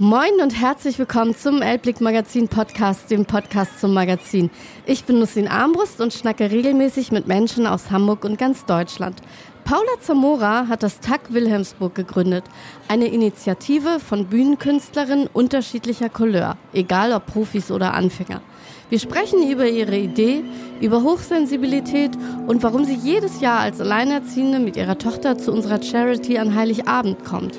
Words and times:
Moin 0.00 0.40
und 0.42 0.60
herzlich 0.60 0.98
willkommen 0.98 1.36
zum 1.36 1.62
Elblick 1.62 2.00
Magazin 2.00 2.48
Podcast, 2.48 3.12
dem 3.12 3.26
Podcast 3.26 3.78
zum 3.78 3.94
Magazin. 3.94 4.50
Ich 4.86 5.04
bin 5.04 5.20
Nussin 5.20 5.46
Armbrust 5.46 6.00
und 6.00 6.12
schnacke 6.12 6.50
regelmäßig 6.50 7.12
mit 7.12 7.28
Menschen 7.28 7.64
aus 7.64 7.92
Hamburg 7.92 8.24
und 8.24 8.36
ganz 8.36 8.64
Deutschland. 8.64 9.22
Paula 9.62 9.92
Zamora 10.00 10.66
hat 10.66 10.82
das 10.82 10.98
TAG 10.98 11.20
Wilhelmsburg 11.28 11.94
gegründet, 11.94 12.42
eine 12.88 13.06
Initiative 13.06 14.00
von 14.00 14.26
Bühnenkünstlerinnen 14.26 15.28
unterschiedlicher 15.32 16.08
Couleur, 16.08 16.56
egal 16.72 17.12
ob 17.12 17.26
Profis 17.26 17.70
oder 17.70 17.94
Anfänger. 17.94 18.40
Wir 18.90 18.98
sprechen 18.98 19.48
über 19.48 19.68
ihre 19.68 19.96
Idee, 19.96 20.42
über 20.80 21.04
Hochsensibilität 21.04 22.10
und 22.48 22.64
warum 22.64 22.84
sie 22.84 22.96
jedes 22.96 23.40
Jahr 23.40 23.60
als 23.60 23.80
Alleinerziehende 23.80 24.58
mit 24.58 24.76
ihrer 24.76 24.98
Tochter 24.98 25.38
zu 25.38 25.52
unserer 25.52 25.80
Charity 25.80 26.38
an 26.38 26.56
Heiligabend 26.56 27.24
kommt. 27.24 27.56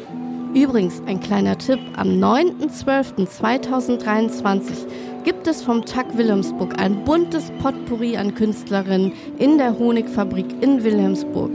Übrigens, 0.55 1.02
ein 1.05 1.20
kleiner 1.20 1.55
Tipp, 1.58 1.80
am 1.98 2.08
9.12.2023 2.08 4.88
gibt 5.26 5.48
es 5.48 5.62
vom 5.62 5.84
TAG 5.84 6.16
Wilhelmsburg 6.16 6.80
ein 6.80 7.04
buntes 7.04 7.52
Potpourri 7.62 8.16
an 8.16 8.34
Künstlerinnen 8.34 9.12
in 9.38 9.58
der 9.58 9.77
Honigfabrik 9.77 10.46
in 10.63 10.82
Wilhelmsburg. 10.82 11.52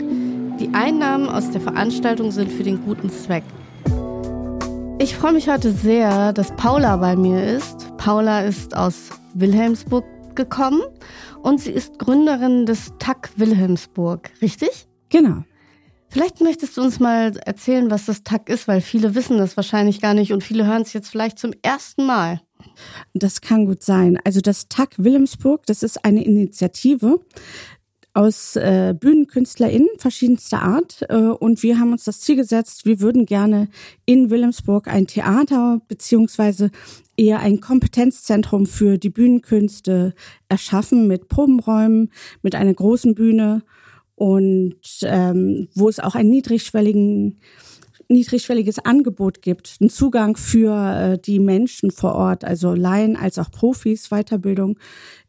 Die 0.61 0.69
Einnahmen 0.75 1.31
aus 1.31 1.51
der 1.51 1.63
Veranstaltung 1.63 2.31
sind 2.31 2.53
für 2.53 2.63
den 2.63 2.85
guten 2.85 3.09
Zweck. 3.09 3.45
Ich 4.99 5.17
freue 5.17 5.33
mich 5.33 5.49
heute 5.49 5.73
sehr, 5.73 6.35
dass 6.35 6.55
Paula 6.57 6.99
bei 6.99 7.17
mir 7.17 7.43
ist. 7.43 7.97
Paula 7.97 8.43
ist 8.43 8.77
aus 8.77 9.09
Wilhelmsburg 9.33 10.05
gekommen 10.35 10.83
und 11.43 11.59
sie 11.59 11.73
ist 11.73 11.99
Gründerin 11.99 12.67
des 12.67 12.93
TAG 12.99 13.31
Wilhelmsburg, 13.37 14.31
richtig? 14.43 14.87
Genau. 15.09 15.43
Vielleicht 16.11 16.41
möchtest 16.41 16.77
du 16.77 16.83
uns 16.83 16.99
mal 16.99 17.37
erzählen, 17.45 17.89
was 17.91 18.07
das 18.07 18.25
TAG 18.25 18.49
ist, 18.49 18.67
weil 18.67 18.81
viele 18.81 19.15
wissen 19.15 19.39
das 19.39 19.57
wahrscheinlich 19.57 20.01
gar 20.01 20.13
nicht 20.13 20.33
und 20.33 20.43
viele 20.43 20.67
hören 20.67 20.83
es 20.83 20.93
jetzt 20.93 21.09
vielleicht 21.09 21.39
zum 21.39 21.53
ersten 21.63 22.05
Mal. 22.05 22.41
Das 23.15 23.41
kann 23.41 23.65
gut 23.65 23.85
sein. 23.85 24.19
Also 24.25 24.41
das 24.41 24.69
TAG 24.69 24.89
Wilhelmsburg, 24.99 25.65
das 25.67 25.85
ist 25.85 26.05
eine 26.05 26.25
Initiative 26.25 27.21
aus 28.13 28.57
äh, 28.57 28.93
BühnenkünstlerInnen 28.99 29.89
verschiedenster 29.99 30.63
Art. 30.63 31.07
Äh, 31.09 31.15
und 31.15 31.63
wir 31.63 31.79
haben 31.79 31.93
uns 31.93 32.03
das 32.03 32.21
Ziel 32.21 32.35
gesetzt, 32.35 32.85
wir 32.85 33.01
würden 33.01 33.25
gerne 33.25 33.69
in 34.05 34.31
Wilhelmsburg 34.31 34.89
ein 34.89 35.07
Theater 35.07 35.81
beziehungsweise 35.87 36.73
eher 37.17 37.39
ein 37.39 37.61
Kompetenzzentrum 37.61 38.67
für 38.67 38.99
die 38.99 39.11
Bühnenkünste 39.11 40.15
erschaffen 40.49 41.07
mit 41.07 41.29
Probenräumen, 41.29 42.11
mit 42.43 42.57
einer 42.57 42.75
großen 42.75 43.15
Bühne 43.15 43.63
und 44.21 44.77
ähm, 45.05 45.69
wo 45.75 45.89
es 45.89 45.99
auch 45.99 46.15
einen 46.15 46.29
niedrigschwelligen 46.29 47.41
niedrigschwelliges 48.09 48.81
Angebot 48.81 49.41
gibt, 49.41 49.77
einen 49.81 49.89
Zugang 49.89 50.37
für 50.37 50.75
äh, 50.75 51.19
die 51.19 51.39
Menschen 51.39 51.93
vor 51.93 52.17
Ort, 52.17 52.45
also 52.45 52.75
Laien 52.75 53.17
als 53.17 53.39
auch 53.39 53.51
Profis, 53.53 54.09
Weiterbildung, 54.09 54.79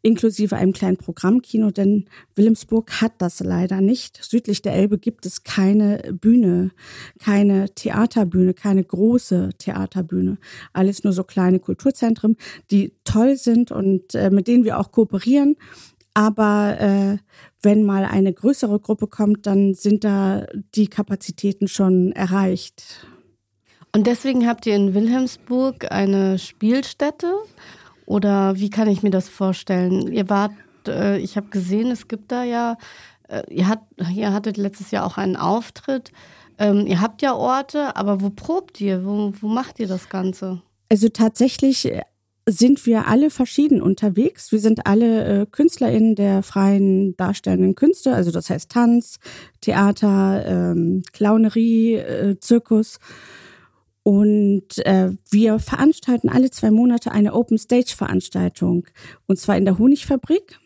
inklusive 0.02 0.58
einem 0.58 0.74
kleinen 0.74 0.98
Programmkino, 0.98 1.70
denn 1.70 2.06
Wilhelmsburg 2.36 3.00
hat 3.00 3.14
das 3.20 3.40
leider 3.40 3.82
nicht. 3.82 4.20
Südlich 4.24 4.64
der 4.64 4.74
Elbe 4.74 4.98
gibt 4.98 5.28
es 5.28 5.44
keine 5.44 6.00
Bühne, 6.20 6.72
keine 7.20 7.70
Theaterbühne, 7.74 8.56
keine 8.56 8.84
große 8.84 9.52
Theaterbühne. 9.60 10.38
Alles 10.74 11.04
nur 11.04 11.14
so 11.14 11.24
kleine 11.24 11.60
Kulturzentren, 11.60 12.36
die 12.72 12.96
toll 13.04 13.38
sind 13.38 13.72
und 13.72 14.16
äh, 14.16 14.32
mit 14.32 14.48
denen 14.48 14.66
wir 14.66 14.80
auch 14.80 14.92
kooperieren 14.92 15.56
aber 16.14 16.78
äh, 16.80 17.18
wenn 17.64 17.84
mal 17.84 18.06
eine 18.06 18.34
größere 18.34 18.80
Gruppe 18.80 19.08
kommt, 19.08 19.46
dann 19.46 19.74
sind 19.74 20.04
da 20.04 20.46
die 20.76 20.88
Kapazitäten 20.88 21.68
schon 21.68 22.12
erreicht. 22.12 23.06
Und 23.94 24.08
deswegen 24.08 24.48
habt 24.48 24.66
ihr 24.66 24.76
in 24.76 24.94
Wilhelmsburg 24.94 25.92
eine 25.92 26.40
Spielstätte? 26.40 27.34
Oder 28.06 28.58
wie 28.58 28.70
kann 28.70 28.88
ich 28.88 29.04
mir 29.04 29.10
das 29.10 29.30
vorstellen? 29.30 30.12
Ihr 30.12 30.30
wart, 30.30 30.54
äh, 30.88 31.18
ich 31.18 31.38
habe 31.38 31.48
gesehen, 31.50 31.92
es 31.92 32.08
gibt 32.08 32.32
da 32.32 32.44
ja, 32.44 32.78
äh, 33.28 33.44
ihr, 33.54 33.68
hat, 33.68 33.82
ihr 34.14 34.34
hattet 34.34 34.58
letztes 34.58 34.92
Jahr 34.92 35.06
auch 35.06 35.18
einen 35.18 35.36
Auftritt. 35.36 36.12
Ähm, 36.58 36.88
ihr 36.88 37.02
habt 37.02 37.22
ja 37.22 37.34
Orte, 37.34 37.96
aber 37.96 38.22
wo 38.22 38.30
probt 38.30 38.80
ihr? 38.82 39.06
Wo, 39.06 39.34
wo 39.40 39.48
macht 39.48 39.80
ihr 39.80 39.88
das 39.88 40.10
Ganze? 40.10 40.62
Also 40.90 41.10
tatsächlich 41.10 41.90
sind 42.48 42.86
wir 42.86 43.08
alle 43.08 43.30
verschieden 43.30 43.82
unterwegs. 43.82 44.52
Wir 44.52 44.60
sind 44.60 44.88
alle 44.88 45.42
äh, 45.42 45.46
KünstlerInnen 45.46 46.16
der 46.16 46.44
freien 46.44 47.16
darstellenden 47.16 47.76
Künste, 47.76 48.14
also 48.14 48.32
das 48.32 48.50
heißt 48.50 48.72
Tanz, 48.72 49.20
Theater, 49.62 50.44
ähm, 50.46 51.04
Clownerie, 51.14 51.96
äh, 51.96 52.40
Zirkus. 52.40 53.00
Und 54.04 54.84
äh, 54.86 55.12
wir 55.30 55.60
veranstalten 55.60 56.30
alle 56.30 56.50
zwei 56.50 56.72
Monate 56.72 57.12
eine 57.12 57.34
Open 57.34 57.60
Stage 57.60 57.94
Veranstaltung. 57.96 58.88
Und 59.28 59.38
zwar 59.38 59.58
in 59.58 59.66
der 59.66 59.78
Honigfabrik. 59.78 60.60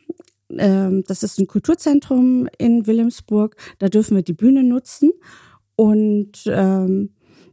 Ähm, 0.58 1.03
das 1.08 1.24
ist 1.24 1.38
ein 1.40 1.47
Kulturzentrum 1.47 2.47
in 2.58 2.88
Wilhelmsburg. 2.88 3.58
Da 3.80 3.90
dürfen 3.90 4.16
wir 4.16 4.24
die 4.24 4.34
Bühne 4.34 4.64
nutzen. 4.64 5.12
Und 5.75 6.44
ähm, 6.47 7.09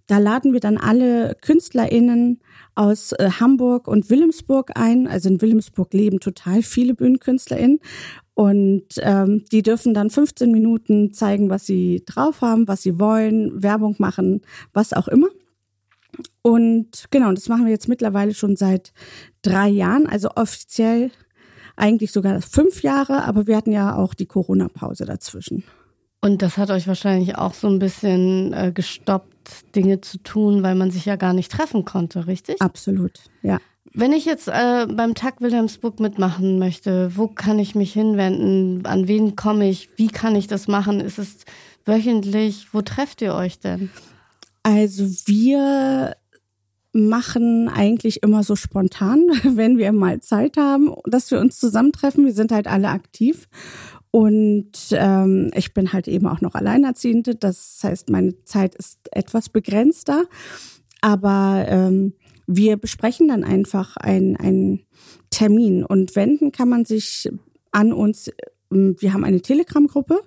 da 0.07 0.19
laden 0.19 0.53
wir 0.53 0.61
dann 0.61 0.79
alle 0.79 1.37
KünstlerInnen 1.41 2.41
aus 2.75 3.13
äh, 3.13 3.31
Hamburg 3.41 3.89
und 3.89 4.11
Wilhelmsburg 4.11 4.73
ein. 4.75 5.07
Also 5.07 5.29
in 5.29 5.41
Wilhelmsburg 5.41 5.93
leben 5.93 6.21
total 6.21 6.63
viele 6.63 6.95
BühnenkünstlerInnen. 6.95 7.81
Und 8.35 8.87
ähm, 8.99 9.45
die 9.53 9.63
dürfen 9.63 9.95
dann 9.95 10.11
15 10.11 10.51
Minuten 10.51 11.13
zeigen, 11.13 11.51
was 11.51 11.67
sie 11.67 12.03
drauf 12.07 12.41
haben, 12.41 12.67
was 12.67 12.83
sie 12.83 12.99
wollen, 12.99 13.63
Werbung 13.63 13.97
machen, 13.99 14.41
was 14.73 14.93
auch 14.93 15.09
immer. 15.09 15.29
Und 16.43 17.05
genau, 17.11 17.33
das 17.33 17.49
machen 17.49 17.65
wir 17.65 17.73
jetzt 17.73 17.89
mittlerweile 17.89 18.35
schon 18.35 18.57
seit 18.57 18.93
drei 19.43 19.69
Jahren, 19.69 20.07
also 20.07 20.31
offiziell 20.35 21.11
eigentlich 21.77 22.13
sogar 22.13 22.41
fünf 22.43 22.83
Jahre, 22.83 23.25
aber 23.25 23.47
wir 23.47 23.57
hatten 23.57 23.73
ja 23.73 23.97
auch 23.97 24.15
die 24.15 24.27
Corona-Pause 24.27 25.05
dazwischen. 25.07 25.65
Und 26.25 26.41
das 26.41 26.57
hat 26.57 26.71
euch 26.71 26.87
wahrscheinlich 26.87 27.37
auch 27.37 27.53
so 27.53 27.67
ein 27.67 27.81
bisschen 27.81 28.53
äh, 28.53 28.71
gestoppt, 28.73 29.75
Dinge 29.75 30.01
zu 30.01 30.19
tun, 30.19 30.63
weil 30.63 30.77
man 30.77 30.93
sich 30.93 31.05
ja 31.05 31.17
gar 31.17 31.33
nicht 31.33 31.51
treffen 31.51 31.85
konnte, 31.85 32.29
richtig? 32.29 32.63
Absolut, 32.63 33.13
ja. 33.43 33.59
Wenn 33.93 34.13
ich 34.13 34.25
jetzt 34.25 34.49
äh, 34.49 34.87
beim 34.89 35.15
Tag 35.15 35.41
Wilhelmsburg 35.41 35.99
mitmachen 35.99 36.61
möchte, 36.61 37.15
wo 37.17 37.27
kann 37.27 37.59
ich 37.59 37.75
mich 37.75 37.93
hinwenden? 37.93 38.87
An 38.87 39.09
wen 39.09 39.37
komme 39.37 39.69
ich? 39.69 39.91
Wie 39.97 40.07
kann 40.07 40.37
ich 40.37 40.47
das 40.47 40.69
machen? 40.69 41.01
Ist 41.01 41.19
es 41.19 41.39
wöchentlich? 41.85 42.69
Wo 42.73 42.83
trefft 42.83 43.21
ihr 43.21 43.35
euch 43.35 43.59
denn? 43.59 43.91
Also 44.63 45.05
wir 45.27 46.17
machen 46.93 47.69
eigentlich 47.69 48.23
immer 48.23 48.45
so 48.45 48.55
spontan, 48.55 49.29
wenn 49.43 49.77
wir 49.77 49.93
mal 49.93 50.21
Zeit 50.21 50.57
haben, 50.57 50.95
dass 51.05 51.31
wir 51.31 51.41
uns 51.41 51.59
zusammentreffen. 51.59 52.25
Wir 52.25 52.33
sind 52.33 52.53
halt 52.53 52.69
alle 52.69 52.89
aktiv 52.89 53.49
und 54.13 54.73
ähm, 54.91 55.51
ich 55.55 55.73
bin 55.73 55.95
halt 55.95 56.07
eben 56.07 56.27
auch 56.27 56.43
noch 56.43 56.55
Alleinerziehende. 56.55 57.35
Das 57.35 57.81
heißt, 57.83 58.11
meine 58.11 58.45
Zeit 58.45 58.75
ist 58.75 58.99
etwas 59.11 59.49
begrenzter. 59.49 60.25
Aber 61.01 61.65
ähm, 61.67 62.13
wir 62.47 62.77
besprechen 62.77 63.29
dann 63.29 63.43
einfach 63.43 63.97
einen 63.97 64.85
Termin. 65.31 65.83
Und 65.83 66.15
wenden 66.15 66.53
kann 66.53 66.69
man 66.69 66.85
sich 66.85 67.31
an 67.71 67.95
uns. 67.95 68.31
Ähm, 68.71 68.97
wir 68.99 69.15
haben 69.15 69.25
eine 69.25 69.41
Telegram-Gruppe. 69.41 70.21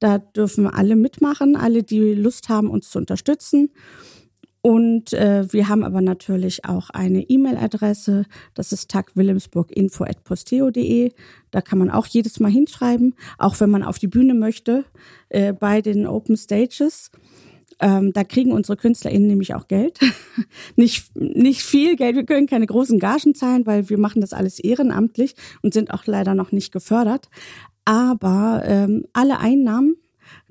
Da 0.00 0.18
dürfen 0.18 0.66
alle 0.66 0.96
mitmachen, 0.96 1.54
alle, 1.54 1.84
die 1.84 2.14
Lust 2.14 2.48
haben, 2.48 2.68
uns 2.68 2.90
zu 2.90 2.98
unterstützen. 2.98 3.70
Und 4.60 5.12
äh, 5.12 5.52
wir 5.52 5.68
haben 5.68 5.84
aber 5.84 6.00
natürlich 6.00 6.64
auch 6.64 6.90
eine 6.90 7.22
E-Mail-Adresse. 7.22 8.24
Das 8.54 8.72
ist 8.72 8.90
tagwilhelmsburginfo.posteo.de. 8.90 11.12
Da 11.50 11.60
kann 11.60 11.78
man 11.78 11.90
auch 11.90 12.06
jedes 12.06 12.40
Mal 12.40 12.50
hinschreiben, 12.50 13.14
auch 13.38 13.60
wenn 13.60 13.70
man 13.70 13.84
auf 13.84 13.98
die 13.98 14.08
Bühne 14.08 14.34
möchte 14.34 14.84
äh, 15.28 15.52
bei 15.52 15.80
den 15.80 16.06
Open 16.06 16.36
Stages. 16.36 17.10
Ähm, 17.80 18.12
da 18.12 18.24
kriegen 18.24 18.50
unsere 18.50 18.76
KünstlerInnen 18.76 19.28
nämlich 19.28 19.54
auch 19.54 19.68
Geld. 19.68 20.00
nicht, 20.76 21.16
nicht 21.16 21.62
viel 21.62 21.94
Geld. 21.96 22.16
Wir 22.16 22.24
können 22.24 22.48
keine 22.48 22.66
großen 22.66 22.98
Gagen 22.98 23.36
zahlen, 23.36 23.66
weil 23.66 23.88
wir 23.88 23.98
machen 23.98 24.20
das 24.20 24.32
alles 24.32 24.58
ehrenamtlich 24.58 25.36
und 25.62 25.72
sind 25.72 25.92
auch 25.92 26.04
leider 26.06 26.34
noch 26.34 26.50
nicht 26.50 26.72
gefördert. 26.72 27.28
Aber 27.84 28.64
ähm, 28.66 29.04
alle 29.12 29.38
Einnahmen 29.38 29.94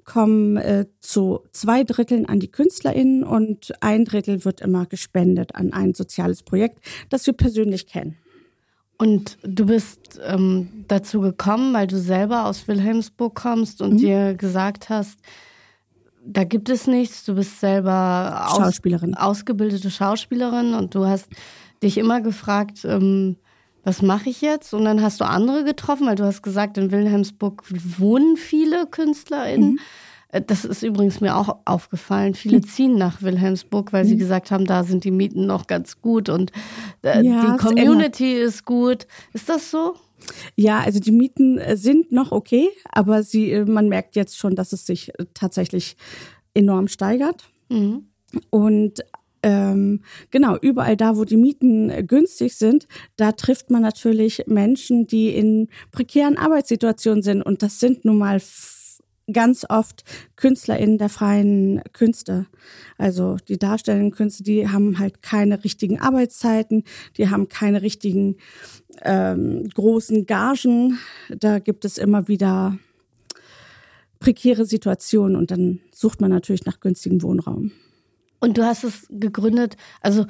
kommen 0.08 0.58
äh, 0.58 0.86
zu 1.00 1.42
zwei 1.52 1.84
Dritteln 1.84 2.26
an 2.26 2.40
die 2.40 2.50
KünstlerInnen 2.50 3.24
und 3.24 3.74
ein 3.82 4.06
Drittel 4.06 4.44
wird 4.46 4.62
immer 4.62 4.88
gespendet 4.88 5.54
an 5.54 5.74
ein 5.74 5.94
soziales 5.94 6.42
Projekt, 6.42 6.80
das 7.10 7.28
wir 7.28 7.34
persönlich 7.34 7.86
kennen. 7.86 8.18
Und 8.98 9.38
du 9.44 9.68
bist 9.68 10.20
ähm, 10.26 10.70
dazu 10.88 11.22
gekommen, 11.22 11.74
weil 11.74 11.86
du 11.86 12.00
selber 12.00 12.46
aus 12.46 12.68
Wilhelmsburg 12.68 13.36
kommst 13.36 13.82
und 13.82 13.94
mhm. 13.94 13.98
dir 13.98 14.34
gesagt 14.34 14.90
hast, 14.90 15.20
da 16.26 16.44
gibt 16.44 16.70
es 16.70 16.88
nichts. 16.88 17.24
Du 17.24 17.36
bist 17.36 17.60
selber 17.60 18.48
aus, 18.50 18.58
Schauspielerin. 18.58 19.14
ausgebildete 19.14 19.92
Schauspielerin 19.92 20.74
und 20.74 20.96
du 20.96 21.06
hast 21.06 21.28
dich 21.84 21.98
immer 21.98 22.22
gefragt, 22.22 22.86
ähm, 22.86 23.38
was 23.88 24.02
mache 24.02 24.30
ich 24.30 24.42
jetzt? 24.42 24.74
Und 24.74 24.84
dann 24.84 25.02
hast 25.02 25.22
du 25.22 25.26
andere 25.26 25.64
getroffen, 25.64 26.08
weil 26.08 26.18
du 26.18 26.26
hast 26.26 26.44
gesagt, 26.44 26.78
in 26.78 26.92
Wilhelmsburg 26.92 27.64
wohnen 27.98 28.36
viele 28.36 28.86
KünstlerInnen. 28.86 29.72
Mhm. 29.72 29.80
Äh, 30.28 30.42
das 30.46 30.66
ist 30.66 30.84
übrigens 30.84 31.22
mir 31.22 31.38
auch 31.38 31.60
aufgefallen. 31.64 32.34
Viele 32.34 32.60
ziehen 32.60 32.98
nach 32.98 33.22
Wilhelmsburg, 33.22 33.94
weil 33.94 34.04
sie 34.04 34.16
mhm. 34.16 34.20
gesagt 34.20 34.52
haben, 34.52 34.66
da 34.66 34.84
sind 34.84 35.06
die 35.06 35.12
Mieten 35.12 35.46
noch 35.46 35.68
ganz 35.68 36.02
gut 36.02 36.28
und 36.28 36.52
äh, 37.02 37.24
ja, 37.24 37.46
die 37.46 37.58
Community 37.58 38.34
ist 38.34 38.66
gut. 38.66 39.08
Ist 39.32 39.48
das 39.48 39.72
so? 39.72 39.96
Ja, 40.58 40.82
also 40.82 41.00
die 41.00 41.14
Mieten 41.14 41.58
äh, 41.58 41.78
sind 41.78 42.12
noch 42.12 42.34
okay, 42.34 42.68
aber 42.92 43.24
sie, 43.24 43.64
man 43.66 43.88
merkt 43.88 44.18
jetzt 44.18 44.38
schon, 44.38 44.58
dass 44.58 44.74
es 44.74 44.86
sich 44.86 45.14
tatsächlich 45.34 45.96
enorm 46.54 46.90
steigert. 46.90 47.50
Mhm. 47.70 48.10
Und 48.50 49.02
ähm, 49.48 50.02
genau, 50.30 50.58
überall 50.58 50.98
da, 50.98 51.16
wo 51.16 51.24
die 51.24 51.38
Mieten 51.38 52.06
günstig 52.06 52.56
sind, 52.56 52.86
da 53.16 53.32
trifft 53.32 53.72
man 53.72 53.82
natürlich 53.82 54.44
Menschen, 54.46 55.08
die 55.08 55.30
in 55.30 55.70
prekären 55.94 56.38
Arbeitssituationen 56.38 57.24
sind. 57.24 57.42
Und 57.42 57.64
das 57.64 57.80
sind 57.80 58.04
nun 58.04 58.18
mal 58.18 58.42
ganz 59.32 59.66
oft 59.70 60.04
KünstlerInnen 60.36 60.98
der 60.98 61.08
freien 61.08 61.82
Künste. 61.94 62.48
Also 62.98 63.38
die 63.48 63.58
darstellenden 63.58 64.12
Künste, 64.12 64.44
die 64.44 64.68
haben 64.68 65.00
halt 65.00 65.22
keine 65.22 65.64
richtigen 65.64 65.98
Arbeitszeiten, 65.98 66.84
die 67.16 67.30
haben 67.30 67.48
keine 67.48 67.82
richtigen 67.82 68.36
ähm, 69.04 69.70
großen 69.74 70.26
Gagen. 70.26 71.00
Da 71.30 71.60
gibt 71.60 71.86
es 71.86 71.98
immer 71.98 72.28
wieder 72.28 72.78
prekäre 74.20 74.66
Situationen 74.66 75.38
und 75.38 75.52
dann 75.52 75.80
sucht 75.94 76.20
man 76.20 76.32
natürlich 76.32 76.66
nach 76.66 76.82
günstigem 76.82 77.22
Wohnraum. 77.22 77.72
Und 78.40 78.58
du 78.58 78.66
hast 78.66 78.84
es 78.84 79.08
gegründet, 79.10 79.78
also 80.02 80.26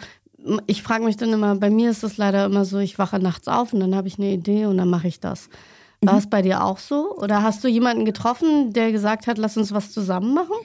ich 0.67 0.83
frage 0.83 1.03
mich 1.03 1.17
dann 1.17 1.33
immer, 1.33 1.55
bei 1.55 1.69
mir 1.69 1.89
ist 1.89 2.03
es 2.03 2.17
leider 2.17 2.45
immer 2.45 2.63
so, 2.63 2.77
ich 2.77 2.99
wache 2.99 3.19
nachts 3.19 3.47
auf 3.47 3.73
und 3.73 3.79
dann 3.79 3.95
habe 3.95 4.07
ich 4.07 4.17
eine 4.17 4.31
Idee 4.31 4.65
und 4.65 4.77
dann 4.77 4.89
mache 4.89 5.07
ich 5.07 5.19
das. 5.19 5.49
War 6.01 6.13
mhm. 6.13 6.19
es 6.19 6.27
bei 6.27 6.41
dir 6.41 6.63
auch 6.63 6.77
so? 6.77 7.15
Oder 7.17 7.41
hast 7.41 7.63
du 7.63 7.67
jemanden 7.67 8.05
getroffen, 8.05 8.71
der 8.71 8.91
gesagt 8.91 9.27
hat, 9.27 9.37
lass 9.37 9.57
uns 9.57 9.71
was 9.73 9.91
zusammen 9.91 10.33
machen? 10.33 10.55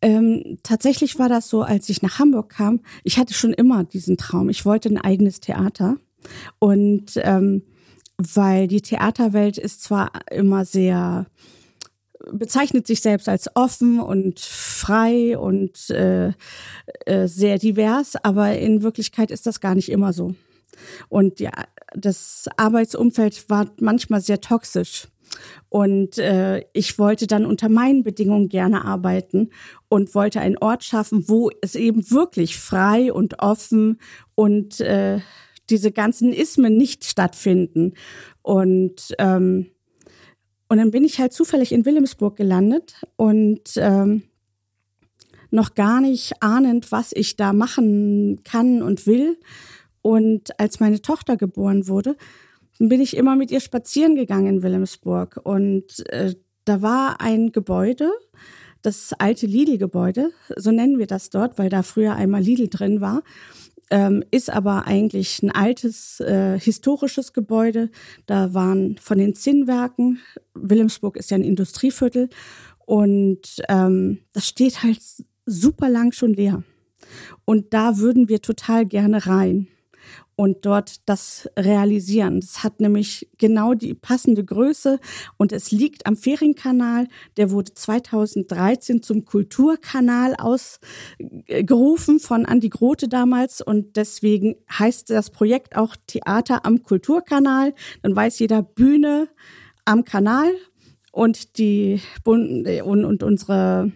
Ähm, 0.00 0.58
tatsächlich 0.62 1.18
war 1.18 1.28
das 1.28 1.48
so, 1.48 1.62
als 1.62 1.88
ich 1.88 2.02
nach 2.02 2.18
Hamburg 2.18 2.50
kam. 2.50 2.80
Ich 3.04 3.18
hatte 3.18 3.34
schon 3.34 3.52
immer 3.52 3.84
diesen 3.84 4.16
Traum. 4.16 4.48
Ich 4.48 4.64
wollte 4.64 4.88
ein 4.88 4.98
eigenes 4.98 5.40
Theater. 5.40 5.96
Und 6.58 7.12
ähm, 7.16 7.62
weil 8.16 8.66
die 8.66 8.80
Theaterwelt 8.80 9.58
ist 9.58 9.82
zwar 9.82 10.10
immer 10.30 10.64
sehr 10.64 11.26
bezeichnet 12.32 12.86
sich 12.86 13.00
selbst 13.00 13.28
als 13.28 13.54
offen 13.54 14.00
und 14.00 14.40
frei 14.40 15.38
und 15.38 15.90
äh, 15.90 16.32
äh, 17.06 17.26
sehr 17.26 17.58
divers, 17.58 18.16
aber 18.22 18.58
in 18.58 18.82
Wirklichkeit 18.82 19.30
ist 19.30 19.46
das 19.46 19.60
gar 19.60 19.74
nicht 19.74 19.90
immer 19.90 20.12
so. 20.12 20.34
Und 21.08 21.40
ja, 21.40 21.52
das 21.94 22.48
Arbeitsumfeld 22.56 23.48
war 23.50 23.70
manchmal 23.80 24.20
sehr 24.20 24.40
toxisch. 24.40 25.08
Und 25.68 26.16
äh, 26.18 26.64
ich 26.72 26.98
wollte 26.98 27.26
dann 27.26 27.44
unter 27.44 27.68
meinen 27.68 28.02
Bedingungen 28.02 28.48
gerne 28.48 28.84
arbeiten 28.84 29.50
und 29.88 30.14
wollte 30.14 30.40
einen 30.40 30.56
Ort 30.56 30.84
schaffen, 30.84 31.28
wo 31.28 31.50
es 31.60 31.74
eben 31.74 32.10
wirklich 32.10 32.56
frei 32.56 33.12
und 33.12 33.40
offen 33.40 34.00
und 34.34 34.80
äh, 34.80 35.20
diese 35.68 35.92
ganzen 35.92 36.32
Ismen 36.32 36.76
nicht 36.76 37.04
stattfinden. 37.04 37.92
Und 38.42 39.14
ähm, 39.18 39.66
und 40.68 40.78
dann 40.78 40.90
bin 40.90 41.04
ich 41.04 41.18
halt 41.18 41.32
zufällig 41.32 41.72
in 41.72 41.84
Wilhelmsburg 41.86 42.36
gelandet 42.36 42.94
und 43.16 43.62
ähm, 43.76 44.22
noch 45.50 45.74
gar 45.74 46.00
nicht 46.00 46.42
ahnend, 46.42 46.92
was 46.92 47.12
ich 47.12 47.36
da 47.36 47.52
machen 47.52 48.42
kann 48.44 48.82
und 48.82 49.06
will. 49.06 49.38
Und 50.02 50.58
als 50.60 50.78
meine 50.78 51.00
Tochter 51.00 51.36
geboren 51.36 51.88
wurde, 51.88 52.16
bin 52.78 53.00
ich 53.00 53.16
immer 53.16 53.34
mit 53.34 53.50
ihr 53.50 53.60
spazieren 53.60 54.14
gegangen 54.14 54.56
in 54.56 54.62
Wilhelmsburg. 54.62 55.40
Und 55.42 56.06
äh, 56.10 56.34
da 56.64 56.82
war 56.82 57.20
ein 57.20 57.50
Gebäude, 57.50 58.10
das 58.82 59.12
alte 59.18 59.46
Lidl-Gebäude, 59.46 60.30
so 60.56 60.70
nennen 60.70 60.98
wir 60.98 61.06
das 61.06 61.30
dort, 61.30 61.58
weil 61.58 61.70
da 61.70 61.82
früher 61.82 62.14
einmal 62.14 62.42
Lidl 62.42 62.68
drin 62.68 63.00
war 63.00 63.22
ähm, 63.90 64.22
ist 64.30 64.50
aber 64.50 64.86
eigentlich 64.86 65.42
ein 65.42 65.50
altes 65.50 66.20
äh, 66.20 66.58
historisches 66.58 67.32
Gebäude. 67.32 67.90
Da 68.26 68.54
waren 68.54 68.98
von 68.98 69.18
den 69.18 69.34
Zinnwerken, 69.34 70.20
Wilhelmsburg 70.54 71.16
ist 71.16 71.30
ja 71.30 71.36
ein 71.36 71.44
Industrieviertel 71.44 72.28
und 72.84 73.62
ähm, 73.68 74.18
das 74.32 74.46
steht 74.46 74.82
halt 74.82 75.00
super 75.46 75.88
lang 75.88 76.12
schon 76.12 76.34
leer. 76.34 76.62
Und 77.44 77.72
da 77.72 77.98
würden 77.98 78.28
wir 78.28 78.42
total 78.42 78.84
gerne 78.84 79.26
rein 79.26 79.68
und 80.38 80.64
dort 80.64 81.00
das 81.08 81.50
realisieren. 81.58 82.40
Das 82.40 82.62
hat 82.62 82.78
nämlich 82.78 83.28
genau 83.38 83.74
die 83.74 83.92
passende 83.92 84.44
Größe 84.44 85.00
und 85.36 85.50
es 85.50 85.72
liegt 85.72 86.06
am 86.06 86.14
Ferienkanal. 86.14 87.08
Der 87.36 87.50
wurde 87.50 87.74
2013 87.74 89.02
zum 89.02 89.24
Kulturkanal 89.24 90.36
ausgerufen 90.36 92.20
von 92.20 92.46
Andi 92.46 92.68
Grote 92.68 93.08
damals 93.08 93.60
und 93.60 93.96
deswegen 93.96 94.54
heißt 94.70 95.10
das 95.10 95.30
Projekt 95.30 95.74
auch 95.74 95.96
Theater 96.06 96.64
am 96.64 96.84
Kulturkanal. 96.84 97.74
Dann 98.02 98.14
weiß 98.14 98.38
jeder 98.38 98.62
Bühne 98.62 99.28
am 99.84 100.04
Kanal 100.04 100.52
und 101.10 101.58
die 101.58 102.00
und, 102.22 102.64
und 102.64 103.24
unsere 103.24 103.90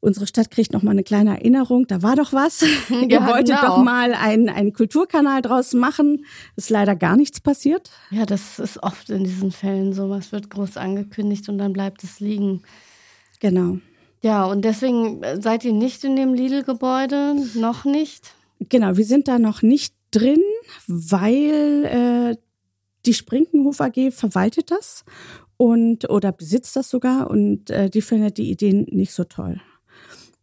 unsere 0.00 0.26
Stadt 0.26 0.50
kriegt 0.50 0.72
noch 0.72 0.82
mal 0.82 0.92
eine 0.92 1.02
kleine 1.02 1.38
Erinnerung, 1.38 1.86
da 1.86 2.02
war 2.02 2.16
doch 2.16 2.32
was. 2.32 2.62
Ihr 2.90 3.08
ja, 3.08 3.26
wolltet 3.26 3.60
genau. 3.60 3.76
doch 3.76 3.84
mal 3.84 4.14
einen, 4.14 4.48
einen 4.48 4.72
Kulturkanal 4.72 5.42
draus 5.42 5.72
machen. 5.74 6.24
Ist 6.56 6.70
leider 6.70 6.96
gar 6.96 7.16
nichts 7.16 7.40
passiert. 7.40 7.90
Ja, 8.10 8.26
das 8.26 8.58
ist 8.58 8.82
oft 8.82 9.10
in 9.10 9.24
diesen 9.24 9.52
Fällen 9.52 9.92
so. 9.92 10.10
Was 10.10 10.32
wird 10.32 10.50
groß 10.50 10.76
angekündigt 10.76 11.48
und 11.48 11.58
dann 11.58 11.72
bleibt 11.72 12.02
es 12.02 12.20
liegen. 12.20 12.62
Genau. 13.40 13.78
Ja, 14.22 14.44
und 14.44 14.64
deswegen 14.64 15.22
seid 15.40 15.64
ihr 15.64 15.72
nicht 15.72 16.04
in 16.04 16.16
dem 16.16 16.34
Lidl-Gebäude, 16.34 17.36
noch 17.54 17.84
nicht? 17.84 18.34
Genau, 18.68 18.96
wir 18.96 19.04
sind 19.04 19.28
da 19.28 19.38
noch 19.38 19.62
nicht 19.62 19.94
drin, 20.10 20.42
weil 20.86 21.84
äh, 21.84 22.36
die 23.06 23.14
Sprinkenhof 23.14 23.80
AG 23.80 24.12
verwaltet 24.12 24.70
das 24.70 25.04
und 25.56 26.10
oder 26.10 26.32
besitzt 26.32 26.76
das 26.76 26.90
sogar 26.90 27.30
und 27.30 27.70
äh, 27.70 27.88
die 27.88 28.02
findet 28.02 28.36
die 28.36 28.50
Ideen 28.50 28.86
nicht 28.90 29.12
so 29.12 29.24
toll. 29.24 29.60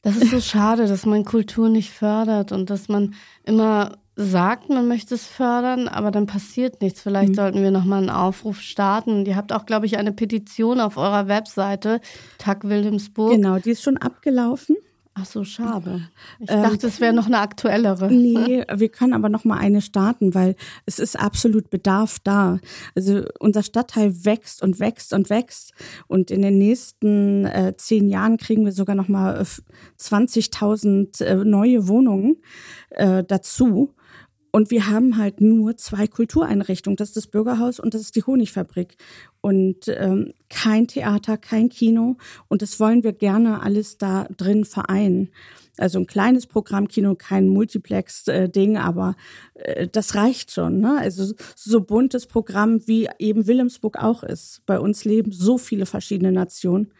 Das 0.08 0.16
ist 0.16 0.32
so 0.32 0.40
schade, 0.40 0.88
dass 0.88 1.06
man 1.06 1.26
Kultur 1.26 1.68
nicht 1.68 1.92
fördert 1.92 2.54
und 2.54 2.70
dass 2.70 2.88
man 2.88 3.14
immer 3.44 3.98
sagt, 4.16 4.70
man 4.70 4.88
möchte 4.88 5.16
es 5.16 5.28
fördern, 5.28 5.90
aber 5.90 6.12
dann 6.12 6.28
passiert 6.28 6.82
nichts. 6.82 7.02
Vielleicht 7.02 7.32
mhm. 7.32 7.36
sollten 7.36 7.62
wir 7.62 7.72
nochmal 7.72 8.00
einen 8.00 8.10
Aufruf 8.10 8.62
starten. 8.62 9.26
Ihr 9.26 9.36
habt 9.36 9.52
auch, 9.52 9.66
glaube 9.66 9.86
ich, 9.86 9.98
eine 9.98 10.14
Petition 10.14 10.80
auf 10.80 10.96
eurer 10.96 11.28
Webseite, 11.28 12.00
Tag 12.38 12.64
Wilhelmsburg. 12.64 13.34
Genau, 13.34 13.60
die 13.60 13.72
ist 13.72 13.84
schon 13.84 13.98
abgelaufen. 13.98 14.78
Ach 15.20 15.26
so, 15.26 15.44
schade. 15.44 16.08
Ich 16.40 16.52
ähm, 16.52 16.62
dachte, 16.62 16.86
es 16.86 17.02
wäre 17.02 17.14
noch 17.14 17.26
eine 17.26 17.40
aktuellere. 17.40 18.12
Nee, 18.12 18.64
wir 18.76 18.90
können 18.90 19.14
aber 19.14 19.30
noch 19.30 19.46
mal 19.46 19.58
eine 19.58 19.82
starten, 19.82 20.36
weil 20.36 20.56
es 20.86 21.00
ist 21.00 21.20
absolut 21.20 21.72
Bedarf 21.72 22.20
da. 22.24 22.60
Also 22.94 23.24
unser 23.40 23.64
Stadtteil 23.64 24.26
wächst 24.26 24.62
und 24.62 24.80
wächst 24.80 25.14
und 25.14 25.32
wächst 25.32 25.74
und 26.08 26.30
in 26.30 26.44
den 26.44 26.60
nächsten 26.60 27.46
äh, 27.46 27.74
zehn 27.78 28.10
Jahren 28.10 28.38
kriegen 28.38 28.64
wir 28.64 28.72
sogar 28.72 28.96
noch 28.96 29.08
mal 29.08 29.42
20.000 30.00 31.24
äh, 31.24 31.36
neue 31.44 31.88
Wohnungen 31.88 32.38
äh, 32.92 33.24
dazu. 33.24 33.96
Und 34.52 34.72
wir 34.72 34.88
haben 34.88 35.18
halt 35.18 35.42
nur 35.42 35.78
zwei 35.78 36.08
Kultureinrichtungen. 36.08 36.96
Das 36.96 37.10
ist 37.10 37.18
das 37.18 37.28
Bürgerhaus 37.28 37.80
und 37.80 37.94
das 37.94 38.02
ist 38.02 38.16
die 38.16 38.24
Honigfabrik. 38.24 38.98
Und 39.48 39.88
ähm, 39.88 40.34
kein 40.50 40.89
Theater, 40.89 41.38
kein 41.38 41.70
Kino. 41.70 42.18
Und 42.50 42.62
das 42.62 42.82
wollen 42.82 43.06
wir 43.06 43.13
gerne 43.13 43.62
alles 43.62 43.98
da 43.98 44.27
drin 44.36 44.66
vereinen. 44.66 45.30
Also 45.77 46.00
ein 46.00 46.06
kleines 46.06 46.48
Programmkino, 46.48 47.16
kein 47.16 47.48
Multiplex-Ding, 47.48 48.75
äh, 48.75 48.80
aber 48.80 49.16
äh, 49.54 49.88
das 49.88 50.16
reicht 50.16 50.51
schon. 50.51 50.82
Ne? 50.82 50.98
Also 51.00 51.34
so 51.56 51.80
buntes 51.80 52.25
Programm, 52.25 52.86
wie 52.88 53.08
eben 53.20 53.48
Wilhelmsburg 53.48 53.96
auch 53.96 54.22
ist. 54.22 54.63
Bei 54.66 54.82
uns 54.82 55.06
leben 55.06 55.32
so 55.32 55.58
viele 55.58 55.86
verschiedene 55.86 56.34
Nationen. 56.34 56.92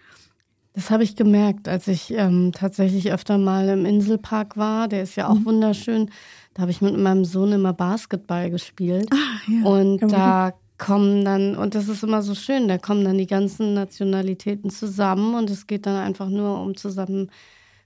Das 0.74 0.90
habe 0.90 1.04
ich 1.04 1.18
gemerkt, 1.18 1.68
als 1.68 1.90
ich 1.90 2.14
ähm, 2.14 2.54
tatsächlich 2.54 3.12
öfter 3.12 3.38
mal 3.38 3.68
im 3.68 3.84
Inselpark 3.84 4.56
war. 4.56 4.88
Der 4.88 5.04
ist 5.04 5.18
ja 5.18 5.28
auch 5.28 5.40
mhm. 5.40 5.46
wunderschön. 5.48 6.12
Da 6.54 6.62
habe 6.62 6.72
ich 6.72 6.80
mit 6.80 6.96
meinem 6.98 7.26
Sohn 7.26 7.52
immer 7.52 7.74
Basketball 7.74 8.50
gespielt. 8.50 9.10
Ah, 9.12 9.52
ja. 9.52 9.66
Und 9.66 10.00
da 10.14 10.54
kommen 10.78 11.26
dann, 11.26 11.56
und 11.56 11.76
das 11.76 11.88
ist 11.88 12.04
immer 12.04 12.22
so 12.22 12.36
schön, 12.36 12.68
da 12.68 12.78
kommen 12.78 13.04
dann 13.04 13.18
die 13.18 13.28
ganzen 13.28 13.74
Nationalitäten 13.74 14.70
zusammen 14.70 15.36
und 15.36 15.50
es 15.50 15.68
geht 15.68 15.86
dann 15.86 15.96
einfach 15.96 16.30
nur 16.30 16.60
um 16.62 16.76
zusammen 16.76 17.32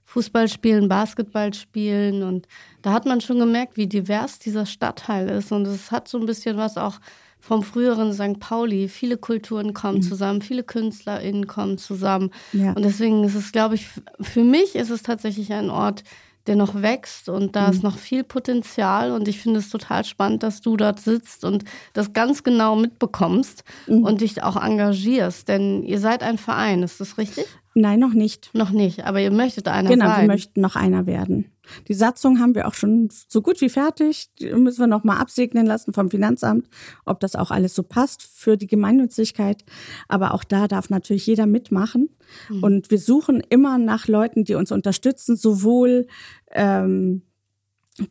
Fußball 0.04 0.48
spielen, 0.48 0.88
Basketball 0.88 1.54
spielen 1.54 2.22
und 2.22 2.46
da 2.82 2.92
hat 2.92 3.06
man 3.06 3.20
schon 3.20 3.38
gemerkt, 3.38 3.76
wie 3.76 3.86
divers 3.86 4.38
dieser 4.38 4.66
Stadtteil 4.66 5.28
ist 5.30 5.52
und 5.52 5.66
es 5.66 5.90
hat 5.90 6.06
so 6.08 6.18
ein 6.18 6.26
bisschen 6.26 6.56
was 6.58 6.76
auch 6.76 6.98
vom 7.42 7.64
früheren 7.64 8.12
St. 8.12 8.38
Pauli. 8.38 8.88
Viele 8.88 9.16
Kulturen 9.16 9.74
kommen 9.74 9.98
mhm. 9.98 10.02
zusammen, 10.02 10.42
viele 10.42 10.62
KünstlerInnen 10.62 11.48
kommen 11.48 11.76
zusammen. 11.76 12.30
Ja. 12.52 12.72
Und 12.72 12.84
deswegen 12.84 13.24
ist 13.24 13.34
es, 13.34 13.50
glaube 13.50 13.74
ich, 13.74 13.88
für 14.20 14.44
mich 14.44 14.76
ist 14.76 14.90
es 14.90 15.02
tatsächlich 15.02 15.52
ein 15.52 15.68
Ort, 15.68 16.04
der 16.46 16.56
noch 16.56 16.82
wächst 16.82 17.28
und 17.28 17.54
da 17.54 17.66
mhm. 17.66 17.72
ist 17.72 17.82
noch 17.82 17.98
viel 17.98 18.24
Potenzial 18.24 19.12
und 19.12 19.28
ich 19.28 19.40
finde 19.40 19.60
es 19.60 19.70
total 19.70 20.04
spannend, 20.04 20.42
dass 20.42 20.60
du 20.60 20.76
dort 20.76 21.00
sitzt 21.00 21.44
und 21.44 21.64
das 21.92 22.12
ganz 22.12 22.42
genau 22.42 22.76
mitbekommst 22.76 23.64
mhm. 23.86 24.04
und 24.04 24.20
dich 24.20 24.42
auch 24.42 24.62
engagierst, 24.62 25.48
denn 25.48 25.82
ihr 25.82 26.00
seid 26.00 26.22
ein 26.22 26.38
Verein, 26.38 26.82
ist 26.82 27.00
das 27.00 27.18
richtig? 27.18 27.46
Nein, 27.74 28.00
noch 28.00 28.12
nicht. 28.12 28.50
Noch 28.54 28.70
nicht, 28.70 29.04
aber 29.04 29.20
ihr 29.20 29.30
möchtet 29.30 29.66
einer 29.68 29.88
genau, 29.88 30.06
sein. 30.06 30.14
Genau, 30.14 30.22
wir 30.22 30.34
möchten 30.34 30.60
noch 30.60 30.76
einer 30.76 31.06
werden. 31.06 31.50
Die 31.88 31.94
Satzung 31.94 32.38
haben 32.38 32.54
wir 32.54 32.66
auch 32.66 32.74
schon 32.74 33.08
so 33.28 33.40
gut 33.40 33.60
wie 33.60 33.68
fertig. 33.68 34.30
Die 34.38 34.52
müssen 34.52 34.80
wir 34.80 34.86
noch 34.86 35.04
mal 35.04 35.16
absegnen 35.16 35.64
lassen 35.64 35.94
vom 35.94 36.10
Finanzamt, 36.10 36.68
ob 37.06 37.20
das 37.20 37.34
auch 37.34 37.50
alles 37.50 37.74
so 37.74 37.82
passt 37.82 38.22
für 38.22 38.56
die 38.56 38.66
Gemeinnützigkeit. 38.66 39.64
Aber 40.08 40.34
auch 40.34 40.44
da 40.44 40.68
darf 40.68 40.90
natürlich 40.90 41.26
jeder 41.26 41.46
mitmachen. 41.46 42.10
Mhm. 42.50 42.62
Und 42.62 42.90
wir 42.90 42.98
suchen 42.98 43.42
immer 43.48 43.78
nach 43.78 44.06
Leuten, 44.08 44.44
die 44.44 44.54
uns 44.54 44.72
unterstützen, 44.72 45.36
sowohl 45.36 46.08
ähm, 46.50 47.22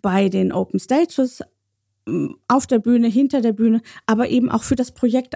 bei 0.01 0.29
den 0.29 0.53
Open 0.53 0.79
Stages, 0.79 1.43
auf 2.47 2.67
der 2.67 2.79
Bühne, 2.79 3.07
hinter 3.07 3.41
der 3.41 3.53
Bühne, 3.53 3.81
aber 4.05 4.29
eben 4.29 4.49
auch 4.49 4.63
für 4.63 4.75
das 4.75 4.91
Projekt 4.91 5.35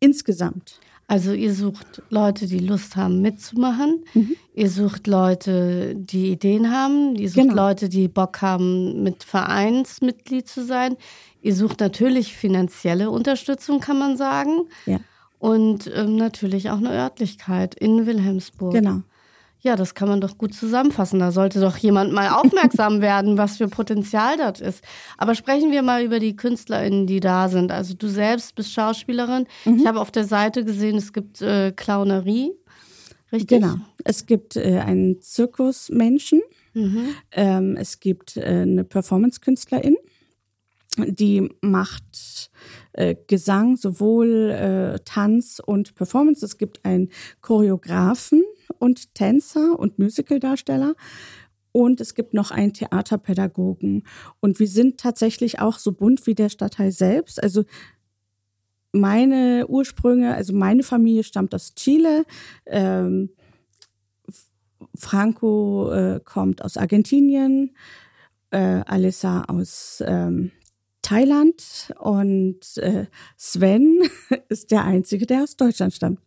insgesamt. 0.00 0.80
Also 1.10 1.32
ihr 1.32 1.54
sucht 1.54 2.02
Leute, 2.10 2.46
die 2.46 2.58
Lust 2.58 2.94
haben 2.94 3.22
mitzumachen. 3.22 4.04
Mhm. 4.12 4.36
Ihr 4.54 4.68
sucht 4.68 5.06
Leute, 5.06 5.94
die 5.96 6.30
Ideen 6.30 6.70
haben. 6.70 7.16
Ihr 7.16 7.30
sucht 7.30 7.48
genau. 7.48 7.54
Leute, 7.54 7.88
die 7.88 8.08
Bock 8.08 8.42
haben, 8.42 9.02
mit 9.02 9.24
Vereinsmitglied 9.24 10.46
zu 10.46 10.62
sein. 10.66 10.96
Ihr 11.40 11.54
sucht 11.54 11.80
natürlich 11.80 12.36
finanzielle 12.36 13.10
Unterstützung, 13.10 13.80
kann 13.80 13.98
man 13.98 14.18
sagen. 14.18 14.68
Ja. 14.84 15.00
Und 15.38 15.90
ähm, 15.94 16.16
natürlich 16.16 16.68
auch 16.68 16.76
eine 16.76 16.92
Örtlichkeit 16.92 17.74
in 17.74 18.04
Wilhelmsburg. 18.04 18.74
Genau. 18.74 19.00
Ja, 19.60 19.74
das 19.74 19.94
kann 19.94 20.08
man 20.08 20.20
doch 20.20 20.38
gut 20.38 20.54
zusammenfassen. 20.54 21.18
Da 21.18 21.32
sollte 21.32 21.60
doch 21.60 21.76
jemand 21.76 22.12
mal 22.12 22.28
aufmerksam 22.30 23.00
werden, 23.00 23.38
was 23.38 23.56
für 23.56 23.68
Potenzial 23.68 24.36
dort 24.36 24.60
ist. 24.60 24.84
Aber 25.16 25.34
sprechen 25.34 25.72
wir 25.72 25.82
mal 25.82 26.04
über 26.04 26.20
die 26.20 26.36
KünstlerInnen, 26.36 27.06
die 27.06 27.20
da 27.20 27.48
sind. 27.48 27.72
Also 27.72 27.94
du 27.94 28.08
selbst 28.08 28.54
bist 28.54 28.72
Schauspielerin. 28.72 29.46
Mhm. 29.64 29.78
Ich 29.78 29.86
habe 29.86 30.00
auf 30.00 30.12
der 30.12 30.24
Seite 30.24 30.64
gesehen, 30.64 30.96
es 30.96 31.12
gibt 31.12 31.42
äh, 31.42 31.72
Clownerie. 31.72 32.52
Richtig? 33.32 33.60
Genau. 33.60 33.74
Es 34.04 34.26
gibt 34.26 34.56
äh, 34.56 34.78
einen 34.78 35.20
Zirkusmenschen. 35.20 36.40
Mhm. 36.74 37.08
Ähm, 37.32 37.76
es 37.76 37.98
gibt 37.98 38.36
äh, 38.36 38.44
eine 38.44 38.84
Performance-Künstlerin, 38.84 39.96
die 40.96 41.48
macht 41.60 42.50
äh, 42.92 43.16
Gesang, 43.26 43.76
sowohl 43.76 44.50
äh, 44.50 44.98
Tanz 45.04 45.60
und 45.64 45.94
Performance. 45.94 46.44
Es 46.44 46.58
gibt 46.58 46.84
einen 46.84 47.10
Choreografen, 47.40 48.42
und 48.78 49.14
Tänzer 49.14 49.78
und 49.78 49.98
Musicaldarsteller. 49.98 50.94
Und 51.72 52.00
es 52.00 52.14
gibt 52.14 52.34
noch 52.34 52.50
einen 52.50 52.72
Theaterpädagogen. 52.72 54.04
Und 54.40 54.58
wir 54.58 54.68
sind 54.68 54.98
tatsächlich 54.98 55.60
auch 55.60 55.78
so 55.78 55.92
bunt 55.92 56.26
wie 56.26 56.34
der 56.34 56.48
Stadtteil 56.48 56.92
selbst. 56.92 57.42
Also 57.42 57.64
meine 58.92 59.66
Ursprünge, 59.68 60.34
also 60.34 60.52
meine 60.54 60.82
Familie 60.82 61.24
stammt 61.24 61.54
aus 61.54 61.74
Chile. 61.74 62.24
Ähm, 62.66 63.30
Franco 64.94 65.90
äh, 65.92 66.20
kommt 66.24 66.64
aus 66.64 66.76
Argentinien, 66.76 67.76
äh, 68.50 68.82
Alissa 68.86 69.44
aus 69.44 70.02
ähm, 70.06 70.52
Thailand 71.02 71.92
und 71.98 72.76
äh, 72.78 73.06
Sven 73.36 74.02
ist 74.48 74.70
der 74.70 74.84
Einzige, 74.84 75.26
der 75.26 75.42
aus 75.42 75.56
Deutschland 75.56 75.94
stammt. 75.94 76.20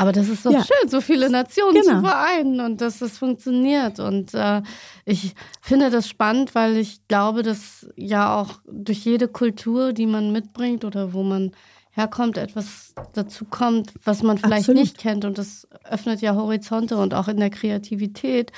Aber 0.00 0.12
das 0.12 0.30
ist 0.30 0.46
doch 0.46 0.52
ja. 0.52 0.64
schön, 0.64 0.88
so 0.88 1.02
viele 1.02 1.28
Nationen 1.28 1.74
genau. 1.74 1.96
zu 1.96 2.00
vereinen 2.06 2.60
und 2.60 2.80
dass 2.80 3.00
das 3.00 3.18
funktioniert. 3.18 4.00
Und 4.00 4.32
äh, 4.32 4.62
ich 5.04 5.34
finde 5.60 5.90
das 5.90 6.08
spannend, 6.08 6.54
weil 6.54 6.78
ich 6.78 7.06
glaube, 7.06 7.42
dass 7.42 7.86
ja 7.96 8.40
auch 8.40 8.60
durch 8.66 9.04
jede 9.04 9.28
Kultur, 9.28 9.92
die 9.92 10.06
man 10.06 10.32
mitbringt 10.32 10.86
oder 10.86 11.12
wo 11.12 11.22
man 11.22 11.52
herkommt, 11.90 12.38
etwas 12.38 12.94
dazu 13.12 13.44
kommt, 13.44 13.92
was 14.02 14.22
man 14.22 14.38
vielleicht 14.38 14.60
Absolut. 14.60 14.80
nicht 14.80 14.96
kennt. 14.96 15.26
Und 15.26 15.36
das 15.36 15.68
öffnet 15.84 16.22
ja 16.22 16.34
Horizonte 16.34 16.96
und 16.96 17.12
auch 17.12 17.28
in 17.28 17.36
der 17.36 17.50
Kreativität. 17.50 18.52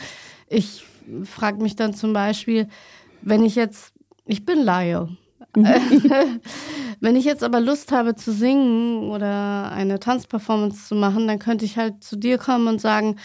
Ich 0.46 0.84
frage 1.24 1.60
mich 1.60 1.74
dann 1.74 1.92
zum 1.92 2.12
Beispiel, 2.12 2.68
wenn 3.20 3.44
ich 3.44 3.56
jetzt, 3.56 3.94
ich 4.26 4.44
bin 4.44 4.62
Laie. 4.62 5.08
Wenn 7.00 7.16
ich 7.16 7.24
jetzt 7.24 7.42
aber 7.42 7.60
Lust 7.60 7.92
habe 7.92 8.14
zu 8.14 8.32
singen 8.32 9.10
oder 9.10 9.70
eine 9.72 10.00
Tanzperformance 10.00 10.88
zu 10.88 10.94
machen, 10.94 11.26
dann 11.26 11.38
könnte 11.38 11.64
ich 11.64 11.76
halt 11.76 12.02
zu 12.02 12.16
dir 12.16 12.38
kommen 12.38 12.68
und 12.68 12.80
sagen, 12.80 13.16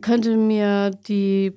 könnte 0.00 0.36
mir 0.36 0.90
die 1.06 1.52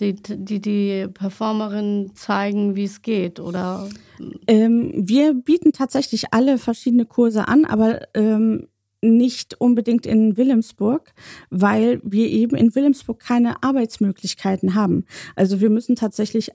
die, 0.00 0.14
die, 0.14 0.60
die 0.60 1.06
Performerin 1.12 2.10
zeigen, 2.14 2.74
wie 2.74 2.84
es 2.84 3.02
geht, 3.02 3.38
oder? 3.38 3.88
Ähm, 4.46 4.92
wir 4.94 5.34
bieten 5.34 5.72
tatsächlich 5.72 6.32
alle 6.32 6.58
verschiedene 6.58 7.06
Kurse 7.06 7.46
an, 7.46 7.64
aber 7.64 8.00
ähm, 8.14 8.66
nicht 9.02 9.60
unbedingt 9.60 10.06
in 10.06 10.36
Wilhelmsburg, 10.36 11.12
weil 11.50 12.00
wir 12.04 12.28
eben 12.28 12.56
in 12.56 12.74
Wilhelmsburg 12.74 13.18
keine 13.18 13.62
Arbeitsmöglichkeiten 13.62 14.74
haben. 14.74 15.04
Also 15.34 15.60
wir 15.60 15.70
müssen 15.70 15.96
tatsächlich 15.96 16.50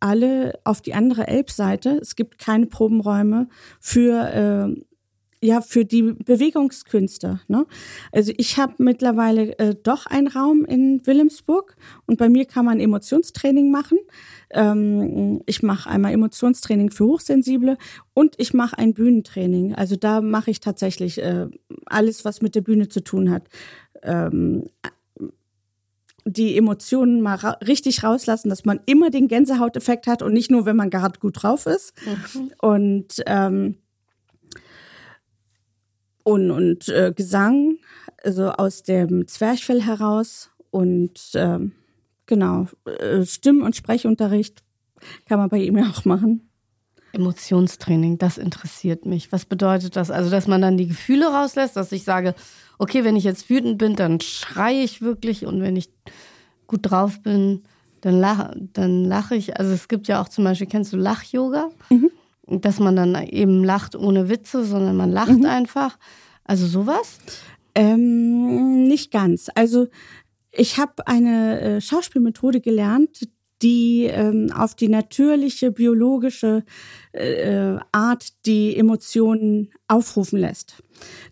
alle 0.00 0.58
auf 0.64 0.80
die 0.80 0.94
andere 0.94 1.28
Elbseite. 1.28 1.98
Es 2.00 2.16
gibt 2.16 2.38
keine 2.38 2.66
Probenräume 2.66 3.48
für 3.80 4.74
äh, 4.74 4.82
ja 5.42 5.60
für 5.60 5.84
die 5.84 6.02
Bewegungskünste. 6.02 7.40
Ne? 7.48 7.66
Also 8.12 8.32
ich 8.36 8.58
habe 8.58 8.74
mittlerweile 8.78 9.58
äh, 9.58 9.74
doch 9.74 10.06
einen 10.06 10.28
Raum 10.28 10.64
in 10.64 11.06
Wilhelmsburg 11.06 11.76
und 12.06 12.18
bei 12.18 12.28
mir 12.28 12.44
kann 12.44 12.64
man 12.64 12.78
Emotionstraining 12.78 13.70
machen. 13.70 13.98
Ähm, 14.50 15.40
ich 15.46 15.62
mache 15.62 15.88
einmal 15.88 16.12
Emotionstraining 16.12 16.90
für 16.90 17.06
Hochsensible 17.06 17.78
und 18.12 18.34
ich 18.38 18.52
mache 18.52 18.76
ein 18.78 18.92
Bühnentraining. 18.92 19.74
Also 19.74 19.96
da 19.96 20.20
mache 20.20 20.50
ich 20.50 20.60
tatsächlich 20.60 21.22
äh, 21.22 21.46
alles, 21.86 22.24
was 22.24 22.42
mit 22.42 22.54
der 22.54 22.62
Bühne 22.62 22.88
zu 22.88 23.02
tun 23.02 23.30
hat. 23.30 23.44
Ähm, 24.02 24.64
die 26.32 26.56
Emotionen 26.56 27.20
mal 27.20 27.36
ra 27.36 27.50
richtig 27.66 28.02
rauslassen, 28.02 28.48
dass 28.48 28.64
man 28.64 28.80
immer 28.86 29.10
den 29.10 29.28
Gänsehauteffekt 29.28 30.06
hat 30.06 30.22
und 30.22 30.32
nicht 30.32 30.50
nur, 30.50 30.66
wenn 30.66 30.76
man 30.76 30.90
gerade 30.90 31.18
gut 31.18 31.42
drauf 31.42 31.66
ist. 31.66 31.92
Mhm. 32.06 32.52
Und, 32.60 33.22
ähm, 33.26 33.76
und, 36.22 36.50
und 36.50 36.88
äh, 36.88 37.12
Gesang, 37.14 37.78
also 38.22 38.50
aus 38.50 38.82
dem 38.82 39.26
Zwerchfell 39.26 39.82
heraus 39.82 40.50
und 40.70 41.30
ähm, 41.34 41.72
genau, 42.26 42.66
äh, 42.84 43.24
Stimm- 43.24 43.62
und 43.62 43.76
Sprechunterricht 43.76 44.62
kann 45.26 45.38
man 45.38 45.48
bei 45.48 45.58
ihm 45.58 45.76
ja 45.76 45.90
auch 45.90 46.04
machen. 46.04 46.50
Emotionstraining, 47.12 48.18
das 48.18 48.38
interessiert 48.38 49.04
mich. 49.04 49.32
Was 49.32 49.44
bedeutet 49.44 49.96
das? 49.96 50.10
Also, 50.10 50.30
dass 50.30 50.46
man 50.46 50.62
dann 50.62 50.76
die 50.76 50.86
Gefühle 50.86 51.26
rauslässt, 51.26 51.76
dass 51.76 51.90
ich 51.90 52.04
sage, 52.04 52.34
okay, 52.80 53.04
wenn 53.04 53.14
ich 53.14 53.24
jetzt 53.24 53.50
wütend 53.50 53.76
bin, 53.76 53.94
dann 53.94 54.20
schreie 54.20 54.82
ich 54.82 55.02
wirklich 55.02 55.44
und 55.44 55.60
wenn 55.60 55.76
ich 55.76 55.90
gut 56.66 56.90
drauf 56.90 57.20
bin, 57.22 57.62
dann 58.00 58.18
lache, 58.18 58.56
dann 58.72 59.04
lache 59.04 59.36
ich. 59.36 59.58
Also 59.58 59.72
es 59.72 59.86
gibt 59.86 60.08
ja 60.08 60.20
auch 60.22 60.28
zum 60.28 60.44
Beispiel, 60.44 60.66
kennst 60.66 60.92
du 60.94 60.96
Lach-Yoga? 60.96 61.68
Mhm. 61.90 62.10
Dass 62.46 62.80
man 62.80 62.96
dann 62.96 63.14
eben 63.28 63.62
lacht 63.62 63.94
ohne 63.94 64.30
Witze, 64.30 64.64
sondern 64.64 64.96
man 64.96 65.10
lacht 65.10 65.38
mhm. 65.38 65.44
einfach. 65.44 65.98
Also 66.44 66.66
sowas? 66.66 67.18
Ähm, 67.74 68.88
nicht 68.88 69.12
ganz. 69.12 69.50
Also 69.54 69.88
ich 70.50 70.78
habe 70.78 71.06
eine 71.06 71.60
äh, 71.60 71.80
Schauspielmethode 71.82 72.62
gelernt, 72.62 73.28
die 73.60 74.04
ähm, 74.04 74.50
auf 74.52 74.74
die 74.74 74.88
natürliche 74.88 75.70
biologische 75.70 76.64
äh, 77.12 77.76
Art 77.92 78.46
die 78.46 78.74
Emotionen 78.74 79.70
aufrufen 79.86 80.38
lässt. 80.38 80.82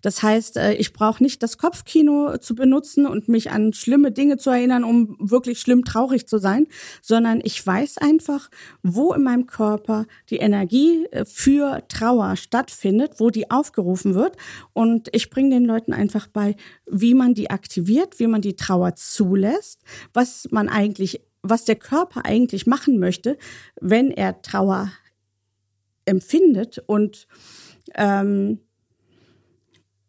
Das 0.02 0.22
heißt, 0.22 0.56
äh, 0.56 0.74
ich 0.74 0.92
brauche 0.92 1.22
nicht 1.22 1.42
das 1.42 1.58
Kopfkino 1.58 2.38
zu 2.38 2.54
benutzen 2.54 3.06
und 3.06 3.28
mich 3.28 3.50
an 3.50 3.72
schlimme 3.72 4.12
Dinge 4.12 4.36
zu 4.36 4.50
erinnern, 4.50 4.84
um 4.84 5.16
wirklich 5.18 5.60
schlimm 5.60 5.84
traurig 5.84 6.26
zu 6.26 6.38
sein, 6.38 6.66
sondern 7.02 7.40
ich 7.42 7.64
weiß 7.64 7.98
einfach, 7.98 8.50
wo 8.82 9.12
in 9.12 9.22
meinem 9.22 9.46
Körper 9.46 10.06
die 10.30 10.36
Energie 10.36 11.06
äh, 11.10 11.24
für 11.24 11.82
Trauer 11.88 12.36
stattfindet, 12.36 13.14
wo 13.18 13.30
die 13.30 13.50
aufgerufen 13.50 14.14
wird. 14.14 14.36
Und 14.72 15.08
ich 15.12 15.30
bringe 15.30 15.50
den 15.50 15.64
Leuten 15.64 15.92
einfach 15.92 16.26
bei, 16.26 16.56
wie 16.86 17.14
man 17.14 17.34
die 17.34 17.50
aktiviert, 17.50 18.18
wie 18.18 18.26
man 18.26 18.40
die 18.40 18.56
Trauer 18.56 18.94
zulässt, 18.94 19.82
was 20.12 20.48
man 20.50 20.68
eigentlich 20.68 21.20
was 21.42 21.64
der 21.64 21.76
Körper 21.76 22.24
eigentlich 22.24 22.66
machen 22.66 22.98
möchte, 22.98 23.38
wenn 23.80 24.10
er 24.10 24.42
Trauer 24.42 24.90
empfindet 26.04 26.82
und 26.86 27.26
ähm, 27.94 28.60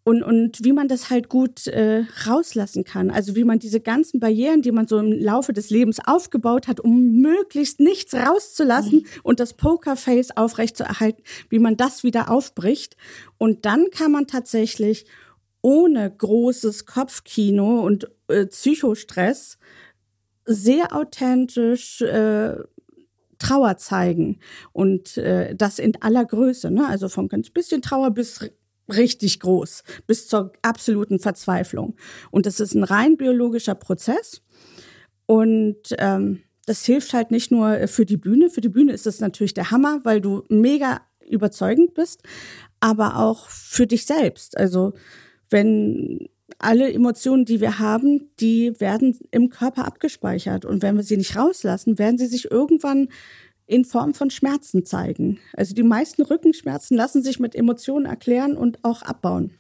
und, 0.09 0.23
und 0.23 0.63
wie 0.63 0.73
man 0.73 0.87
das 0.87 1.11
halt 1.11 1.29
gut 1.29 1.67
äh, 1.67 2.03
rauslassen 2.25 2.83
kann. 2.83 3.11
Also 3.11 3.35
wie 3.35 3.43
man 3.43 3.59
diese 3.59 3.79
ganzen 3.79 4.19
Barrieren, 4.19 4.63
die 4.63 4.71
man 4.71 4.87
so 4.87 4.97
im 4.97 5.11
Laufe 5.11 5.53
des 5.53 5.69
Lebens 5.69 5.99
aufgebaut 6.03 6.67
hat, 6.67 6.79
um 6.79 7.17
möglichst 7.21 7.79
nichts 7.79 8.15
rauszulassen 8.15 9.01
mhm. 9.01 9.05
und 9.21 9.39
das 9.39 9.53
Pokerface 9.53 10.35
aufrechtzuerhalten, 10.35 11.21
wie 11.49 11.59
man 11.59 11.77
das 11.77 12.03
wieder 12.03 12.31
aufbricht. 12.31 12.97
Und 13.37 13.65
dann 13.65 13.91
kann 13.91 14.11
man 14.11 14.25
tatsächlich 14.25 15.05
ohne 15.61 16.09
großes 16.09 16.87
Kopfkino 16.87 17.81
und 17.81 18.09
äh, 18.29 18.47
Psychostress 18.47 19.59
sehr 20.45 20.95
authentisch 20.95 22.01
äh, 22.01 22.55
Trauer 23.37 23.77
zeigen 23.77 24.39
und 24.73 25.17
äh, 25.17 25.55
das 25.55 25.77
in 25.77 26.01
aller 26.01 26.25
Größe, 26.25 26.71
ne? 26.71 26.87
also 26.87 27.09
von 27.09 27.29
ganz 27.29 27.51
bisschen 27.51 27.83
Trauer 27.83 28.11
bis 28.11 28.49
richtig 28.89 29.39
groß, 29.39 29.83
bis 30.07 30.27
zur 30.27 30.53
absoluten 30.61 31.19
Verzweiflung. 31.19 31.95
Und 32.31 32.45
das 32.45 32.59
ist 32.59 32.73
ein 32.73 32.83
rein 32.83 33.17
biologischer 33.17 33.75
Prozess 33.75 34.41
und 35.25 35.95
ähm, 35.97 36.41
das 36.65 36.85
hilft 36.85 37.13
halt 37.13 37.31
nicht 37.31 37.51
nur 37.51 37.87
für 37.87 38.05
die 38.05 38.17
Bühne. 38.17 38.49
Für 38.49 38.61
die 38.61 38.69
Bühne 38.69 38.93
ist 38.93 39.05
das 39.05 39.19
natürlich 39.19 39.53
der 39.55 39.71
Hammer, 39.71 40.01
weil 40.03 40.21
du 40.21 40.43
mega 40.49 41.01
überzeugend 41.27 41.93
bist, 41.93 42.21
aber 42.79 43.17
auch 43.17 43.49
für 43.49 43.87
dich 43.87 44.05
selbst. 44.05 44.57
Also 44.57 44.93
wenn 45.49 46.29
alle 46.57 46.91
Emotionen, 46.91 47.45
die 47.45 47.61
wir 47.61 47.79
haben, 47.79 48.29
die 48.39 48.79
werden 48.79 49.17
im 49.31 49.49
Körper 49.49 49.85
abgespeichert. 49.85 50.65
Und 50.65 50.81
wenn 50.81 50.95
wir 50.95 51.03
sie 51.03 51.17
nicht 51.17 51.35
rauslassen, 51.35 51.99
werden 51.99 52.17
sie 52.17 52.27
sich 52.27 52.51
irgendwann 52.51 53.09
in 53.69 53.85
Form 53.85 54.13
von 54.13 54.31
Schmerzen 54.31 54.83
zeigen. 54.83 55.39
Also 55.53 55.75
die 55.75 55.83
meisten 55.83 56.23
Rückenschmerzen 56.23 56.97
lassen 56.97 57.23
sich 57.23 57.39
mit 57.39 57.55
Emotionen 57.55 58.05
erklären 58.05 58.57
und 58.57 58.83
auch 58.83 59.03
abbauen. 59.03 59.51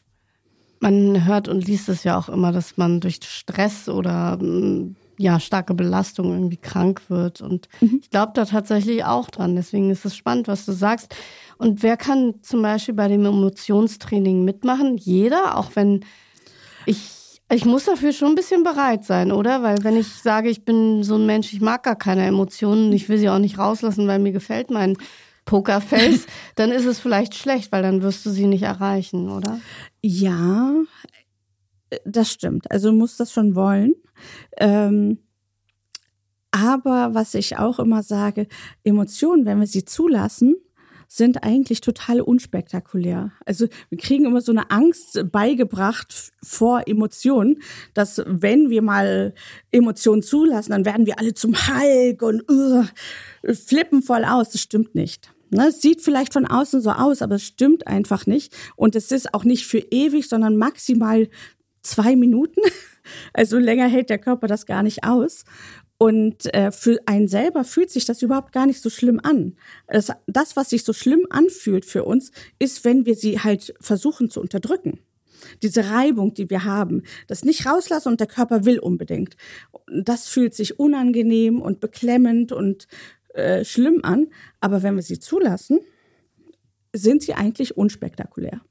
Man 0.79 1.25
hört 1.25 1.47
und 1.47 1.67
liest 1.67 1.89
es 1.89 2.03
ja 2.03 2.17
auch 2.17 2.29
immer, 2.29 2.51
dass 2.51 2.77
man 2.77 3.01
durch 3.01 3.19
Stress 3.21 3.87
oder 3.87 4.37
mm, 4.37 4.95
ja, 5.17 5.39
starke 5.39 5.73
Belastung 5.73 6.31
irgendwie 6.31 6.57
krank 6.57 7.01
wird. 7.09 7.41
Und 7.41 7.67
mhm. 7.81 7.99
ich 8.01 8.09
glaube 8.09 8.31
da 8.33 8.45
tatsächlich 8.45 9.03
auch 9.03 9.29
dran. 9.29 9.55
Deswegen 9.55 9.91
ist 9.91 10.05
es 10.05 10.15
spannend, 10.15 10.47
was 10.47 10.65
du 10.65 10.71
sagst. 10.71 11.13
Und 11.57 11.83
wer 11.83 11.97
kann 11.97 12.35
zum 12.41 12.61
Beispiel 12.61 12.95
bei 12.95 13.09
dem 13.09 13.25
Emotionstraining 13.25 14.43
mitmachen? 14.43 14.97
Jeder, 14.97 15.57
auch 15.57 15.75
wenn 15.75 16.05
ich, 16.85 17.11
ich 17.51 17.65
muss 17.65 17.85
dafür 17.85 18.13
schon 18.13 18.29
ein 18.29 18.35
bisschen 18.35 18.63
bereit 18.63 19.03
sein, 19.03 19.31
oder? 19.31 19.63
Weil 19.63 19.83
wenn 19.83 19.97
ich 19.97 20.07
sage, 20.07 20.49
ich 20.49 20.65
bin 20.65 21.03
so 21.03 21.15
ein 21.15 21.25
Mensch, 21.25 21.51
ich 21.53 21.61
mag 21.61 21.83
gar 21.83 21.95
keine 21.95 22.25
Emotionen, 22.25 22.91
ich 22.93 23.09
will 23.09 23.17
sie 23.17 23.29
auch 23.29 23.39
nicht 23.39 23.57
rauslassen, 23.57 24.07
weil 24.07 24.19
mir 24.19 24.31
gefällt 24.31 24.69
mein 24.69 24.97
Pokerface, 25.45 26.27
dann 26.55 26.71
ist 26.71 26.85
es 26.85 26.99
vielleicht 26.99 27.33
schlecht, 27.33 27.71
weil 27.71 27.81
dann 27.81 28.03
wirst 28.03 28.25
du 28.25 28.29
sie 28.29 28.45
nicht 28.45 28.63
erreichen, 28.63 29.29
oder? 29.29 29.59
Ja, 30.01 30.75
das 32.05 32.31
stimmt. 32.31 32.69
Also 32.71 32.91
du 32.91 32.95
musst 32.95 33.19
das 33.19 33.31
schon 33.31 33.55
wollen. 33.55 33.95
Ähm, 34.57 35.17
aber 36.51 37.13
was 37.13 37.33
ich 37.33 37.57
auch 37.57 37.79
immer 37.79 38.03
sage, 38.03 38.47
Emotionen, 38.83 39.45
wenn 39.45 39.59
wir 39.59 39.67
sie 39.67 39.85
zulassen, 39.85 40.55
sind 41.11 41.43
eigentlich 41.43 41.81
total 41.81 42.21
unspektakulär. 42.21 43.31
Also 43.43 43.67
wir 43.89 43.97
kriegen 43.97 44.25
immer 44.25 44.41
so 44.41 44.51
eine 44.51 44.69
Angst 44.69 45.19
beigebracht 45.31 46.31
vor 46.43 46.83
Emotionen, 46.87 47.61
dass 47.95 48.21
wenn 48.27 48.69
wir 48.69 48.83
mal 48.83 49.33
Emotionen 49.71 50.21
zulassen, 50.21 50.71
dann 50.71 50.85
werden 50.85 51.07
wir 51.07 51.17
alle 51.17 51.33
zum 51.33 51.55
Hulk 51.55 52.21
und 52.21 52.49
uh, 52.49 52.83
flippen 53.53 54.03
voll 54.03 54.23
aus. 54.23 54.51
Das 54.51 54.61
stimmt 54.61 54.93
nicht. 54.93 55.33
Ne, 55.49 55.69
es 55.69 55.81
sieht 55.81 56.01
vielleicht 56.01 56.33
von 56.33 56.45
außen 56.45 56.79
so 56.79 56.91
aus, 56.91 57.23
aber 57.23 57.35
es 57.35 57.43
stimmt 57.43 57.87
einfach 57.87 58.27
nicht. 58.27 58.55
Und 58.75 58.95
es 58.95 59.11
ist 59.11 59.33
auch 59.33 59.43
nicht 59.43 59.65
für 59.65 59.79
ewig, 59.79 60.29
sondern 60.29 60.57
maximal 60.57 61.27
zwei 61.81 62.15
Minuten. 62.15 62.61
Also 63.33 63.57
länger 63.57 63.87
hält 63.87 64.11
der 64.11 64.19
Körper 64.19 64.45
das 64.45 64.67
gar 64.67 64.83
nicht 64.83 65.03
aus. 65.03 65.43
Und 66.01 66.51
äh, 66.53 66.71
für 66.71 66.97
einen 67.07 67.27
selber 67.27 67.65
fühlt 67.65 67.91
sich 67.91 68.05
das 68.05 68.21
überhaupt 68.21 68.53
gar 68.53 68.65
nicht 68.65 68.81
so 68.81 68.89
schlimm 68.89 69.19
an. 69.21 69.57
Das, 69.85 70.13
das, 70.27 70.55
was 70.55 70.69
sich 70.69 70.85
so 70.85 70.93
schlimm 70.93 71.27
anfühlt 71.29 71.83
für 71.83 72.05
uns, 72.05 72.31
ist, 72.57 72.85
wenn 72.85 73.05
wir 73.05 73.15
sie 73.15 73.39
halt 73.39 73.75
versuchen 73.81 74.29
zu 74.29 74.39
unterdrücken. 74.39 74.99
Diese 75.61 75.89
Reibung, 75.89 76.33
die 76.33 76.49
wir 76.49 76.63
haben, 76.63 77.03
das 77.27 77.43
nicht 77.43 77.65
rauslassen 77.65 78.07
und 78.07 78.21
der 78.21 78.27
Körper 78.27 78.63
will 78.63 78.79
unbedingt. 78.79 79.35
Das 79.87 80.29
fühlt 80.29 80.55
sich 80.55 80.79
unangenehm 80.79 81.61
und 81.61 81.81
beklemmend 81.81 82.53
und 82.53 82.87
äh, 83.33 83.65
schlimm 83.65 83.99
an. 84.03 84.27
Aber 84.61 84.83
wenn 84.83 84.95
wir 84.95 85.03
sie 85.03 85.19
zulassen, 85.19 85.81
sind 86.93 87.23
sie 87.23 87.33
eigentlich 87.33 87.75
unspektakulär. 87.75 88.61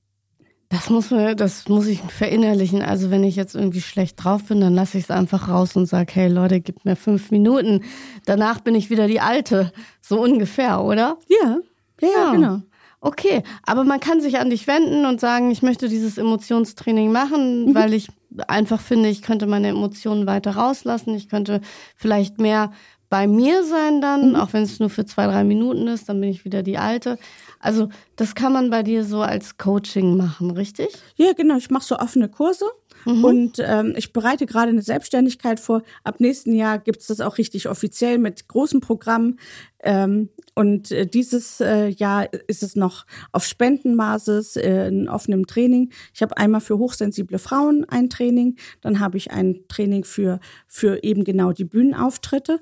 Das 0.70 0.90
muss 0.90 1.10
man, 1.10 1.34
das 1.36 1.68
muss 1.68 1.86
ich 1.86 2.00
verinnerlichen. 2.00 2.82
Also 2.82 3.10
wenn 3.10 3.24
ich 3.24 3.36
jetzt 3.36 3.54
irgendwie 3.54 3.80
schlecht 3.80 4.22
drauf 4.22 4.44
bin, 4.44 4.60
dann 4.60 4.74
lasse 4.74 4.98
ich 4.98 5.04
es 5.04 5.10
einfach 5.10 5.48
raus 5.48 5.76
und 5.76 5.86
sage, 5.86 6.12
hey 6.14 6.28
Leute, 6.28 6.60
gib 6.60 6.84
mir 6.84 6.94
fünf 6.94 7.30
Minuten. 7.30 7.84
Danach 8.26 8.60
bin 8.60 8.74
ich 8.74 8.90
wieder 8.90 9.06
die 9.06 9.20
Alte. 9.20 9.72
So 10.02 10.20
ungefähr, 10.20 10.82
oder? 10.82 11.16
Ja, 11.28 11.58
ja, 12.00 12.08
ja. 12.08 12.32
genau. 12.32 12.60
Okay, 13.00 13.42
aber 13.64 13.84
man 13.84 14.00
kann 14.00 14.20
sich 14.20 14.38
an 14.38 14.50
dich 14.50 14.66
wenden 14.66 15.06
und 15.06 15.20
sagen, 15.20 15.50
ich 15.50 15.62
möchte 15.62 15.88
dieses 15.88 16.18
Emotionstraining 16.18 17.12
machen, 17.12 17.66
mhm. 17.66 17.74
weil 17.74 17.94
ich 17.94 18.08
einfach 18.48 18.80
finde, 18.80 19.08
ich 19.08 19.22
könnte 19.22 19.46
meine 19.46 19.68
Emotionen 19.68 20.26
weiter 20.26 20.56
rauslassen. 20.56 21.14
Ich 21.14 21.28
könnte 21.28 21.60
vielleicht 21.96 22.40
mehr 22.40 22.72
bei 23.08 23.26
mir 23.26 23.64
sein 23.64 24.00
dann, 24.00 24.30
mhm. 24.30 24.36
auch 24.36 24.52
wenn 24.52 24.64
es 24.64 24.80
nur 24.80 24.90
für 24.90 25.06
zwei, 25.06 25.26
drei 25.26 25.44
Minuten 25.44 25.86
ist, 25.86 26.08
dann 26.08 26.20
bin 26.20 26.28
ich 26.28 26.44
wieder 26.44 26.62
die 26.62 26.76
Alte. 26.76 27.18
Also 27.60 27.88
das 28.16 28.34
kann 28.34 28.52
man 28.52 28.70
bei 28.70 28.82
dir 28.82 29.04
so 29.04 29.20
als 29.20 29.58
Coaching 29.58 30.16
machen, 30.16 30.50
richtig? 30.50 30.88
Ja, 31.16 31.32
genau. 31.32 31.56
Ich 31.56 31.70
mache 31.70 31.84
so 31.84 31.98
offene 31.98 32.28
Kurse. 32.28 32.66
Mhm. 33.04 33.24
Und 33.24 33.58
ähm, 33.58 33.94
ich 33.96 34.12
bereite 34.12 34.46
gerade 34.46 34.70
eine 34.70 34.82
Selbstständigkeit 34.82 35.60
vor. 35.60 35.82
Ab 36.04 36.20
nächsten 36.20 36.54
Jahr 36.54 36.78
gibt 36.78 37.00
es 37.00 37.06
das 37.08 37.20
auch 37.20 37.38
richtig 37.38 37.68
offiziell 37.68 38.18
mit 38.18 38.48
großen 38.48 38.80
Programmen. 38.80 39.38
Ähm, 39.80 40.30
und 40.54 40.90
äh, 40.90 41.06
dieses 41.06 41.60
äh, 41.60 41.88
Jahr 41.88 42.32
ist 42.48 42.62
es 42.62 42.74
noch 42.74 43.06
auf 43.32 43.44
Spendenbasis 43.44 44.56
äh, 44.56 44.88
in 44.88 45.08
offenem 45.08 45.46
Training. 45.46 45.90
Ich 46.12 46.22
habe 46.22 46.36
einmal 46.36 46.60
für 46.60 46.78
hochsensible 46.78 47.38
Frauen 47.38 47.84
ein 47.88 48.10
Training, 48.10 48.56
dann 48.80 48.98
habe 48.98 49.16
ich 49.16 49.30
ein 49.30 49.60
Training 49.68 50.04
für, 50.04 50.40
für 50.66 51.02
eben 51.04 51.24
genau 51.24 51.52
die 51.52 51.64
Bühnenauftritte. 51.64 52.60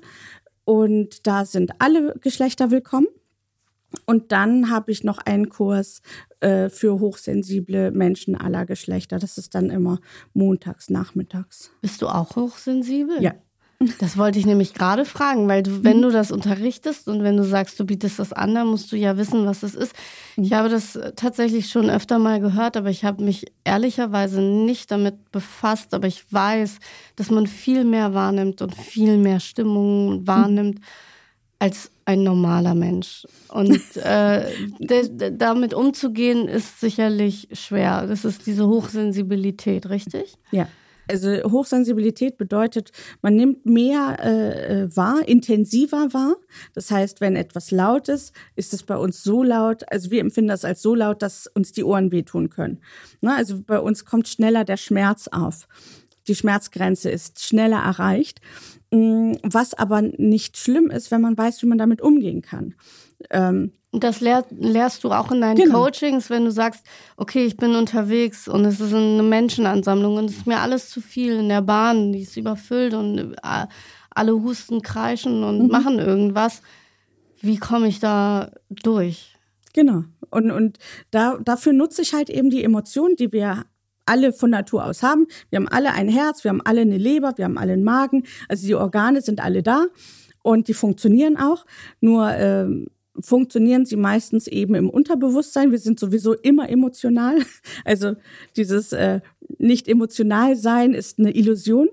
Und 0.63 1.25
da 1.25 1.45
sind 1.45 1.71
alle 1.79 2.13
Geschlechter 2.21 2.71
willkommen. 2.71 3.07
Und 4.05 4.31
dann 4.31 4.69
habe 4.69 4.91
ich 4.91 5.03
noch 5.03 5.19
einen 5.19 5.49
Kurs 5.49 6.01
äh, 6.39 6.69
für 6.69 6.99
hochsensible 6.99 7.91
Menschen 7.91 8.35
aller 8.35 8.65
Geschlechter. 8.65 9.19
Das 9.19 9.37
ist 9.37 9.55
dann 9.55 9.69
immer 9.69 9.99
montags, 10.33 10.89
nachmittags. 10.89 11.71
Bist 11.81 12.01
du 12.01 12.07
auch 12.07 12.35
hochsensibel? 12.35 13.21
Ja. 13.21 13.33
Das 13.99 14.17
wollte 14.17 14.39
ich 14.39 14.47
nämlich 14.47 14.73
gerade 14.73 15.05
fragen, 15.05 15.47
weil 15.47 15.61
du, 15.61 15.83
wenn 15.83 16.01
du 16.01 16.09
das 16.09 16.31
unterrichtest 16.31 17.07
und 17.07 17.21
wenn 17.21 17.37
du 17.37 17.43
sagst, 17.43 17.79
du 17.79 17.85
bietest 17.85 18.17
das 18.17 18.33
an, 18.33 18.55
dann 18.55 18.67
musst 18.67 18.91
du 18.91 18.95
ja 18.95 19.17
wissen, 19.17 19.45
was 19.45 19.61
es 19.61 19.75
ist. 19.75 19.93
Ich 20.35 20.51
habe 20.53 20.67
das 20.67 20.99
tatsächlich 21.15 21.69
schon 21.69 21.87
öfter 21.87 22.17
mal 22.17 22.39
gehört, 22.39 22.75
aber 22.75 22.89
ich 22.89 23.05
habe 23.05 23.23
mich 23.23 23.45
ehrlicherweise 23.65 24.41
nicht 24.41 24.89
damit 24.89 25.31
befasst. 25.31 25.93
Aber 25.93 26.07
ich 26.07 26.25
weiß, 26.33 26.79
dass 27.17 27.29
man 27.29 27.45
viel 27.45 27.83
mehr 27.83 28.15
wahrnimmt 28.15 28.63
und 28.63 28.73
viel 28.73 29.17
mehr 29.17 29.39
Stimmungen 29.39 30.25
wahrnimmt 30.25 30.79
als 31.59 31.91
ein 32.05 32.23
normaler 32.23 32.75
Mensch. 32.75 33.25
Und 33.49 33.81
äh, 33.97 34.45
damit 35.31 35.73
umzugehen 35.73 36.47
ist 36.47 36.79
sicherlich 36.79 37.49
schwer. 37.51 38.05
Das 38.07 38.25
ist 38.25 38.45
diese 38.45 38.67
Hochsensibilität, 38.67 39.89
richtig? 39.89 40.37
Ja. 40.51 40.67
Also 41.09 41.29
Hochsensibilität 41.49 42.37
bedeutet, 42.37 42.91
man 43.21 43.35
nimmt 43.35 43.65
mehr 43.65 44.17
äh, 44.19 44.83
äh, 44.83 44.95
wahr, 44.95 45.25
intensiver 45.25 46.13
wahr. 46.13 46.35
Das 46.73 46.91
heißt, 46.91 47.21
wenn 47.21 47.37
etwas 47.37 47.71
laut 47.71 48.09
ist, 48.09 48.33
ist 48.55 48.73
es 48.73 48.83
bei 48.83 48.97
uns 48.97 49.23
so 49.23 49.41
laut, 49.41 49.89
also 49.89 50.11
wir 50.11 50.19
empfinden 50.19 50.49
das 50.49 50.65
als 50.65 50.81
so 50.81 50.95
laut, 50.95 51.21
dass 51.21 51.47
uns 51.47 51.71
die 51.71 51.85
Ohren 51.85 52.11
wehtun 52.11 52.49
können. 52.49 52.81
Ne, 53.21 53.33
also 53.33 53.61
bei 53.61 53.79
uns 53.79 54.03
kommt 54.03 54.27
schneller 54.27 54.65
der 54.65 54.77
Schmerz 54.77 55.29
auf. 55.29 55.67
Die 56.27 56.35
Schmerzgrenze 56.35 57.09
ist 57.09 57.43
schneller 57.43 57.79
erreicht. 57.79 58.41
Mm, 58.91 59.33
was 59.43 59.73
aber 59.73 60.01
nicht 60.01 60.57
schlimm 60.57 60.89
ist, 60.89 61.11
wenn 61.11 61.21
man 61.21 61.37
weiß, 61.37 61.61
wie 61.61 61.67
man 61.67 61.77
damit 61.77 62.01
umgehen 62.01 62.41
kann. 62.41 62.75
Ähm, 63.29 63.73
das 63.91 64.21
lehr, 64.21 64.45
lehrst 64.51 65.03
du 65.03 65.11
auch 65.11 65.31
in 65.31 65.41
deinen 65.41 65.57
genau. 65.57 65.83
Coachings, 65.83 66.29
wenn 66.29 66.45
du 66.45 66.51
sagst, 66.51 66.85
okay, 67.17 67.45
ich 67.45 67.57
bin 67.57 67.75
unterwegs 67.75 68.47
und 68.47 68.63
es 68.65 68.79
ist 68.79 68.93
eine 68.93 69.23
Menschenansammlung 69.23 70.17
und 70.17 70.25
es 70.25 70.37
ist 70.37 70.47
mir 70.47 70.59
alles 70.59 70.89
zu 70.89 71.01
viel 71.01 71.33
in 71.33 71.49
der 71.49 71.61
Bahn, 71.61 72.13
die 72.13 72.21
ist 72.21 72.37
überfüllt 72.37 72.93
und 72.93 73.33
äh, 73.43 73.67
alle 74.09 74.33
husten, 74.33 74.81
kreischen 74.81 75.43
und 75.43 75.63
mhm. 75.63 75.67
machen 75.67 75.99
irgendwas. 75.99 76.61
Wie 77.41 77.57
komme 77.57 77.87
ich 77.87 77.99
da 77.99 78.51
durch? 78.69 79.35
Genau. 79.73 80.03
Und, 80.29 80.51
und 80.51 80.79
da, 81.11 81.37
dafür 81.43 81.73
nutze 81.73 82.01
ich 82.01 82.13
halt 82.13 82.29
eben 82.29 82.49
die 82.49 82.63
Emotionen, 82.63 83.15
die 83.15 83.31
wir 83.31 83.65
alle 84.07 84.33
von 84.33 84.49
Natur 84.49 84.85
aus 84.85 85.03
haben. 85.03 85.27
Wir 85.49 85.57
haben 85.57 85.67
alle 85.67 85.93
ein 85.93 86.09
Herz, 86.09 86.43
wir 86.43 86.49
haben 86.49 86.61
alle 86.63 86.81
eine 86.81 86.97
Leber, 86.97 87.33
wir 87.37 87.45
haben 87.45 87.57
alle 87.57 87.73
einen 87.73 87.83
Magen. 87.83 88.23
Also 88.47 88.65
die 88.67 88.75
Organe 88.75 89.21
sind 89.21 89.43
alle 89.43 89.63
da 89.63 89.85
und 90.43 90.67
die 90.67 90.73
funktionieren 90.73 91.37
auch. 91.37 91.65
Nur 91.99 92.31
ähm, 92.31 92.87
funktionieren 93.19 93.85
sie 93.85 93.95
meistens 93.95 94.47
eben 94.47 94.75
im 94.75 94.89
Unterbewusstsein. 94.89 95.71
Wir 95.71 95.79
sind 95.79 95.99
sowieso 95.99 96.33
immer 96.33 96.69
emotional. 96.69 97.39
Also 97.85 98.15
dieses 98.55 98.91
äh, 98.91 99.21
nicht 99.57 99.87
emotional 99.87 100.55
sein 100.55 100.93
ist 100.93 101.19
eine 101.19 101.35
Illusion. 101.35 101.89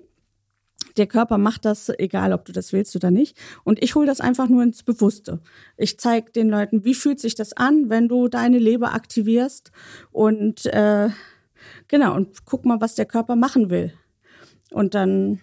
Der 0.97 1.07
Körper 1.07 1.39
macht 1.39 1.65
das, 1.65 1.91
egal 1.99 2.33
ob 2.33 2.45
du 2.45 2.53
das 2.53 2.73
willst 2.73 2.95
oder 2.95 3.11
nicht. 3.11 3.37
Und 3.65 3.83
ich 3.83 3.95
hole 3.95 4.07
das 4.07 4.21
einfach 4.21 4.49
nur 4.49 4.63
ins 4.63 4.83
Bewusste. 4.83 5.41
Ich 5.77 5.99
zeige 5.99 6.31
den 6.31 6.49
Leuten, 6.49 6.85
wie 6.85 6.95
fühlt 6.95 7.21
sich 7.21 7.35
das 7.35 7.53
an, 7.53 7.91
wenn 7.91 8.09
du 8.09 8.29
deine 8.29 8.59
Leber 8.59 8.95
aktivierst 8.95 9.73
und 10.13 10.67
äh, 10.67 11.09
genau 11.89 12.15
und 12.15 12.45
guck 12.45 12.65
mal, 12.65 12.81
was 12.81 12.95
der 12.95 13.07
Körper 13.07 13.37
machen 13.37 13.71
will. 13.71 13.93
Und 14.71 14.95
dann 14.95 15.41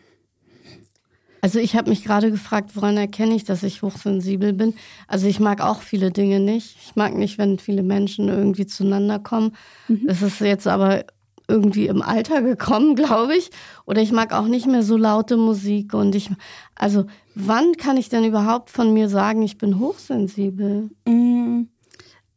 also 1.41 1.57
ich 1.57 1.75
habe 1.75 1.89
mich 1.89 2.03
gerade 2.03 2.29
gefragt, 2.29 2.75
woran 2.75 2.97
erkenne 2.97 3.33
ich, 3.33 3.43
dass 3.43 3.63
ich 3.63 3.81
hochsensibel 3.81 4.53
bin. 4.53 4.75
Also 5.07 5.25
ich 5.27 5.39
mag 5.39 5.59
auch 5.59 5.81
viele 5.81 6.11
Dinge 6.11 6.39
nicht. 6.39 6.77
Ich 6.83 6.95
mag 6.95 7.15
nicht, 7.15 7.39
wenn 7.39 7.57
viele 7.57 7.81
Menschen 7.81 8.29
irgendwie 8.29 8.67
zueinander 8.67 9.17
kommen. 9.17 9.55
Mhm. 9.87 10.05
Das 10.05 10.21
ist 10.21 10.39
jetzt 10.39 10.67
aber 10.67 11.03
irgendwie 11.47 11.87
im 11.87 12.03
Alter 12.03 12.43
gekommen, 12.43 12.95
glaube 12.95 13.35
ich. 13.35 13.49
Oder 13.87 14.03
ich 14.03 14.11
mag 14.11 14.33
auch 14.33 14.45
nicht 14.45 14.67
mehr 14.67 14.83
so 14.83 14.97
laute 14.97 15.35
Musik. 15.35 15.95
Und 15.95 16.13
ich, 16.13 16.29
also 16.75 17.05
wann 17.33 17.73
kann 17.73 17.97
ich 17.97 18.09
denn 18.09 18.23
überhaupt 18.23 18.69
von 18.69 18.93
mir 18.93 19.09
sagen, 19.09 19.41
ich 19.41 19.57
bin 19.57 19.79
hochsensibel? 19.79 20.91
Mm, 21.05 21.63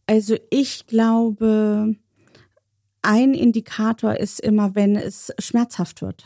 also 0.07 0.37
ich 0.49 0.87
glaube, 0.87 1.95
ein 3.05 3.35
Indikator 3.35 4.17
ist 4.17 4.41
immer, 4.41 4.75
wenn 4.75 4.97
es 4.97 5.33
schmerzhaft 5.39 6.03
wird. 6.03 6.25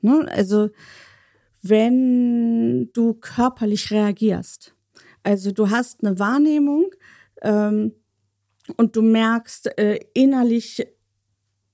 Ne? 0.00 0.26
Also 0.30 0.70
wenn 1.62 2.90
du 2.92 3.14
körperlich 3.14 3.90
reagierst. 3.90 4.74
Also 5.22 5.50
du 5.50 5.70
hast 5.70 6.04
eine 6.04 6.18
Wahrnehmung 6.18 6.90
ähm, 7.42 7.92
und 8.76 8.96
du 8.96 9.02
merkst, 9.02 9.78
äh, 9.78 10.00
innerlich 10.14 10.86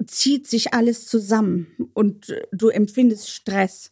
zieht 0.06 0.46
sich 0.46 0.74
alles 0.74 1.06
zusammen 1.06 1.66
und 1.94 2.34
du 2.50 2.68
empfindest 2.68 3.30
Stress. 3.30 3.91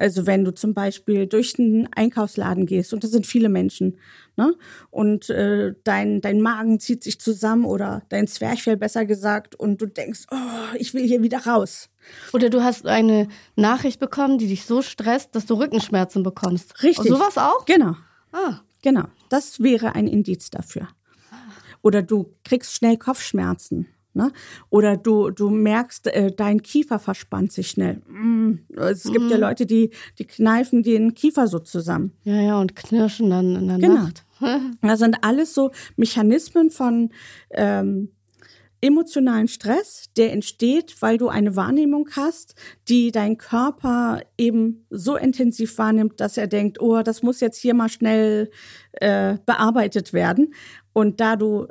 Also 0.00 0.26
wenn 0.26 0.44
du 0.44 0.52
zum 0.52 0.74
Beispiel 0.74 1.26
durch 1.26 1.58
einen 1.58 1.88
Einkaufsladen 1.94 2.66
gehst 2.66 2.92
und 2.92 3.04
das 3.04 3.10
sind 3.10 3.26
viele 3.26 3.48
Menschen, 3.48 3.98
ne? 4.36 4.54
Und 4.90 5.30
äh, 5.30 5.74
dein 5.84 6.20
dein 6.20 6.40
Magen 6.40 6.80
zieht 6.80 7.04
sich 7.04 7.20
zusammen 7.20 7.64
oder 7.64 8.02
dein 8.08 8.26
Zwerchfell 8.26 8.76
besser 8.76 9.04
gesagt 9.04 9.54
und 9.54 9.80
du 9.80 9.86
denkst, 9.86 10.26
oh, 10.30 10.76
ich 10.78 10.94
will 10.94 11.06
hier 11.06 11.22
wieder 11.22 11.46
raus. 11.46 11.90
Oder 12.32 12.48
du 12.48 12.62
hast 12.62 12.86
eine 12.86 13.28
Nachricht 13.56 14.00
bekommen, 14.00 14.38
die 14.38 14.48
dich 14.48 14.64
so 14.64 14.82
stresst, 14.82 15.34
dass 15.34 15.46
du 15.46 15.54
Rückenschmerzen 15.54 16.22
bekommst. 16.22 16.82
Richtig. 16.82 17.10
Und 17.10 17.18
sowas 17.18 17.36
auch? 17.36 17.66
Genau. 17.66 17.94
Ah. 18.32 18.60
Genau. 18.82 19.04
Das 19.28 19.60
wäre 19.60 19.94
ein 19.94 20.06
Indiz 20.06 20.50
dafür. 20.50 20.88
Oder 21.82 22.02
du 22.02 22.34
kriegst 22.44 22.74
schnell 22.74 22.96
Kopfschmerzen. 22.96 23.86
Ne? 24.12 24.32
Oder 24.70 24.96
du, 24.96 25.30
du 25.30 25.50
merkst, 25.50 26.08
äh, 26.08 26.32
dein 26.32 26.62
Kiefer 26.62 26.98
verspannt 26.98 27.52
sich 27.52 27.70
schnell. 27.70 28.02
Mm. 28.08 28.60
Es 28.76 29.04
gibt 29.04 29.26
mm. 29.26 29.30
ja 29.30 29.36
Leute, 29.36 29.66
die, 29.66 29.90
die 30.18 30.24
kneifen 30.24 30.82
den 30.82 31.14
Kiefer 31.14 31.46
so 31.46 31.60
zusammen. 31.60 32.12
Ja, 32.24 32.40
ja, 32.40 32.60
und 32.60 32.74
knirschen 32.74 33.30
dann 33.30 33.54
in 33.54 33.68
der 33.68 33.78
genau. 33.78 34.02
Nacht. 34.02 34.24
das 34.82 34.98
sind 34.98 35.18
alles 35.22 35.54
so 35.54 35.70
Mechanismen 35.96 36.70
von 36.70 37.10
ähm, 37.50 38.10
emotionalen 38.80 39.48
Stress, 39.48 40.04
der 40.16 40.32
entsteht, 40.32 41.00
weil 41.00 41.18
du 41.18 41.28
eine 41.28 41.54
Wahrnehmung 41.54 42.08
hast, 42.12 42.54
die 42.88 43.12
dein 43.12 43.36
Körper 43.36 44.22
eben 44.38 44.86
so 44.90 45.16
intensiv 45.16 45.76
wahrnimmt, 45.78 46.20
dass 46.20 46.36
er 46.36 46.46
denkt, 46.46 46.80
oh, 46.80 47.02
das 47.02 47.22
muss 47.22 47.40
jetzt 47.40 47.58
hier 47.58 47.74
mal 47.74 47.88
schnell 47.88 48.50
äh, 48.92 49.36
bearbeitet 49.44 50.12
werden. 50.12 50.54
Und 50.92 51.20
da 51.20 51.36
du, 51.36 51.66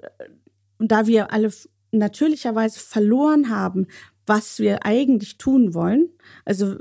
da 0.77 1.07
wir 1.07 1.33
alle 1.33 1.51
natürlicherweise 1.91 2.79
verloren 2.79 3.49
haben, 3.49 3.87
was 4.25 4.59
wir 4.59 4.85
eigentlich 4.85 5.37
tun 5.37 5.73
wollen, 5.73 6.09
also 6.45 6.75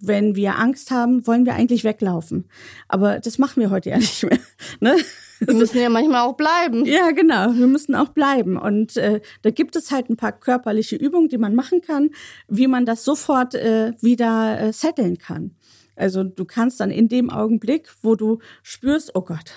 wenn 0.00 0.36
wir 0.36 0.58
Angst 0.58 0.90
haben, 0.90 1.26
wollen 1.26 1.44
wir 1.44 1.54
eigentlich 1.54 1.84
weglaufen. 1.84 2.48
Aber 2.86 3.18
das 3.18 3.38
machen 3.38 3.60
wir 3.60 3.70
heute 3.70 3.90
ja 3.90 3.98
nicht 3.98 4.22
mehr. 4.22 4.38
Ne? 4.80 4.96
Wir 5.40 5.54
müssen 5.54 5.78
ja 5.78 5.88
manchmal 5.88 6.22
auch 6.22 6.36
bleiben. 6.36 6.84
Ja, 6.84 7.10
genau. 7.10 7.52
Wir 7.54 7.66
müssen 7.66 7.94
auch 7.94 8.08
bleiben. 8.08 8.56
Und 8.56 8.96
äh, 8.96 9.20
da 9.42 9.50
gibt 9.50 9.76
es 9.76 9.90
halt 9.90 10.10
ein 10.10 10.16
paar 10.16 10.32
körperliche 10.32 10.96
Übungen, 10.96 11.28
die 11.28 11.38
man 11.38 11.54
machen 11.54 11.80
kann, 11.80 12.10
wie 12.48 12.66
man 12.66 12.86
das 12.86 13.04
sofort 13.04 13.54
äh, 13.54 13.92
wieder 14.00 14.60
äh, 14.60 14.72
setteln 14.72 15.18
kann. 15.18 15.54
Also 15.96 16.22
du 16.22 16.44
kannst 16.44 16.80
dann 16.80 16.90
in 16.90 17.08
dem 17.08 17.30
Augenblick, 17.30 17.88
wo 18.02 18.14
du 18.14 18.38
spürst, 18.62 19.12
oh 19.14 19.22
Gott, 19.22 19.52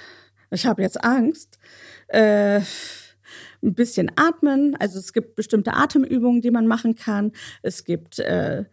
ich 0.50 0.65
habe 0.65 0.82
jetzt 0.82 1.04
Angst, 1.04 1.60
äh, 2.08 2.62
ein 3.63 3.74
bisschen 3.74 4.12
atmen. 4.15 4.76
Also 4.80 5.00
es 5.00 5.13
gibt 5.13 5.36
bestimmte 5.36 5.74
Atemübungen, 5.74 6.41
die 6.41 6.52
man 6.52 6.67
machen 6.67 6.95
kann. 6.95 7.32
Es 7.62 7.84
gibt 7.84 8.19
äh, 8.19 8.65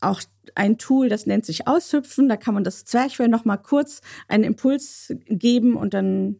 auch 0.00 0.20
ein 0.54 0.78
Tool, 0.78 1.08
das 1.08 1.26
nennt 1.26 1.46
sich 1.46 1.66
Aushüpfen. 1.66 2.28
Da 2.28 2.36
kann 2.36 2.54
man 2.54 2.64
das 2.64 2.84
Zwerchfell 2.84 3.28
noch 3.28 3.44
mal 3.44 3.56
kurz 3.56 4.00
einen 4.28 4.44
Impuls 4.44 5.12
geben 5.28 5.76
und 5.76 5.94
dann 5.94 6.36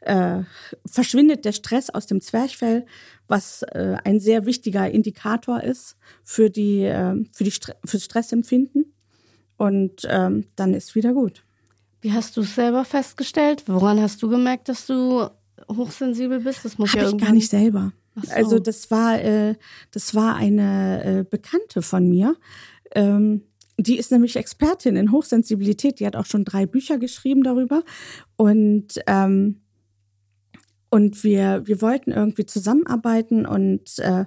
äh, 0.00 0.42
verschwindet 0.86 1.44
der 1.44 1.52
Stress 1.52 1.90
aus 1.90 2.06
dem 2.06 2.20
Zwerchfell, 2.20 2.86
was 3.28 3.62
äh, 3.62 3.96
ein 4.04 4.20
sehr 4.20 4.46
wichtiger 4.46 4.90
Indikator 4.90 5.62
ist 5.62 5.96
für 6.24 6.50
die 6.50 6.82
äh, 6.82 7.24
für 7.32 7.44
die 7.44 7.50
St 7.50 7.74
fürs 7.84 8.04
Stressempfinden. 8.04 8.92
Und 9.56 10.06
ähm, 10.08 10.46
dann 10.56 10.74
ist 10.74 10.94
wieder 10.94 11.12
gut. 11.12 11.44
Wie 12.00 12.12
hast 12.12 12.36
du 12.36 12.40
es 12.40 12.54
selber 12.54 12.84
festgestellt? 12.84 13.64
Woran 13.66 14.00
hast 14.00 14.22
du 14.22 14.30
gemerkt, 14.30 14.70
dass 14.70 14.86
du 14.86 15.28
hochsensibel 15.76 16.40
bist? 16.40 16.64
Das 16.64 16.78
muss 16.78 16.92
Hab 16.92 17.00
ja 17.00 17.08
ich 17.10 17.18
gar 17.18 17.32
nicht 17.32 17.50
selber. 17.50 17.92
So. 18.16 18.32
Also 18.32 18.58
das 18.58 18.90
war 18.90 19.20
äh, 19.22 19.54
das 19.92 20.14
war 20.14 20.36
eine 20.36 21.20
äh, 21.20 21.24
Bekannte 21.24 21.80
von 21.80 22.08
mir, 22.08 22.36
ähm, 22.92 23.42
die 23.82 23.96
ist 23.96 24.12
nämlich 24.12 24.36
Expertin 24.36 24.96
in 24.96 25.12
Hochsensibilität. 25.12 26.00
Die 26.00 26.06
hat 26.06 26.16
auch 26.16 26.26
schon 26.26 26.44
drei 26.44 26.66
Bücher 26.66 26.98
geschrieben 26.98 27.42
darüber. 27.42 27.82
Und, 28.36 29.00
ähm, 29.06 29.62
und 30.90 31.24
wir, 31.24 31.62
wir 31.66 31.80
wollten 31.80 32.10
irgendwie 32.10 32.46
zusammenarbeiten 32.46 33.46
und 33.46 33.98
äh, 33.98 34.26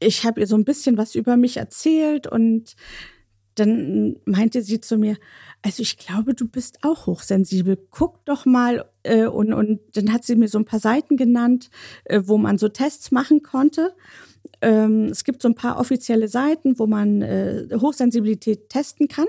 ich 0.00 0.24
habe 0.24 0.40
ihr 0.40 0.46
so 0.46 0.56
ein 0.56 0.64
bisschen 0.64 0.96
was 0.96 1.14
über 1.14 1.36
mich 1.36 1.58
erzählt 1.58 2.26
und 2.26 2.74
dann 3.54 4.16
meinte 4.24 4.62
sie 4.62 4.80
zu 4.80 4.96
mir, 4.96 5.16
also 5.62 5.82
ich 5.82 5.96
glaube, 5.96 6.34
du 6.34 6.48
bist 6.48 6.78
auch 6.82 7.06
hochsensibel. 7.06 7.78
Guck 7.90 8.24
doch 8.24 8.44
mal. 8.46 8.84
Äh, 9.04 9.26
und, 9.26 9.52
und 9.52 9.80
dann 9.94 10.12
hat 10.12 10.24
sie 10.24 10.36
mir 10.36 10.48
so 10.48 10.58
ein 10.58 10.64
paar 10.64 10.80
Seiten 10.80 11.16
genannt, 11.16 11.70
äh, 12.04 12.20
wo 12.24 12.36
man 12.36 12.58
so 12.58 12.68
Tests 12.68 13.12
machen 13.12 13.42
konnte. 13.42 13.94
Ähm, 14.60 15.06
es 15.06 15.24
gibt 15.24 15.42
so 15.42 15.48
ein 15.48 15.54
paar 15.54 15.78
offizielle 15.78 16.28
Seiten, 16.28 16.78
wo 16.78 16.86
man 16.86 17.22
äh, 17.22 17.68
Hochsensibilität 17.80 18.70
testen 18.70 19.08
kann. 19.08 19.26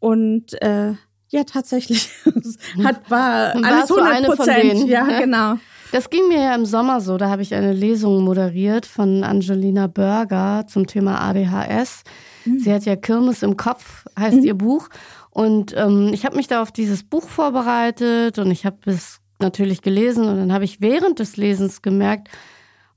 Und 0.00 0.60
äh, 0.62 0.92
ja, 1.30 1.44
tatsächlich 1.44 2.10
hat, 2.84 3.10
war 3.10 3.54
alles 3.56 3.90
100 3.90 4.26
Prozent. 4.26 4.88
Ja, 4.88 5.18
genau. 5.18 5.56
Das 5.92 6.10
ging 6.10 6.28
mir 6.28 6.40
ja 6.40 6.54
im 6.54 6.66
Sommer 6.66 7.00
so. 7.00 7.16
Da 7.18 7.30
habe 7.30 7.42
ich 7.42 7.54
eine 7.54 7.72
Lesung 7.72 8.22
moderiert 8.22 8.84
von 8.84 9.22
Angelina 9.22 9.86
Burger 9.86 10.66
zum 10.66 10.86
Thema 10.86 11.20
ADHS. 11.20 12.02
Mhm. 12.44 12.58
Sie 12.58 12.72
hat 12.72 12.84
ja 12.84 12.96
Kirmes 12.96 13.42
im 13.42 13.56
Kopf, 13.56 14.04
heißt 14.18 14.38
mhm. 14.38 14.44
ihr 14.44 14.54
Buch. 14.54 14.88
Und 15.34 15.74
ähm, 15.76 16.10
ich 16.14 16.24
habe 16.24 16.36
mich 16.36 16.46
da 16.46 16.62
auf 16.62 16.70
dieses 16.70 17.02
Buch 17.02 17.28
vorbereitet 17.28 18.38
und 18.38 18.50
ich 18.52 18.64
habe 18.64 18.78
es 18.86 19.20
natürlich 19.40 19.82
gelesen 19.82 20.24
und 20.24 20.36
dann 20.36 20.52
habe 20.52 20.64
ich 20.64 20.80
während 20.80 21.18
des 21.18 21.36
Lesens 21.36 21.82
gemerkt, 21.82 22.28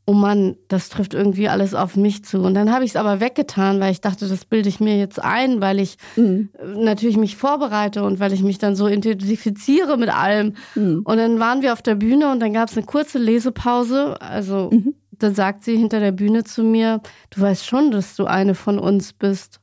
oh 0.06 0.14
Mann, 0.14 0.56
das 0.70 0.88
trifft 0.88 1.16
irgendwie 1.16 1.50
alles 1.50 1.74
auf 1.74 1.98
mich 1.98 2.24
zu. 2.24 2.40
Und 2.40 2.54
dann 2.54 2.72
habe 2.72 2.86
ich 2.86 2.92
es 2.92 2.96
aber 2.96 3.20
weggetan, 3.20 3.82
weil 3.82 3.92
ich 3.92 4.00
dachte, 4.00 4.28
das 4.30 4.46
bilde 4.46 4.70
ich 4.70 4.80
mir 4.80 4.98
jetzt 4.98 5.22
ein, 5.22 5.60
weil 5.60 5.80
ich 5.80 5.98
mhm. 6.16 6.50
natürlich 6.64 7.18
mich 7.18 7.36
vorbereite 7.36 8.04
und 8.04 8.20
weil 8.22 8.32
ich 8.32 8.42
mich 8.42 8.60
dann 8.60 8.76
so 8.76 8.88
identifiziere 8.88 9.98
mit 9.98 10.10
allem. 10.10 10.54
Mhm. 10.76 11.02
Und 11.04 11.18
dann 11.18 11.40
waren 11.40 11.62
wir 11.62 11.74
auf 11.74 11.82
der 11.82 11.96
Bühne 11.96 12.32
und 12.32 12.40
dann 12.40 12.54
gab 12.54 12.70
es 12.70 12.78
eine 12.78 12.86
kurze 12.86 13.18
Lesepause. 13.18 14.22
Also 14.22 14.70
mhm. 14.72 14.94
dann 15.12 15.36
sagt 15.36 15.64
sie 15.64 15.76
hinter 15.76 16.00
der 16.00 16.14
Bühne 16.14 16.46
zu 16.46 16.64
mir, 16.64 17.02
du 17.32 17.42
weißt 17.42 17.66
schon, 17.66 17.92
dass 17.92 18.16
du 18.16 18.26
eine 18.26 18.56
von 18.56 18.80
uns 18.80 19.12
bist. 19.12 19.60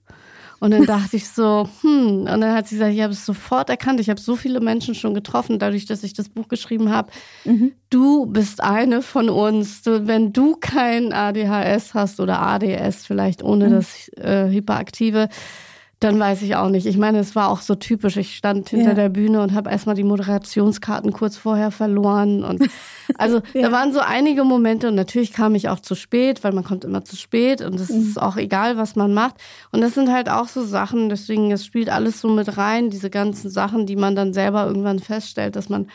Und 0.64 0.70
dann 0.70 0.87
dachte 0.87 1.16
ich 1.16 1.29
so, 1.29 1.68
hm, 1.83 2.20
und 2.20 2.40
dann 2.40 2.55
hat 2.55 2.68
sie 2.68 2.77
gesagt, 2.77 2.94
ich 2.94 3.03
habe 3.03 3.12
es 3.12 3.27
sofort 3.27 3.68
erkannt. 3.68 4.00
Ich 4.00 4.09
habe 4.09 4.18
so 4.18 4.35
viele 4.35 4.61
Menschen 4.61 4.94
schon 4.94 5.12
getroffen, 5.12 5.59
dadurch, 5.59 5.85
dass 5.85 6.03
ich 6.03 6.14
das 6.14 6.31
Buch 6.31 6.48
geschrieben 6.48 6.88
habe. 6.88 7.11
Mhm. 7.44 7.72
Du 7.90 8.24
bist 8.24 8.62
eine 8.62 9.03
von 9.03 9.29
uns. 9.29 9.83
Du, 9.83 10.07
wenn 10.07 10.33
du 10.33 10.57
kein 10.57 11.12
ADHS 11.12 11.92
hast 11.92 12.18
oder 12.18 12.40
ADS, 12.40 13.05
vielleicht 13.05 13.42
ohne 13.42 13.66
mhm. 13.66 13.72
das 13.72 14.09
äh, 14.16 14.48
Hyperaktive, 14.48 15.29
dann 16.05 16.21
weiß 16.21 16.43
ich 16.43 16.55
auch 16.55 16.69
nicht. 16.69 16.85
Ich 16.85 16.99
meine, 16.99 17.19
es 17.19 17.35
war 17.35 17.49
auch 17.49 17.62
so 17.62 17.75
typisch. 17.75 18.19
Ich 18.19 18.37
stand 18.37 18.69
hinter 18.69 18.90
ja. 18.90 18.95
der 18.95 19.09
Bühne 19.09 19.40
und 19.40 19.55
habe 19.55 19.71
erstmal 19.71 19.95
die 19.95 20.05
Moderationskarten 20.05 21.12
kurz 21.14 21.38
vorher 21.38 21.71
verloren. 21.71 22.45
Und 22.45 22.62
also 23.17 23.40
ja. 23.55 23.62
da 23.62 23.73
waren 23.73 23.93
so 23.95 24.01
einige 24.01 24.45
Momente 24.45 24.88
und 24.88 24.97
natürlich 24.97 25.33
kam 25.33 25.55
ich 25.55 25.71
auch 25.71 25.81
zu 25.81 25.95
spät, 25.95 26.45
weil 26.45 26.53
man 26.53 26.62
kommt 26.62 26.85
immer 26.85 27.05
zu 27.05 27.17
spät 27.17 27.62
und 27.62 27.81
es 27.81 27.88
mhm. 27.88 28.03
ist 28.03 28.21
auch 28.21 28.37
egal, 28.37 28.77
was 28.77 28.97
man 28.97 29.14
macht. 29.14 29.37
Und 29.73 29.81
das 29.81 29.95
sind 29.95 30.12
halt 30.12 30.29
auch 30.29 30.49
so 30.49 30.62
Sachen, 30.62 31.09
deswegen, 31.09 31.51
es 31.51 31.64
spielt 31.64 31.88
alles 31.88 32.21
so 32.21 32.29
mit 32.29 32.59
rein, 32.59 32.90
diese 32.90 33.09
ganzen 33.09 33.49
Sachen, 33.49 33.87
die 33.87 33.97
man 33.97 34.14
dann 34.14 34.35
selber 34.35 34.67
irgendwann 34.67 34.99
feststellt, 34.99 35.57
dass 35.57 35.71
man 35.71 35.88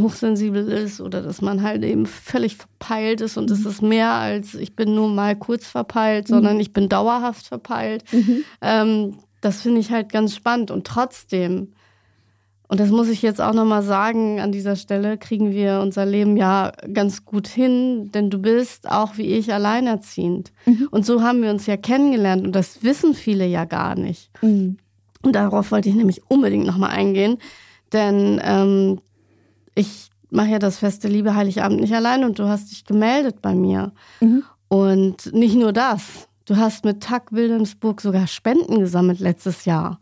hochsensibel 0.00 0.68
ist 0.68 1.00
oder 1.00 1.22
dass 1.22 1.42
man 1.42 1.62
halt 1.62 1.84
eben 1.84 2.06
völlig 2.06 2.56
verpeilt 2.56 3.20
ist 3.20 3.36
und 3.36 3.50
es 3.50 3.60
mhm. 3.60 3.70
ist 3.70 3.82
mehr 3.82 4.12
als 4.12 4.54
ich 4.54 4.74
bin 4.74 4.94
nur 4.94 5.08
mal 5.08 5.36
kurz 5.36 5.66
verpeilt, 5.66 6.28
mhm. 6.28 6.34
sondern 6.34 6.60
ich 6.60 6.72
bin 6.72 6.88
dauerhaft 6.88 7.46
verpeilt. 7.46 8.04
Mhm. 8.12 8.44
Ähm, 8.60 9.14
das 9.40 9.62
finde 9.62 9.80
ich 9.80 9.90
halt 9.90 10.10
ganz 10.10 10.34
spannend 10.34 10.70
und 10.70 10.86
trotzdem 10.86 11.68
und 12.68 12.80
das 12.80 12.90
muss 12.90 13.08
ich 13.08 13.22
jetzt 13.22 13.40
auch 13.40 13.54
nochmal 13.54 13.82
sagen, 13.82 14.40
an 14.40 14.52
dieser 14.52 14.76
Stelle 14.76 15.16
kriegen 15.16 15.52
wir 15.52 15.80
unser 15.80 16.04
Leben 16.04 16.36
ja 16.36 16.72
ganz 16.92 17.24
gut 17.24 17.48
hin, 17.48 18.10
denn 18.12 18.28
du 18.28 18.38
bist 18.38 18.90
auch 18.90 19.16
wie 19.16 19.32
ich 19.32 19.54
alleinerziehend. 19.54 20.52
Mhm. 20.66 20.88
Und 20.90 21.06
so 21.06 21.22
haben 21.22 21.42
wir 21.42 21.50
uns 21.50 21.66
ja 21.66 21.78
kennengelernt 21.78 22.44
und 22.44 22.52
das 22.52 22.82
wissen 22.82 23.14
viele 23.14 23.46
ja 23.46 23.64
gar 23.64 23.94
nicht. 23.94 24.30
Mhm. 24.42 24.76
Und 25.22 25.32
darauf 25.34 25.72
wollte 25.72 25.88
ich 25.88 25.94
nämlich 25.94 26.30
unbedingt 26.30 26.66
nochmal 26.66 26.90
eingehen, 26.90 27.38
denn 27.94 28.38
ähm, 28.44 29.00
ich 29.78 30.10
mache 30.30 30.48
ja 30.48 30.58
das 30.58 30.78
feste 30.78 31.08
Liebe 31.08 31.34
Heiligabend 31.34 31.80
nicht 31.80 31.94
allein 31.94 32.24
und 32.24 32.38
du 32.38 32.48
hast 32.48 32.70
dich 32.70 32.84
gemeldet 32.84 33.40
bei 33.40 33.54
mir. 33.54 33.92
Mhm. 34.20 34.42
Und 34.68 35.32
nicht 35.32 35.54
nur 35.54 35.72
das, 35.72 36.28
du 36.44 36.56
hast 36.56 36.84
mit 36.84 37.02
TAG 37.02 37.30
Wilhelmsburg 37.30 38.00
sogar 38.00 38.26
Spenden 38.26 38.80
gesammelt 38.80 39.20
letztes 39.20 39.64
Jahr. 39.64 39.98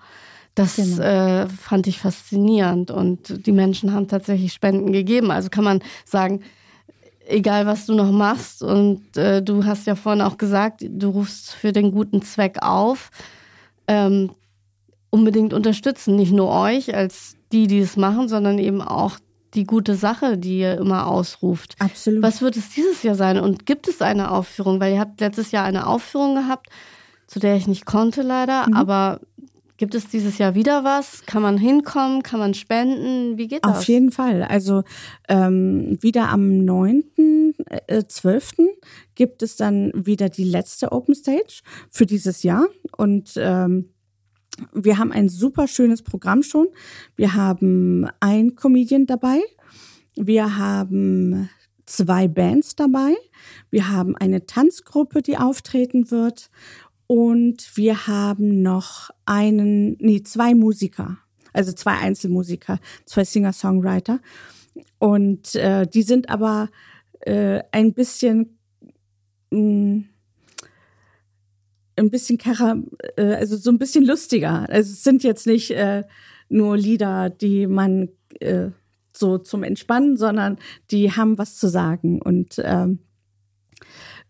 Das 0.55 0.77
genau. 0.77 1.03
äh, 1.03 1.49
fand 1.49 1.87
ich 1.87 1.99
faszinierend 1.99 2.91
und 2.91 3.47
die 3.47 3.53
Menschen 3.53 3.93
haben 3.93 4.09
tatsächlich 4.09 4.53
Spenden 4.53 4.91
gegeben. 4.91 5.31
Also 5.31 5.51
kann 5.51 5.65
man 5.65 5.81
sagen, 6.07 6.41
egal 7.29 7.67
was 7.67 7.87
du 7.87 7.95
noch 7.95 8.11
machst 8.11 8.63
und 8.63 9.17
äh, 9.17 9.43
du 9.43 9.65
hast 9.65 9.87
ja 9.87 9.95
vorhin 9.95 10.23
auch 10.23 10.39
gesagt, 10.39 10.85
du 10.89 11.11
rufst 11.11 11.53
für 11.53 11.73
den 11.73 11.93
guten 11.93 12.23
Zweck 12.23 12.63
auf, 12.63 13.11
ähm, 13.87 14.31
unbedingt 15.11 15.53
unterstützen. 15.53 16.17
Nicht 16.17 16.33
nur 16.33 16.51
euch 16.51 16.95
als 16.95 17.37
die, 17.53 17.67
die 17.67 17.81
es 17.81 17.97
machen, 17.97 18.29
sondern 18.29 18.59
eben 18.59 18.81
auch 18.81 19.19
die 19.57 19.65
gute 19.65 19.97
Sache, 19.97 20.39
die 20.39 20.61
ihr 20.61 20.79
immer 20.79 21.07
ausruft. 21.07 21.75
Absolut. 21.79 22.23
Was 22.23 22.43
wird 22.43 22.57
es 22.57 22.71
dieses 22.71 23.03
Jahr 23.03 23.15
sein? 23.15 23.41
Und 23.41 23.67
gibt 23.67 23.89
es 23.89 24.03
eine 24.03 24.31
Aufführung? 24.31 24.81
Weil 24.81 24.95
ihr 24.95 25.01
habt 25.01 25.21
letztes 25.21 25.51
Jahr 25.51 25.65
eine 25.65 25.87
Aufführung 25.87 26.35
gehabt, 26.35 26.69
zu 27.27 27.41
der 27.41 27.57
ich 27.57 27.67
nicht 27.67 27.87
konnte 27.87 28.23
leider, 28.23 28.69
mhm. 28.69 28.75
aber 28.75 29.21
Gibt 29.79 29.95
es 29.95 30.09
dieses 30.09 30.39
Jahr 30.39 30.55
wieder 30.55 30.85
was? 30.85 31.27
Kann 31.27 31.43
man 31.43 31.59
hinkommen? 31.59 32.23
Kann 32.23 32.41
man 32.41 32.55
spenden? 32.55 33.37
Wie 33.37 33.47
geht 33.47 33.65
das? 33.65 33.79
Auf 33.79 33.85
jeden 33.85 34.11
Fall. 34.11 34.43
Also 34.43 34.85
ähm, 35.29 35.99
wieder 36.01 36.31
am 36.31 36.61
9.12. 36.61 38.63
Äh, 38.63 38.69
gibt 39.15 39.43
es 39.43 39.57
dann 39.57 39.93
wieder 39.95 40.31
die 40.31 40.45
letzte 40.45 40.93
Open 40.93 41.15
Stage 41.15 41.61
für 41.91 42.07
dieses 42.07 42.43
Jahr. 42.43 42.69
Und 42.97 43.35
ähm, 43.37 43.91
wir 44.73 44.99
haben 44.99 45.13
ein 45.13 45.29
super 45.29 45.69
schönes 45.69 46.03
Programm 46.03 46.43
schon. 46.43 46.69
Wir 47.15 47.35
haben 47.35 48.09
ein 48.21 48.57
Comedian 48.57 49.07
dabei. 49.07 49.41
Wir 50.17 50.57
haben 50.59 51.49
zwei 51.85 52.29
Bands 52.29 52.75
dabei. 52.77 53.15
Wir 53.71 53.91
haben 53.91 54.17
eine 54.17 54.47
Tanzgruppe, 54.47 55.23
die 55.23 55.37
auftreten 55.37 56.11
wird. 56.11 56.51
Und 57.07 57.77
wir 57.77 58.07
haben 58.09 58.63
noch 58.63 59.11
einen, 59.27 59.97
nee, 60.01 60.23
zwei 60.23 60.55
Musiker, 60.55 61.19
also 61.53 61.73
zwei 61.73 61.93
Einzelmusiker, 61.93 62.81
zwei 63.05 63.25
Singer-Songwriter. 63.25 64.21
Und 64.99 65.55
äh, 65.55 65.87
die 65.87 66.03
sind 66.03 66.29
aber 66.29 66.69
äh, 67.21 67.63
ein 67.71 67.95
bisschen 67.95 68.59
mh, 69.51 69.61
mm, 69.61 70.09
ein 71.97 72.11
bisschen 72.11 72.39
kara, 72.39 72.77
äh, 73.17 73.35
also 73.35 73.57
so 73.57 73.71
ein 73.71 73.79
bisschen 73.79 74.05
lustiger. 74.05 74.69
Also 74.69 74.93
es 74.93 75.03
sind 75.03 75.23
jetzt 75.25 75.47
nicht 75.47 75.71
äh, 75.71 76.05
nur 76.49 76.77
Lieder, 76.77 77.31
die 77.31 77.67
man 77.67 78.11
äh, 78.41 78.71
so 79.13 79.39
zum 79.39 79.63
Entspannen, 79.63 80.17
sondern 80.17 80.59
die 80.91 81.13
haben 81.13 81.39
was 81.39 81.57
zu 81.57 81.69
sagen. 81.69 82.21
Und 82.21 82.61
ähm, 82.63 83.01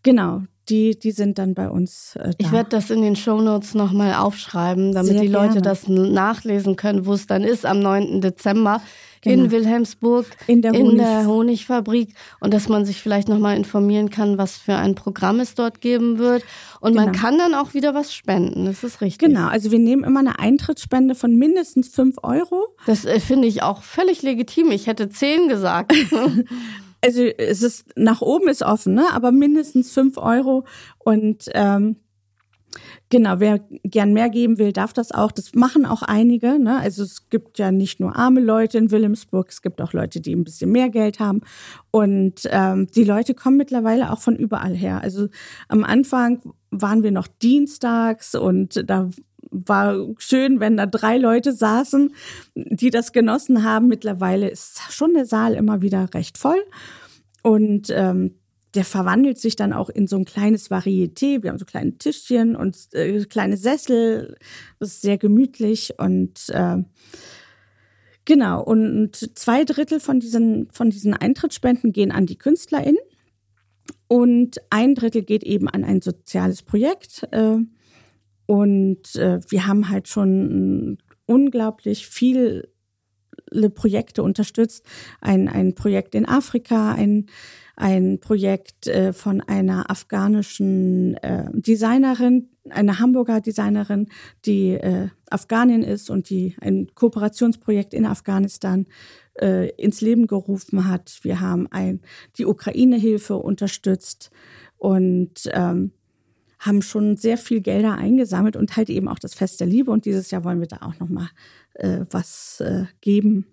genau, 0.03 0.43
die, 0.69 0.97
die 0.97 1.11
sind 1.11 1.37
dann 1.37 1.53
bei 1.53 1.69
uns 1.69 2.15
äh, 2.15 2.23
da. 2.23 2.31
Ich 2.37 2.51
werde 2.51 2.69
das 2.69 2.89
in 2.89 3.01
den 3.01 3.15
Shownotes 3.15 3.73
nochmal 3.73 4.13
aufschreiben, 4.13 4.93
damit 4.93 5.13
Sehr 5.13 5.21
die 5.21 5.27
Leute 5.27 5.61
gerne. 5.61 5.61
das 5.61 5.87
nachlesen 5.87 6.75
können, 6.75 7.05
wo 7.05 7.13
es 7.13 7.27
dann 7.27 7.43
ist 7.43 7.65
am 7.65 7.79
9. 7.79 8.21
Dezember 8.21 8.81
genau. 9.21 9.43
in 9.45 9.51
Wilhelmsburg, 9.51 10.25
in, 10.47 10.61
der, 10.61 10.73
in 10.73 10.97
der, 10.97 11.25
Honigfabrik 11.25 12.13
und 12.39 12.53
dass 12.53 12.69
man 12.69 12.85
sich 12.85 13.01
vielleicht 13.01 13.29
nochmal 13.29 13.55
informieren 13.55 14.09
kann, 14.09 14.37
was 14.37 14.57
für 14.57 14.75
ein 14.75 14.95
Programm 14.95 15.39
es 15.39 15.55
dort 15.55 15.81
geben 15.81 16.19
wird. 16.19 16.43
Und 16.79 16.93
genau. 16.93 17.05
man 17.05 17.13
kann 17.13 17.37
dann 17.37 17.53
auch 17.53 17.73
wieder 17.73 17.93
was 17.93 18.13
spenden, 18.13 18.65
das 18.65 18.83
ist 18.83 19.01
richtig. 19.01 19.29
Genau, 19.29 19.47
also 19.47 19.71
wir 19.71 19.79
nehmen 19.79 20.03
immer 20.03 20.19
eine 20.19 20.39
Eintrittsspende 20.39 21.15
von 21.15 21.35
mindestens 21.35 21.89
fünf 21.89 22.17
Euro. 22.23 22.67
Das 22.85 23.05
äh, 23.05 23.19
finde 23.19 23.47
ich 23.47 23.63
auch 23.63 23.83
völlig 23.83 24.21
legitim. 24.21 24.71
Ich 24.71 24.87
hätte 24.87 25.09
zehn 25.09 25.47
gesagt. 25.47 25.93
also 27.03 27.23
es 27.23 27.61
ist 27.61 27.85
nach 27.95 28.21
oben 28.21 28.47
ist 28.47 28.63
offen, 28.63 28.93
ne? 28.93 29.07
aber 29.11 29.31
mindestens 29.31 29.91
fünf 29.91 30.17
Euro 30.17 30.65
und 30.99 31.45
ähm, 31.53 31.97
Genau, 33.09 33.39
wer 33.39 33.59
gern 33.83 34.11
mehr 34.11 34.29
geben 34.29 34.57
will, 34.57 34.73
darf 34.73 34.91
das 34.91 35.11
auch. 35.11 35.31
Das 35.31 35.55
machen 35.55 35.85
auch 35.85 36.01
einige. 36.01 36.59
Ne? 36.59 36.77
Also 36.77 37.03
es 37.03 37.29
gibt 37.29 37.57
ja 37.57 37.71
nicht 37.71 37.99
nur 37.99 38.15
arme 38.15 38.41
Leute 38.41 38.77
in 38.77 38.91
Wilhelmsburg, 38.91 39.47
es 39.49 39.61
gibt 39.61 39.81
auch 39.81 39.93
Leute, 39.93 40.19
die 40.19 40.35
ein 40.35 40.43
bisschen 40.43 40.71
mehr 40.71 40.89
Geld 40.89 41.19
haben. 41.19 41.41
Und 41.89 42.41
ähm, 42.51 42.87
die 42.87 43.05
Leute 43.05 43.33
kommen 43.33 43.57
mittlerweile 43.57 44.11
auch 44.11 44.19
von 44.19 44.35
überall 44.35 44.75
her. 44.75 45.01
Also 45.01 45.29
am 45.69 45.85
Anfang 45.85 46.41
waren 46.69 47.01
wir 47.01 47.11
noch 47.11 47.27
dienstags 47.27 48.35
und 48.35 48.83
da 48.89 49.09
war 49.51 49.97
schön, 50.17 50.59
wenn 50.59 50.77
da 50.77 50.85
drei 50.85 51.17
Leute 51.17 51.53
saßen, 51.53 52.13
die 52.55 52.89
das 52.89 53.11
genossen 53.11 53.63
haben. 53.63 53.87
Mittlerweile 53.87 54.49
ist 54.49 54.81
schon 54.91 55.13
der 55.13 55.25
Saal 55.25 55.53
immer 55.53 55.81
wieder 55.81 56.13
recht 56.13 56.37
voll. 56.37 56.63
Und 57.43 57.89
ähm, 57.91 58.35
der 58.73 58.85
verwandelt 58.85 59.39
sich 59.39 59.55
dann 59.55 59.73
auch 59.73 59.89
in 59.89 60.07
so 60.07 60.17
ein 60.17 60.25
kleines 60.25 60.69
Varieté. 60.69 61.41
Wir 61.41 61.49
haben 61.49 61.57
so 61.57 61.65
kleine 61.65 61.97
Tischchen 61.97 62.55
und 62.55 62.77
äh, 62.93 63.25
kleine 63.25 63.57
Sessel. 63.57 64.35
Das 64.79 64.89
ist 64.89 65.01
sehr 65.01 65.17
gemütlich 65.17 65.93
und 65.97 66.49
äh, 66.49 66.77
genau. 68.25 68.61
Und 68.61 69.37
zwei 69.37 69.63
Drittel 69.63 69.99
von 69.99 70.19
diesen, 70.19 70.69
von 70.71 70.89
diesen 70.89 71.13
Eintrittsspenden 71.13 71.91
gehen 71.91 72.11
an 72.11 72.25
die 72.25 72.37
KünstlerInnen. 72.37 73.01
Und 74.07 74.57
ein 74.69 74.95
Drittel 74.95 75.23
geht 75.23 75.43
eben 75.43 75.69
an 75.69 75.83
ein 75.83 76.01
soziales 76.01 76.61
Projekt. 76.61 77.27
Äh, 77.31 77.57
und 78.47 79.15
äh, 79.17 79.39
wir 79.49 79.67
haben 79.67 79.89
halt 79.89 80.07
schon 80.07 80.97
unglaublich 81.27 82.07
viele 82.07 82.69
Projekte 83.75 84.23
unterstützt. 84.23 84.85
Ein, 85.21 85.47
ein 85.47 85.75
Projekt 85.75 86.15
in 86.15 86.25
Afrika, 86.25 86.93
ein, 86.93 87.27
ein 87.75 88.19
Projekt 88.19 88.87
äh, 88.87 89.13
von 89.13 89.41
einer 89.41 89.91
afghanischen 89.91 91.15
äh, 91.17 91.49
Designerin, 91.53 92.49
einer 92.69 92.99
Hamburger 92.99 93.41
Designerin, 93.41 94.07
die 94.45 94.71
äh, 94.71 95.09
Afghanin 95.29 95.83
ist 95.83 96.09
und 96.09 96.29
die 96.29 96.55
ein 96.59 96.87
Kooperationsprojekt 96.95 97.93
in 97.93 98.05
Afghanistan 98.05 98.87
äh, 99.39 99.69
ins 99.71 100.01
Leben 100.01 100.27
gerufen 100.27 100.87
hat. 100.87 101.19
Wir 101.21 101.41
haben 101.41 101.67
ein, 101.69 102.01
die 102.37 102.45
Ukraine-Hilfe 102.45 103.35
unterstützt 103.35 104.31
und 104.77 105.49
ähm, 105.51 105.91
haben 106.59 106.81
schon 106.81 107.17
sehr 107.17 107.37
viel 107.37 107.61
Gelder 107.61 107.95
eingesammelt 107.95 108.55
und 108.55 108.75
halt 108.75 108.89
eben 108.89 109.07
auch 109.07 109.19
das 109.19 109.33
Fest 109.33 109.59
der 109.59 109.67
Liebe. 109.67 109.91
Und 109.91 110.05
dieses 110.05 110.31
Jahr 110.31 110.43
wollen 110.43 110.59
wir 110.59 110.67
da 110.67 110.77
auch 110.81 110.99
nochmal 110.99 111.29
äh, 111.75 111.99
was 112.09 112.59
äh, 112.61 112.85
geben 113.01 113.45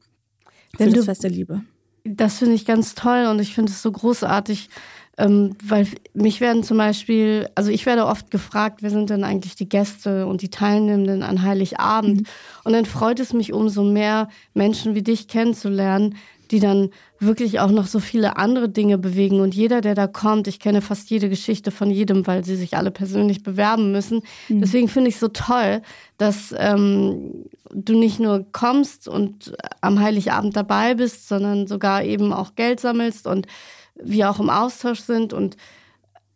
für 0.76 0.90
das 0.90 1.04
Fest 1.04 1.22
der 1.22 1.30
Liebe. 1.30 1.62
Das 2.04 2.38
finde 2.38 2.54
ich 2.54 2.66
ganz 2.66 2.94
toll 2.94 3.26
und 3.26 3.40
ich 3.40 3.54
finde 3.54 3.72
es 3.72 3.80
so 3.80 3.90
großartig, 3.90 4.68
ähm, 5.16 5.56
weil 5.62 5.86
mich 6.12 6.40
werden 6.40 6.62
zum 6.62 6.76
Beispiel, 6.76 7.48
also 7.54 7.70
ich 7.70 7.86
werde 7.86 8.06
oft 8.06 8.30
gefragt, 8.30 8.82
wer 8.82 8.90
sind 8.90 9.10
denn 9.10 9.24
eigentlich 9.24 9.54
die 9.54 9.68
Gäste 9.68 10.26
und 10.26 10.42
die 10.42 10.50
Teilnehmenden 10.50 11.22
an 11.22 11.42
Heiligabend? 11.42 12.22
Mhm. 12.22 12.26
Und 12.64 12.72
dann 12.72 12.84
freut 12.84 13.20
es 13.20 13.32
mich 13.32 13.52
umso 13.52 13.84
mehr, 13.84 14.28
Menschen 14.52 14.94
wie 14.94 15.02
dich 15.02 15.28
kennenzulernen, 15.28 16.16
die 16.50 16.60
dann 16.60 16.90
wirklich 17.26 17.60
auch 17.60 17.70
noch 17.70 17.86
so 17.86 18.00
viele 18.00 18.36
andere 18.36 18.68
Dinge 18.68 18.98
bewegen. 18.98 19.40
Und 19.40 19.54
jeder, 19.54 19.80
der 19.80 19.94
da 19.94 20.06
kommt, 20.06 20.48
ich 20.48 20.60
kenne 20.60 20.80
fast 20.80 21.10
jede 21.10 21.28
Geschichte 21.28 21.70
von 21.70 21.90
jedem, 21.90 22.26
weil 22.26 22.44
sie 22.44 22.56
sich 22.56 22.76
alle 22.76 22.90
persönlich 22.90 23.42
bewerben 23.42 23.92
müssen. 23.92 24.22
Mhm. 24.48 24.60
Deswegen 24.60 24.88
finde 24.88 25.08
ich 25.08 25.14
es 25.14 25.20
so 25.20 25.28
toll, 25.28 25.82
dass 26.18 26.54
ähm, 26.56 27.46
du 27.72 27.98
nicht 27.98 28.20
nur 28.20 28.46
kommst 28.52 29.08
und 29.08 29.54
am 29.80 30.00
Heiligabend 30.00 30.56
dabei 30.56 30.94
bist, 30.94 31.28
sondern 31.28 31.66
sogar 31.66 32.04
eben 32.04 32.32
auch 32.32 32.54
Geld 32.54 32.80
sammelst 32.80 33.26
und 33.26 33.46
wir 33.94 34.30
auch 34.30 34.40
im 34.40 34.50
Austausch 34.50 35.00
sind. 35.00 35.32
Und 35.32 35.56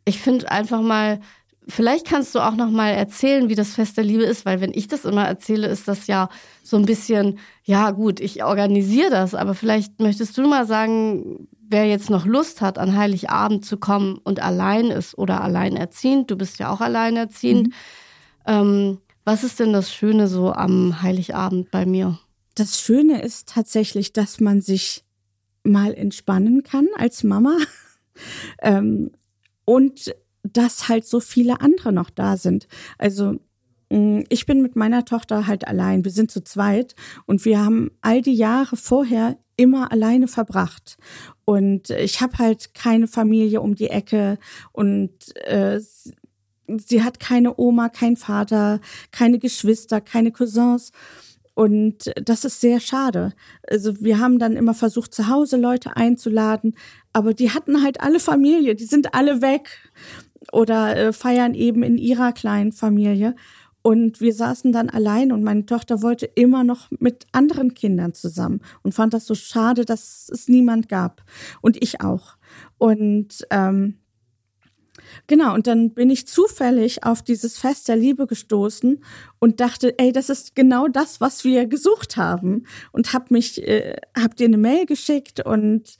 ich 0.04 0.20
finde 0.20 0.50
einfach 0.50 0.80
mal, 0.80 1.20
Vielleicht 1.70 2.06
kannst 2.06 2.34
du 2.34 2.40
auch 2.40 2.56
noch 2.56 2.70
mal 2.70 2.90
erzählen, 2.90 3.50
wie 3.50 3.54
das 3.54 3.74
Fest 3.74 3.98
der 3.98 4.04
Liebe 4.04 4.22
ist, 4.22 4.46
weil 4.46 4.62
wenn 4.62 4.72
ich 4.72 4.88
das 4.88 5.04
immer 5.04 5.26
erzähle, 5.26 5.66
ist 5.66 5.86
das 5.86 6.06
ja 6.06 6.30
so 6.62 6.78
ein 6.78 6.86
bisschen, 6.86 7.38
ja 7.62 7.90
gut, 7.90 8.20
ich 8.20 8.42
organisiere 8.42 9.10
das, 9.10 9.34
aber 9.34 9.54
vielleicht 9.54 10.00
möchtest 10.00 10.38
du 10.38 10.48
mal 10.48 10.66
sagen, 10.66 11.46
wer 11.68 11.84
jetzt 11.84 12.08
noch 12.08 12.24
Lust 12.24 12.62
hat, 12.62 12.78
an 12.78 12.96
Heiligabend 12.96 13.66
zu 13.66 13.76
kommen 13.76 14.18
und 14.24 14.40
allein 14.40 14.86
ist 14.86 15.16
oder 15.18 15.42
alleinerziehend, 15.42 16.30
du 16.30 16.36
bist 16.36 16.58
ja 16.58 16.70
auch 16.70 16.80
alleinerziehend. 16.80 17.68
Mhm. 17.68 17.72
Ähm, 18.46 18.98
was 19.24 19.44
ist 19.44 19.60
denn 19.60 19.74
das 19.74 19.92
Schöne 19.92 20.26
so 20.26 20.52
am 20.52 21.02
Heiligabend 21.02 21.70
bei 21.70 21.84
mir? 21.84 22.18
Das 22.54 22.80
Schöne 22.80 23.20
ist 23.20 23.50
tatsächlich, 23.50 24.14
dass 24.14 24.40
man 24.40 24.62
sich 24.62 25.04
mal 25.64 25.92
entspannen 25.92 26.62
kann 26.62 26.88
als 26.96 27.24
Mama. 27.24 27.58
ähm, 28.62 29.10
und 29.66 30.14
dass 30.52 30.88
halt 30.88 31.06
so 31.06 31.20
viele 31.20 31.60
andere 31.60 31.92
noch 31.92 32.10
da 32.10 32.36
sind. 32.36 32.68
Also 32.98 33.36
mm, 33.90 34.20
ich 34.28 34.46
bin 34.46 34.62
mit 34.62 34.76
meiner 34.76 35.04
Tochter 35.04 35.46
halt 35.46 35.66
allein. 35.66 36.04
Wir 36.04 36.12
sind 36.12 36.30
zu 36.30 36.42
zweit 36.42 36.94
und 37.26 37.44
wir 37.44 37.64
haben 37.64 37.90
all 38.00 38.22
die 38.22 38.34
Jahre 38.34 38.76
vorher 38.76 39.36
immer 39.56 39.92
alleine 39.92 40.28
verbracht. 40.28 40.96
Und 41.44 41.90
ich 41.90 42.20
habe 42.20 42.38
halt 42.38 42.74
keine 42.74 43.08
Familie 43.08 43.60
um 43.60 43.74
die 43.74 43.88
Ecke 43.90 44.38
und 44.72 45.10
äh, 45.46 45.80
sie 46.68 47.02
hat 47.02 47.20
keine 47.20 47.58
Oma, 47.58 47.88
kein 47.88 48.16
Vater, 48.16 48.80
keine 49.10 49.38
Geschwister, 49.38 50.00
keine 50.00 50.32
Cousins. 50.32 50.92
Und 51.54 52.12
das 52.22 52.44
ist 52.44 52.60
sehr 52.60 52.78
schade. 52.78 53.32
Also 53.68 54.00
wir 54.00 54.20
haben 54.20 54.38
dann 54.38 54.56
immer 54.56 54.74
versucht, 54.74 55.12
zu 55.12 55.26
Hause 55.26 55.56
Leute 55.56 55.96
einzuladen, 55.96 56.76
aber 57.12 57.34
die 57.34 57.50
hatten 57.50 57.82
halt 57.82 58.00
alle 58.00 58.20
Familie, 58.20 58.76
die 58.76 58.84
sind 58.84 59.12
alle 59.12 59.42
weg 59.42 59.90
oder 60.52 60.96
äh, 60.96 61.12
feiern 61.12 61.54
eben 61.54 61.82
in 61.82 61.98
ihrer 61.98 62.32
kleinen 62.32 62.72
Familie. 62.72 63.34
Und 63.82 64.20
wir 64.20 64.34
saßen 64.34 64.72
dann 64.72 64.90
allein 64.90 65.32
und 65.32 65.42
meine 65.44 65.64
Tochter 65.64 66.02
wollte 66.02 66.26
immer 66.26 66.64
noch 66.64 66.90
mit 66.98 67.26
anderen 67.32 67.74
Kindern 67.74 68.12
zusammen 68.12 68.60
und 68.82 68.92
fand 68.92 69.14
das 69.14 69.26
so 69.26 69.34
schade, 69.34 69.84
dass 69.84 70.28
es 70.32 70.48
niemand 70.48 70.88
gab. 70.88 71.22
Und 71.62 71.82
ich 71.82 72.00
auch. 72.00 72.36
Und 72.76 73.46
ähm, 73.50 73.98
Genau, 75.26 75.54
und 75.54 75.66
dann 75.66 75.94
bin 75.94 76.10
ich 76.10 76.26
zufällig 76.26 77.04
auf 77.04 77.22
dieses 77.22 77.58
Fest 77.58 77.88
der 77.88 77.96
Liebe 77.96 78.26
gestoßen 78.26 79.02
und 79.38 79.60
dachte, 79.60 79.98
ey, 79.98 80.12
das 80.12 80.28
ist 80.28 80.54
genau 80.54 80.88
das, 80.88 81.20
was 81.20 81.44
wir 81.44 81.66
gesucht 81.66 82.16
haben. 82.16 82.66
Und 82.92 83.12
hab 83.12 83.30
mich, 83.30 83.66
äh, 83.66 83.96
hab 84.16 84.36
dir 84.36 84.46
eine 84.46 84.58
Mail 84.58 84.86
geschickt 84.86 85.44
und 85.44 85.96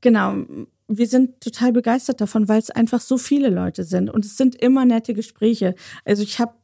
genau, 0.00 0.44
wir 0.88 1.06
sind 1.06 1.40
total 1.40 1.72
begeistert 1.72 2.20
davon, 2.20 2.48
weil 2.48 2.58
es 2.58 2.70
einfach 2.70 3.00
so 3.00 3.16
viele 3.16 3.48
Leute 3.48 3.84
sind 3.84 4.10
und 4.10 4.24
es 4.24 4.36
sind 4.36 4.54
immer 4.56 4.84
nette 4.84 5.14
Gespräche. 5.14 5.74
Also 6.04 6.22
ich 6.22 6.38
habe 6.38 6.54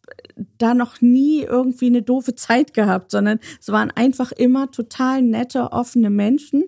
da 0.59 0.75
noch 0.75 1.01
nie 1.01 1.43
irgendwie 1.43 1.87
eine 1.87 2.03
doofe 2.03 2.35
Zeit 2.35 2.75
gehabt, 2.75 3.11
sondern 3.11 3.41
es 3.61 3.69
waren 3.69 3.91
einfach 3.91 4.33
immer 4.33 4.71
total 4.71 5.23
nette, 5.23 5.73
offene 5.73 6.11
Menschen. 6.11 6.65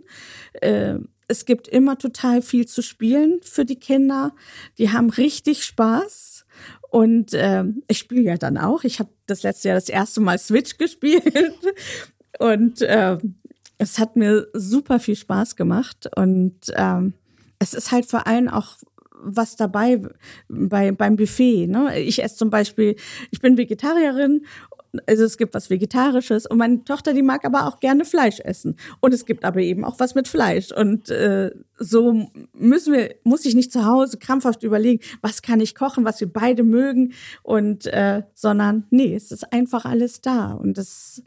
Äh, 0.54 0.98
es 1.28 1.44
gibt 1.44 1.68
immer 1.68 1.98
total 1.98 2.42
viel 2.42 2.66
zu 2.66 2.82
spielen 2.82 3.40
für 3.42 3.64
die 3.64 3.78
Kinder. 3.78 4.34
Die 4.78 4.90
haben 4.90 5.10
richtig 5.10 5.64
Spaß. 5.64 6.44
Und 6.90 7.32
äh, 7.32 7.64
ich 7.88 7.98
spiele 7.98 8.22
ja 8.22 8.36
dann 8.36 8.58
auch. 8.58 8.84
Ich 8.84 8.98
habe 8.98 9.10
das 9.26 9.42
letzte 9.42 9.68
Jahr 9.68 9.76
das 9.76 9.88
erste 9.88 10.20
Mal 10.20 10.38
Switch 10.38 10.76
gespielt. 10.76 11.24
Und 12.38 12.82
äh, 12.82 13.18
es 13.78 13.98
hat 13.98 14.16
mir 14.16 14.46
super 14.52 15.00
viel 15.00 15.16
Spaß 15.16 15.56
gemacht. 15.56 16.10
Und 16.16 16.60
ähm, 16.76 17.14
es 17.62 17.74
ist 17.74 17.92
halt 17.92 18.06
vor 18.06 18.26
allem 18.26 18.48
auch 18.48 18.76
was 19.24 19.54
dabei 19.54 20.02
bei, 20.48 20.90
beim 20.90 21.14
Buffet. 21.14 21.68
Ne? 21.68 22.00
Ich 22.00 22.22
esse 22.22 22.36
zum 22.36 22.50
Beispiel, 22.50 22.96
ich 23.30 23.40
bin 23.40 23.56
Vegetarierin 23.56 24.44
also 25.06 25.24
es 25.24 25.38
gibt 25.38 25.54
was 25.54 25.70
Vegetarisches 25.70 26.46
und 26.46 26.58
meine 26.58 26.84
Tochter, 26.84 27.14
die 27.14 27.22
mag 27.22 27.44
aber 27.44 27.66
auch 27.66 27.80
gerne 27.80 28.04
Fleisch 28.04 28.40
essen. 28.40 28.76
Und 29.00 29.14
es 29.14 29.24
gibt 29.24 29.44
aber 29.44 29.60
eben 29.60 29.84
auch 29.84 29.98
was 29.98 30.14
mit 30.14 30.28
Fleisch. 30.28 30.70
Und 30.70 31.08
äh, 31.08 31.50
so 31.78 32.30
müssen 32.52 32.92
wir, 32.92 33.14
muss 33.24 33.44
ich 33.44 33.54
nicht 33.54 33.72
zu 33.72 33.86
Hause 33.86 34.18
krampfhaft 34.18 34.62
überlegen, 34.62 35.02
was 35.22 35.42
kann 35.42 35.60
ich 35.60 35.74
kochen, 35.74 36.04
was 36.04 36.20
wir 36.20 36.30
beide 36.30 36.62
mögen. 36.62 37.14
Und 37.42 37.86
äh, 37.86 38.22
sondern 38.34 38.84
nee, 38.90 39.14
es 39.14 39.32
ist 39.32 39.52
einfach 39.52 39.84
alles 39.86 40.20
da. 40.20 40.52
Und 40.52 40.76
es, 40.76 41.22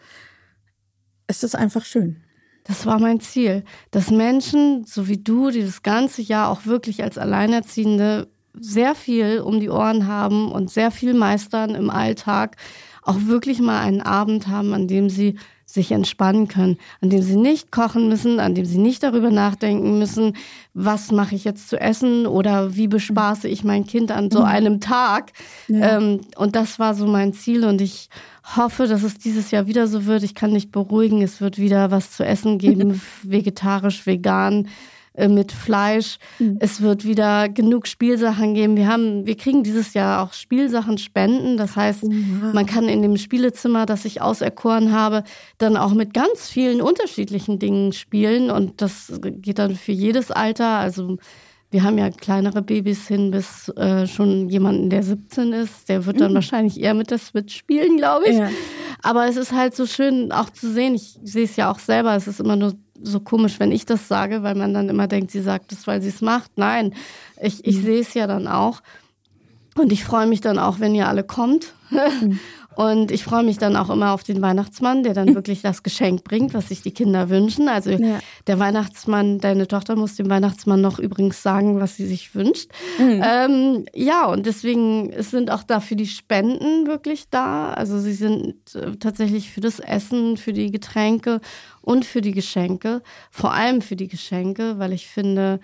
es 1.28 1.43
ist 1.43 1.56
einfach 1.56 1.86
schön. 1.86 2.17
Das 2.65 2.88
war 2.88 2.99
mein 2.99 3.19
Ziel, 3.19 3.63
dass 3.91 4.10
Menschen, 4.10 4.86
so 4.86 5.08
wie 5.08 5.17
du, 5.17 5.51
die 5.51 5.62
das 5.62 5.84
ganze 5.84 6.23
Jahr 6.23 6.49
auch 6.49 6.65
wirklich 6.65 7.04
als 7.04 7.17
Alleinerziehende 7.17 8.28
sehr 8.60 8.95
viel 8.95 9.39
um 9.39 9.60
die 9.60 9.69
Ohren 9.69 10.08
haben 10.08 10.51
und 10.51 10.71
sehr 10.71 10.89
viel 10.89 11.13
meistern 11.13 11.75
im 11.75 11.91
Alltag, 11.91 12.58
auch 13.04 13.17
wirklich 13.25 13.60
mal 13.60 13.80
einen 13.82 14.01
Abend 14.01 14.47
haben, 14.47 14.73
an 14.73 14.88
dem 14.88 15.10
sie 15.10 15.38
sich 15.76 15.92
entspannen 15.92 16.48
können, 16.48 16.78
an 17.02 17.12
dem 17.12 17.22
sie 17.22 17.36
nicht 17.36 17.72
kochen 17.72 18.10
müssen, 18.10 18.40
an 18.40 18.56
dem 18.56 18.66
sie 18.66 18.80
nicht 18.80 19.04
darüber 19.04 19.30
nachdenken 19.30 20.00
müssen, 20.00 20.36
was 20.74 21.12
mache 21.12 21.36
ich 21.36 21.44
jetzt 21.44 21.70
zu 21.70 21.80
essen 21.80 22.26
oder 22.26 22.76
wie 22.76 22.88
bespaße 22.88 23.48
ich 23.48 23.64
mein 23.64 23.86
Kind 23.86 24.12
an 24.12 24.32
so 24.32 24.40
mhm. 24.40 24.46
einem 24.46 24.80
Tag. 24.80 25.32
Ja. 25.68 25.98
Ähm, 25.98 26.22
und 26.36 26.56
das 26.56 26.80
war 26.80 26.96
so 26.96 27.06
mein 27.06 27.34
Ziel 27.34 27.64
und 27.66 27.80
ich 27.80 28.10
hoffe, 28.56 28.88
dass 28.88 29.04
es 29.04 29.18
dieses 29.18 29.52
Jahr 29.52 29.68
wieder 29.68 29.88
so 29.88 30.06
wird. 30.06 30.24
Ich 30.24 30.34
kann 30.34 30.52
nicht 30.52 30.72
beruhigen, 30.72 31.22
es 31.22 31.42
wird 31.42 31.60
wieder 31.60 31.92
was 31.92 32.12
zu 32.12 32.26
essen 32.26 32.58
geben, 32.58 33.00
vegetarisch, 33.24 34.06
vegan. 34.08 34.68
Äh, 35.15 35.30
mit 35.30 35.54
Fleisch. 35.54 36.17
Mhm. 36.39 36.58
Es 36.60 36.82
wird 36.82 37.06
wieder 37.06 37.47
genug 37.47 37.88
Spielsachen 37.88 38.54
geben. 38.54 38.75
Wir 38.75 38.88
haben, 38.88 39.25
wir 39.25 39.38
kriegen 39.38 39.63
dieses 39.63 39.93
Jahr 39.93 40.21
auch 40.21 40.34
Spielsachen 40.34 40.97
spenden. 40.97 41.56
Das 41.56 41.78
heißt, 41.78 42.04
wow. 42.04 42.54
man 42.54 42.65
kann 42.65 42.89
in 42.89 43.01
dem 43.01 43.15
Spielezimmer, 43.15 43.86
das 43.86 44.04
ich 44.04 44.21
auserkoren 44.21 44.91
habe, 44.91 45.23
dann 45.58 45.78
auch 45.78 45.93
mit 45.93 46.13
ganz 46.13 46.49
vielen 46.49 46.82
unterschiedlichen 46.82 47.60
Dingen 47.60 47.93
spielen. 47.93 48.51
Und 48.51 48.82
das 48.82 49.13
geht 49.21 49.60
dann 49.60 49.75
für 49.75 49.93
jedes 49.93 50.32
Alter. 50.32 50.80
Also 50.80 51.17
wir 51.71 51.84
haben 51.84 51.97
ja 51.97 52.10
kleinere 52.10 52.62
Babys 52.62 53.08
hin 53.08 53.32
bis 53.32 53.69
äh, 53.69 54.08
schon 54.08 54.49
jemanden, 54.49 54.89
der 54.89 55.04
17 55.04 55.54
ist. 55.54 55.88
Der 55.88 56.06
wird 56.06 56.19
dann 56.19 56.32
mhm. 56.32 56.36
wahrscheinlich 56.36 56.80
eher 56.80 56.93
mit 56.93 57.10
der 57.10 57.19
Switch 57.19 57.56
spielen, 57.56 57.97
glaube 57.97 58.28
ich. 58.28 58.38
Ja. 58.38 58.49
Aber 59.01 59.28
es 59.30 59.38
ist 59.38 59.54
halt 59.54 59.75
so 59.75 59.86
schön 59.86 60.34
auch 60.34 60.49
zu 60.49 60.69
sehen. 60.69 60.95
Ich 60.95 61.17
sehe 61.23 61.45
es 61.45 61.56
ja 61.56 61.71
auch 61.71 61.80
selber. 61.80 62.15
Es 62.15 62.28
ist 62.28 62.39
immer 62.41 62.56
nur 62.56 62.73
so 63.06 63.20
komisch, 63.20 63.60
wenn 63.60 63.72
ich 63.72 63.86
das 63.86 64.08
sage, 64.08 64.44
weil 64.44 64.56
man 64.56 64.74
dann 64.74 64.89
immer 64.89 65.08
denkt, 65.08 65.32
sie 65.32 65.41
sagt 65.41 65.72
es, 65.72 65.88
weil 65.88 66.02
sie 66.02 66.10
es 66.10 66.22
macht. 66.22 66.52
Nein, 66.58 66.94
ich, 67.41 67.65
ich 67.65 67.78
mhm. 67.78 67.84
sehe 67.84 68.02
es 68.02 68.13
ja 68.13 68.28
dann 68.28 68.48
auch. 68.48 68.82
Und 69.78 69.91
ich 69.91 70.04
freue 70.04 70.28
mich 70.28 70.41
dann 70.41 70.58
auch, 70.58 70.80
wenn 70.80 70.96
ihr 70.96 71.08
alle 71.08 71.24
kommt. 71.24 71.74
Mhm. 71.89 72.39
Und 72.76 73.12
ich 73.12 73.24
freue 73.24 73.44
mich 73.44 73.58
dann 73.58 73.76
auch 73.76 73.90
immer 73.90 74.12
auf 74.12 74.24
den 74.24 74.42
Weihnachtsmann, 74.42 75.04
der 75.04 75.14
dann 75.14 75.34
wirklich 75.36 75.62
das 75.62 75.84
Geschenk 75.84 76.24
bringt, 76.24 76.54
was 76.54 76.70
sich 76.70 76.82
die 76.82 76.94
Kinder 76.94 77.30
wünschen. 77.30 77.68
Also 77.68 77.92
ja. 77.92 78.20
der 78.48 78.60
Weihnachtsmann, 78.60 79.40
deine 79.40 79.68
Tochter 79.68 79.96
muss 79.96 80.16
dem 80.16 80.30
Weihnachtsmann 80.30 80.82
noch 80.82 81.00
übrigens 81.00 81.42
sagen, 81.42 81.80
was 81.80 81.96
sie 81.96 82.06
sich 82.06 82.36
wünscht. 82.36 82.70
Mhm. 83.00 83.24
Ähm, 83.26 83.86
ja, 83.94 84.26
und 84.26 84.46
deswegen 84.46 85.12
sind 85.22 85.52
auch 85.52 85.64
dafür 85.64 85.98
die 85.98 86.08
Spenden 86.08 86.88
wirklich 86.88 87.30
da. 87.30 87.74
Also 87.74 88.00
sie 88.00 88.14
sind 88.14 88.56
äh, 88.76 88.96
tatsächlich 88.98 89.52
für 89.52 89.62
das 89.62 89.80
Essen, 89.80 90.38
für 90.38 90.54
die 90.54 90.72
Getränke 90.72 91.42
und 91.82 92.06
für 92.06 92.22
die 92.22 92.34
Geschenke. 92.34 93.02
Vor 93.32 93.54
allem 93.54 93.82
für 93.82 93.96
die 93.96 94.08
Geschenke, 94.08 94.80
weil 94.80 94.94
ich 94.94 95.08
finde, 95.08 95.60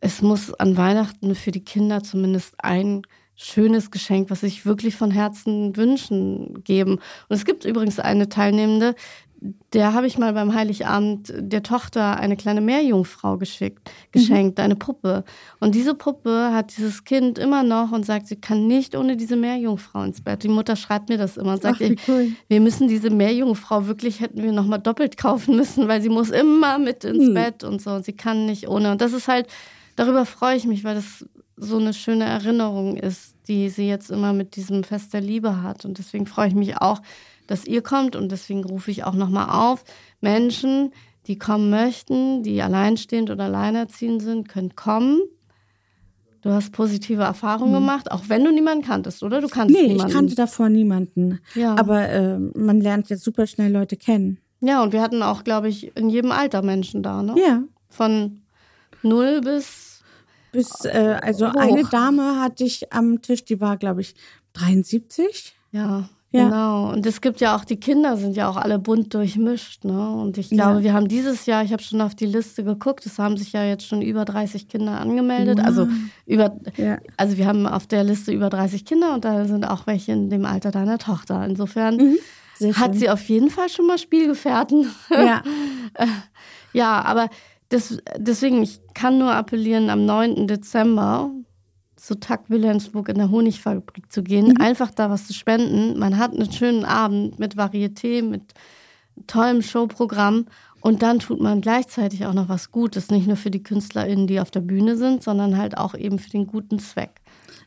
es 0.00 0.22
muss 0.22 0.54
an 0.54 0.76
Weihnachten 0.76 1.34
für 1.34 1.50
die 1.50 1.64
Kinder 1.64 2.02
zumindest 2.02 2.54
ein 2.58 3.02
schönes 3.36 3.90
Geschenk, 3.90 4.30
was 4.30 4.40
sich 4.40 4.64
wirklich 4.66 4.96
von 4.96 5.10
Herzen 5.10 5.76
wünschen, 5.76 6.64
geben. 6.64 6.92
Und 7.28 7.36
es 7.36 7.44
gibt 7.44 7.64
übrigens 7.64 7.98
eine 7.98 8.28
Teilnehmende, 8.28 8.94
der 9.72 9.92
habe 9.92 10.06
ich 10.06 10.16
mal 10.16 10.32
beim 10.32 10.54
Heiligabend 10.54 11.32
der 11.36 11.62
Tochter 11.62 12.18
eine 12.18 12.36
kleine 12.36 12.60
Meerjungfrau 12.60 13.36
geschickt, 13.36 13.90
geschenkt, 14.10 14.58
mhm. 14.58 14.64
eine 14.64 14.76
Puppe. 14.76 15.24
Und 15.60 15.74
diese 15.74 15.94
Puppe 15.94 16.50
hat 16.52 16.76
dieses 16.76 17.04
Kind 17.04 17.38
immer 17.38 17.62
noch 17.62 17.92
und 17.92 18.06
sagt, 18.06 18.26
sie 18.28 18.36
kann 18.36 18.66
nicht 18.66 18.96
ohne 18.96 19.16
diese 19.16 19.36
Meerjungfrau 19.36 20.02
ins 20.04 20.22
Bett. 20.22 20.42
Die 20.42 20.48
Mutter 20.48 20.76
schreibt 20.76 21.10
mir 21.10 21.18
das 21.18 21.36
immer 21.36 21.52
und 21.52 21.62
sagt, 21.62 21.82
Ach, 21.82 22.08
cool. 22.08 22.32
wir 22.48 22.60
müssen 22.60 22.88
diese 22.88 23.10
Meerjungfrau 23.10 23.86
wirklich, 23.86 24.20
hätten 24.20 24.42
wir 24.42 24.52
nochmal 24.52 24.80
doppelt 24.80 25.16
kaufen 25.18 25.56
müssen, 25.56 25.86
weil 25.86 26.00
sie 26.00 26.08
muss 26.08 26.30
immer 26.30 26.78
mit 26.78 27.04
ins 27.04 27.28
mhm. 27.28 27.34
Bett 27.34 27.62
und 27.62 27.82
so. 27.82 27.90
Und 27.90 28.04
sie 28.04 28.14
kann 28.14 28.46
nicht 28.46 28.68
ohne. 28.68 28.90
Und 28.90 29.00
das 29.00 29.12
ist 29.12 29.28
halt, 29.28 29.48
darüber 29.96 30.24
freue 30.24 30.56
ich 30.56 30.64
mich, 30.64 30.82
weil 30.82 30.94
das 30.94 31.26
so 31.56 31.78
eine 31.78 31.94
schöne 31.94 32.24
Erinnerung 32.24 32.96
ist, 32.96 33.34
die 33.48 33.68
sie 33.70 33.88
jetzt 33.88 34.10
immer 34.10 34.32
mit 34.32 34.56
diesem 34.56 34.84
Fest 34.84 35.14
der 35.14 35.20
Liebe 35.20 35.62
hat. 35.62 35.84
Und 35.84 35.98
deswegen 35.98 36.26
freue 36.26 36.48
ich 36.48 36.54
mich 36.54 36.76
auch, 36.78 37.00
dass 37.46 37.64
ihr 37.64 37.82
kommt 37.82 38.16
und 38.16 38.30
deswegen 38.30 38.64
rufe 38.64 38.90
ich 38.90 39.04
auch 39.04 39.14
nochmal 39.14 39.48
auf, 39.50 39.84
Menschen, 40.20 40.92
die 41.26 41.38
kommen 41.38 41.70
möchten, 41.70 42.42
die 42.42 42.60
alleinstehend 42.62 43.30
oder 43.30 43.44
alleinerziehend 43.44 44.22
sind, 44.22 44.48
können 44.48 44.74
kommen. 44.76 45.20
Du 46.42 46.50
hast 46.50 46.72
positive 46.72 47.22
Erfahrungen 47.22 47.72
mhm. 47.72 47.86
gemacht, 47.86 48.10
auch 48.12 48.28
wenn 48.28 48.44
du 48.44 48.52
niemanden 48.52 48.84
kanntest, 48.84 49.22
oder? 49.22 49.40
Du 49.40 49.48
kannst 49.48 49.74
nee, 49.74 49.88
niemanden. 49.88 50.06
ich 50.06 50.14
kannte 50.14 50.34
davor 50.36 50.68
niemanden. 50.68 51.40
Ja. 51.54 51.76
Aber 51.76 52.08
äh, 52.08 52.38
man 52.38 52.80
lernt 52.80 53.08
jetzt 53.08 53.24
super 53.24 53.46
schnell 53.46 53.72
Leute 53.72 53.96
kennen. 53.96 54.38
Ja, 54.60 54.82
und 54.82 54.92
wir 54.92 55.02
hatten 55.02 55.22
auch, 55.22 55.42
glaube 55.44 55.68
ich, 55.68 55.96
in 55.96 56.08
jedem 56.08 56.30
Alter 56.30 56.62
Menschen 56.62 57.02
da, 57.02 57.22
ne? 57.22 57.34
Ja. 57.36 57.62
Von 57.88 58.42
null 59.02 59.40
bis 59.40 59.85
bis, 60.56 60.84
äh, 60.84 61.18
also 61.22 61.48
Hoch. 61.48 61.54
eine 61.54 61.84
Dame 61.84 62.40
hatte 62.40 62.64
ich 62.64 62.92
am 62.92 63.22
Tisch, 63.22 63.44
die 63.44 63.60
war, 63.60 63.76
glaube 63.76 64.00
ich, 64.00 64.14
73. 64.54 65.54
Ja, 65.70 66.08
ja. 66.32 66.44
Genau. 66.44 66.92
Und 66.92 67.06
es 67.06 67.20
gibt 67.20 67.40
ja 67.40 67.56
auch, 67.56 67.64
die 67.64 67.78
Kinder 67.78 68.16
sind 68.16 68.36
ja 68.36 68.48
auch 68.48 68.56
alle 68.56 68.78
bunt 68.78 69.14
durchmischt. 69.14 69.84
Ne? 69.84 70.10
Und 70.10 70.38
ich 70.38 70.50
glaube, 70.50 70.78
ja. 70.78 70.82
wir 70.82 70.92
haben 70.92 71.08
dieses 71.08 71.46
Jahr, 71.46 71.62
ich 71.62 71.72
habe 71.72 71.82
schon 71.82 72.00
auf 72.00 72.14
die 72.14 72.26
Liste 72.26 72.64
geguckt, 72.64 73.06
es 73.06 73.18
haben 73.18 73.36
sich 73.36 73.52
ja 73.52 73.64
jetzt 73.64 73.86
schon 73.86 74.02
über 74.02 74.24
30 74.24 74.68
Kinder 74.68 75.00
angemeldet. 75.00 75.58
Wow. 75.58 75.66
Also 75.66 75.88
über, 76.26 76.56
ja. 76.76 76.98
also 77.16 77.36
wir 77.36 77.46
haben 77.46 77.66
auf 77.66 77.86
der 77.86 78.04
Liste 78.04 78.32
über 78.32 78.50
30 78.50 78.84
Kinder 78.84 79.14
und 79.14 79.24
da 79.24 79.44
sind 79.44 79.64
auch 79.64 79.86
welche 79.86 80.12
in 80.12 80.30
dem 80.30 80.44
Alter 80.44 80.70
deiner 80.70 80.98
Tochter. 80.98 81.44
Insofern 81.44 81.96
mhm. 81.96 82.76
hat 82.76 82.94
sie 82.94 83.08
auf 83.08 83.28
jeden 83.28 83.50
Fall 83.50 83.68
schon 83.68 83.86
mal 83.86 83.98
Spielgefährten. 83.98 84.90
Ja. 85.10 85.42
ja, 86.72 87.02
aber 87.02 87.28
das, 87.68 87.98
deswegen, 88.16 88.62
ich 88.62 88.80
kann 88.94 89.18
nur 89.18 89.32
appellieren, 89.32 89.90
am 89.90 90.04
9. 90.04 90.46
Dezember 90.46 91.30
zu 91.96 92.20
Tag 92.20 92.50
Wilhelmsburg 92.50 93.08
in 93.08 93.16
der 93.16 93.30
Honigfabrik 93.30 94.12
zu 94.12 94.22
gehen, 94.22 94.48
mhm. 94.48 94.60
einfach 94.60 94.90
da 94.90 95.10
was 95.10 95.26
zu 95.26 95.34
spenden. 95.34 95.98
Man 95.98 96.18
hat 96.18 96.32
einen 96.32 96.52
schönen 96.52 96.84
Abend 96.84 97.38
mit 97.38 97.56
Varieté, 97.56 98.22
mit 98.22 98.54
tollem 99.26 99.62
Showprogramm 99.62 100.46
und 100.80 101.02
dann 101.02 101.18
tut 101.18 101.40
man 101.40 101.62
gleichzeitig 101.62 102.26
auch 102.26 102.34
noch 102.34 102.48
was 102.48 102.70
Gutes, 102.70 103.10
nicht 103.10 103.26
nur 103.26 103.36
für 103.36 103.50
die 103.50 103.62
KünstlerInnen, 103.62 104.26
die 104.26 104.40
auf 104.40 104.50
der 104.50 104.60
Bühne 104.60 104.96
sind, 104.96 105.22
sondern 105.22 105.56
halt 105.56 105.76
auch 105.76 105.94
eben 105.94 106.18
für 106.18 106.30
den 106.30 106.46
guten 106.46 106.78
Zweck. 106.78 107.22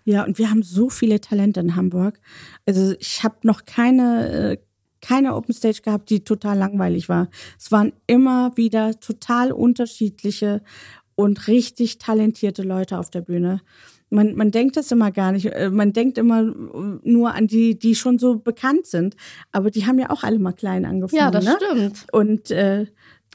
Ja, 0.06 0.24
und 0.24 0.38
wir 0.38 0.50
haben 0.50 0.64
so 0.64 0.90
viele 0.90 1.20
Talente 1.20 1.60
in 1.60 1.76
Hamburg. 1.76 2.20
Also 2.66 2.94
ich 3.00 3.24
habe 3.24 3.36
noch 3.44 3.66
keine, 3.66 4.30
äh, 4.30 4.58
keine 5.02 5.36
Open 5.36 5.54
Stage 5.54 5.82
gehabt, 5.82 6.10
die 6.10 6.24
total 6.24 6.58
langweilig 6.58 7.10
war. 7.10 7.30
Es 7.58 7.72
waren 7.72 7.94
immer 8.08 8.56
wieder 8.56 9.00
total 9.00 9.52
unterschiedliche 9.52 10.62
und 11.16 11.48
richtig 11.48 11.98
talentierte 11.98 12.64
Leute 12.64 12.98
auf 12.98 13.10
der 13.10 13.22
Bühne. 13.22 13.62
Man, 14.10 14.36
man 14.36 14.52
denkt 14.52 14.78
das 14.78 14.92
immer 14.92 15.12
gar 15.12 15.32
nicht. 15.32 15.46
Äh, 15.48 15.70
man 15.70 15.94
denkt 15.94 16.18
immer 16.18 16.42
nur 16.44 17.34
an 17.34 17.48
die, 17.48 17.78
die 17.78 17.96
schon 17.96 18.18
so 18.18 18.40
bekannt 18.40 18.88
sind. 18.88 19.16
Aber 19.52 19.70
die 19.70 19.86
haben 19.86 20.00
ja 20.00 20.10
auch 20.10 20.24
alle 20.24 20.40
mal 20.40 20.54
klein 20.54 20.86
angefangen. 20.86 21.20
Ja, 21.20 21.30
das 21.30 21.46
ne? 21.46 21.58
stimmt. 21.58 22.08
Und 22.12 22.50
äh, 22.52 22.88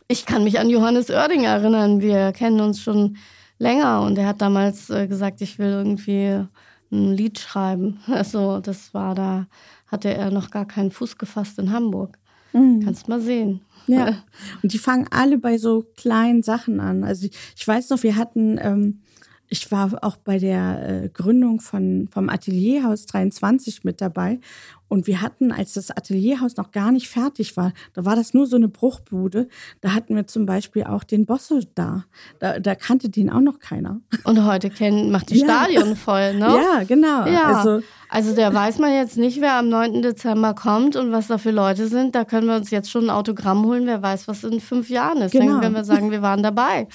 ich 0.08 0.26
kann 0.26 0.44
mich 0.44 0.58
an 0.58 0.70
Johannes 0.70 1.10
Oerding 1.10 1.44
erinnern. 1.44 2.00
Wir 2.00 2.32
kennen 2.32 2.60
uns 2.60 2.80
schon 2.80 3.16
länger 3.58 4.02
und 4.02 4.18
er 4.18 4.26
hat 4.26 4.40
damals 4.40 4.90
äh, 4.90 5.06
gesagt, 5.06 5.40
ich 5.40 5.58
will 5.58 5.70
irgendwie 5.70 6.44
ein 6.90 7.12
Lied 7.12 7.38
schreiben. 7.38 8.00
Also 8.08 8.60
das 8.60 8.94
war 8.94 9.14
da, 9.14 9.46
hatte 9.86 10.12
er 10.12 10.30
noch 10.30 10.50
gar 10.50 10.66
keinen 10.66 10.90
Fuß 10.90 11.18
gefasst 11.18 11.58
in 11.58 11.72
Hamburg. 11.72 12.18
Mhm. 12.52 12.80
Kannst 12.84 13.08
mal 13.08 13.20
sehen. 13.20 13.60
Ja. 13.86 14.22
Und 14.62 14.72
die 14.72 14.78
fangen 14.78 15.06
alle 15.10 15.38
bei 15.38 15.58
so 15.58 15.84
kleinen 15.96 16.42
Sachen 16.42 16.80
an. 16.80 17.04
Also 17.04 17.26
ich, 17.26 17.36
ich 17.56 17.66
weiß 17.66 17.90
noch, 17.90 18.02
wir 18.02 18.16
hatten 18.16 18.58
ähm, 18.60 19.00
ich 19.48 19.70
war 19.70 19.90
auch 20.02 20.16
bei 20.16 20.38
der 20.38 21.04
äh, 21.04 21.08
Gründung 21.08 21.60
von, 21.60 22.08
vom 22.10 22.28
Atelierhaus 22.28 23.06
23 23.06 23.84
mit 23.84 24.00
dabei. 24.00 24.40
Und 24.88 25.06
wir 25.06 25.22
hatten, 25.22 25.50
als 25.50 25.72
das 25.74 25.90
Atelierhaus 25.90 26.56
noch 26.56 26.70
gar 26.70 26.92
nicht 26.92 27.08
fertig 27.08 27.56
war, 27.56 27.72
da 27.94 28.04
war 28.04 28.16
das 28.16 28.32
nur 28.34 28.46
so 28.46 28.56
eine 28.56 28.68
Bruchbude. 28.68 29.48
Da 29.80 29.92
hatten 29.92 30.14
wir 30.14 30.26
zum 30.26 30.46
Beispiel 30.46 30.84
auch 30.84 31.04
den 31.04 31.26
Bosse 31.26 31.60
da. 31.74 32.04
Da, 32.38 32.60
da 32.60 32.74
kannte 32.74 33.08
den 33.08 33.30
auch 33.30 33.40
noch 33.40 33.58
keiner. 33.58 34.00
Und 34.24 34.44
heute 34.44 34.70
kennen, 34.70 35.10
macht 35.10 35.30
die 35.30 35.38
ja. 35.38 35.46
Stadion 35.46 35.96
voll, 35.96 36.34
ne? 36.34 36.46
Ja, 36.46 36.84
genau. 36.86 37.26
Ja. 37.26 37.56
Also, 37.56 37.82
also 38.08 38.34
der 38.34 38.54
weiß 38.54 38.78
man 38.78 38.92
jetzt 38.92 39.16
nicht, 39.16 39.40
wer 39.40 39.54
am 39.54 39.68
9. 39.68 40.02
Dezember 40.02 40.54
kommt 40.54 40.96
und 40.96 41.10
was 41.10 41.26
da 41.26 41.38
für 41.38 41.50
Leute 41.50 41.88
sind. 41.88 42.14
Da 42.14 42.24
können 42.24 42.46
wir 42.46 42.54
uns 42.54 42.70
jetzt 42.70 42.90
schon 42.90 43.04
ein 43.04 43.10
Autogramm 43.10 43.64
holen. 43.64 43.86
Wer 43.86 44.02
weiß, 44.02 44.28
was 44.28 44.44
in 44.44 44.60
fünf 44.60 44.90
Jahren 44.90 45.22
ist. 45.22 45.32
Genau. 45.32 45.46
Dann 45.46 45.60
können 45.60 45.74
wir 45.74 45.84
sagen, 45.84 46.10
wir 46.10 46.22
waren 46.22 46.42
dabei. 46.42 46.86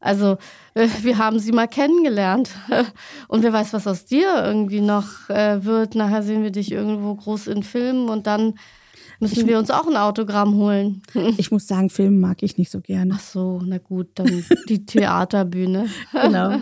Also 0.00 0.36
äh, 0.74 0.88
wir 1.02 1.18
haben 1.18 1.38
sie 1.38 1.52
mal 1.52 1.66
kennengelernt. 1.66 2.50
Und 3.28 3.42
wer 3.42 3.52
weiß, 3.52 3.72
was 3.72 3.86
aus 3.86 4.04
dir 4.04 4.42
irgendwie 4.44 4.80
noch 4.80 5.28
äh, 5.28 5.64
wird. 5.64 5.94
Nachher 5.94 6.22
sehen 6.22 6.42
wir 6.42 6.50
dich 6.50 6.72
irgendwo 6.72 7.14
groß 7.14 7.48
in 7.48 7.62
Filmen 7.62 8.08
und 8.08 8.26
dann 8.26 8.54
müssen 9.20 9.40
ich, 9.40 9.46
wir 9.46 9.58
uns 9.58 9.70
auch 9.70 9.86
ein 9.86 9.96
Autogramm 9.96 10.54
holen. 10.54 11.02
Ich 11.38 11.50
muss 11.50 11.66
sagen, 11.66 11.90
Filme 11.90 12.18
mag 12.18 12.42
ich 12.42 12.58
nicht 12.58 12.70
so 12.70 12.80
gerne. 12.80 13.14
Ach 13.14 13.20
so, 13.20 13.60
na 13.64 13.78
gut, 13.78 14.08
dann 14.14 14.44
die 14.68 14.86
Theaterbühne. 14.86 15.86
genau. 16.12 16.60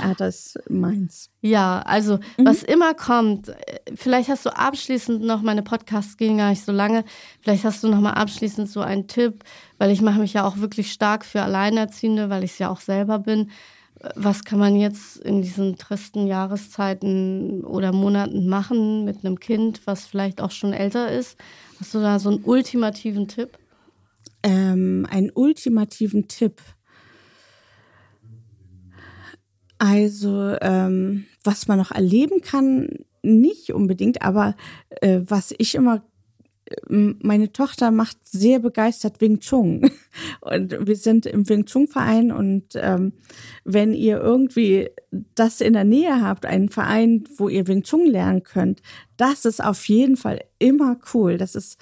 Theater 0.00 0.28
ist 0.28 0.58
meins. 0.68 1.30
Ja, 1.40 1.80
also 1.80 2.18
mhm. 2.36 2.46
was 2.46 2.62
immer 2.62 2.94
kommt, 2.94 3.48
äh, 3.48 3.80
vielleicht 3.94 4.28
hast 4.28 4.46
du 4.46 4.56
abschließend 4.56 5.22
noch, 5.22 5.42
meine 5.42 5.62
Podcasts 5.62 6.16
gehen 6.16 6.38
gar 6.38 6.50
nicht 6.50 6.64
so 6.64 6.72
lange, 6.72 7.04
vielleicht 7.40 7.64
hast 7.64 7.82
du 7.82 7.88
noch 7.88 8.00
mal 8.00 8.12
abschließend 8.12 8.68
so 8.68 8.80
einen 8.80 9.08
Tipp, 9.08 9.44
weil 9.78 9.90
ich 9.90 10.00
mache 10.00 10.20
mich 10.20 10.32
ja 10.32 10.46
auch 10.46 10.58
wirklich 10.58 10.92
stark 10.92 11.24
für 11.24 11.42
Alleinerziehende, 11.42 12.30
weil 12.30 12.44
ich 12.44 12.52
es 12.52 12.58
ja 12.58 12.70
auch 12.70 12.80
selber 12.80 13.18
bin. 13.18 13.50
Was 14.16 14.44
kann 14.44 14.58
man 14.58 14.76
jetzt 14.76 15.16
in 15.18 15.40
diesen 15.40 15.76
tristen 15.76 16.26
Jahreszeiten 16.26 17.64
oder 17.64 17.92
Monaten 17.92 18.48
machen 18.48 19.04
mit 19.04 19.24
einem 19.24 19.40
Kind, 19.40 19.86
was 19.86 20.04
vielleicht 20.04 20.40
auch 20.40 20.50
schon 20.50 20.72
älter 20.72 21.10
ist? 21.10 21.38
Hast 21.80 21.94
du 21.94 22.00
da 22.00 22.18
so 22.18 22.30
einen 22.30 22.44
ultimativen 22.44 23.28
Tipp? 23.28 23.58
Ähm, 24.42 25.06
einen 25.10 25.30
ultimativen 25.34 26.28
Tipp. 26.28 26.60
Also, 29.78 30.56
ähm, 30.60 31.24
was 31.42 31.68
man 31.68 31.78
noch 31.78 31.90
erleben 31.90 32.40
kann, 32.40 32.88
nicht 33.22 33.72
unbedingt, 33.72 34.22
aber 34.22 34.54
äh, 35.00 35.20
was 35.24 35.54
ich 35.56 35.74
immer 35.74 36.02
meine 36.88 37.52
Tochter 37.52 37.90
macht 37.90 38.16
sehr 38.26 38.58
begeistert 38.58 39.20
Wing 39.20 39.40
Chun. 39.40 39.90
Und 40.40 40.86
wir 40.86 40.96
sind 40.96 41.26
im 41.26 41.48
Wing 41.48 41.66
Chun 41.66 41.88
Verein 41.88 42.32
und 42.32 42.68
ähm, 42.74 43.12
wenn 43.64 43.92
ihr 43.92 44.20
irgendwie 44.20 44.90
das 45.34 45.60
in 45.60 45.72
der 45.74 45.84
Nähe 45.84 46.22
habt, 46.22 46.46
einen 46.46 46.68
Verein, 46.68 47.24
wo 47.36 47.48
ihr 47.48 47.66
Wing 47.66 47.82
Chun 47.82 48.06
lernen 48.06 48.42
könnt, 48.42 48.80
das 49.16 49.44
ist 49.44 49.62
auf 49.62 49.88
jeden 49.88 50.16
Fall 50.16 50.40
immer 50.58 50.98
cool. 51.12 51.36
Das 51.36 51.54
ist 51.54 51.78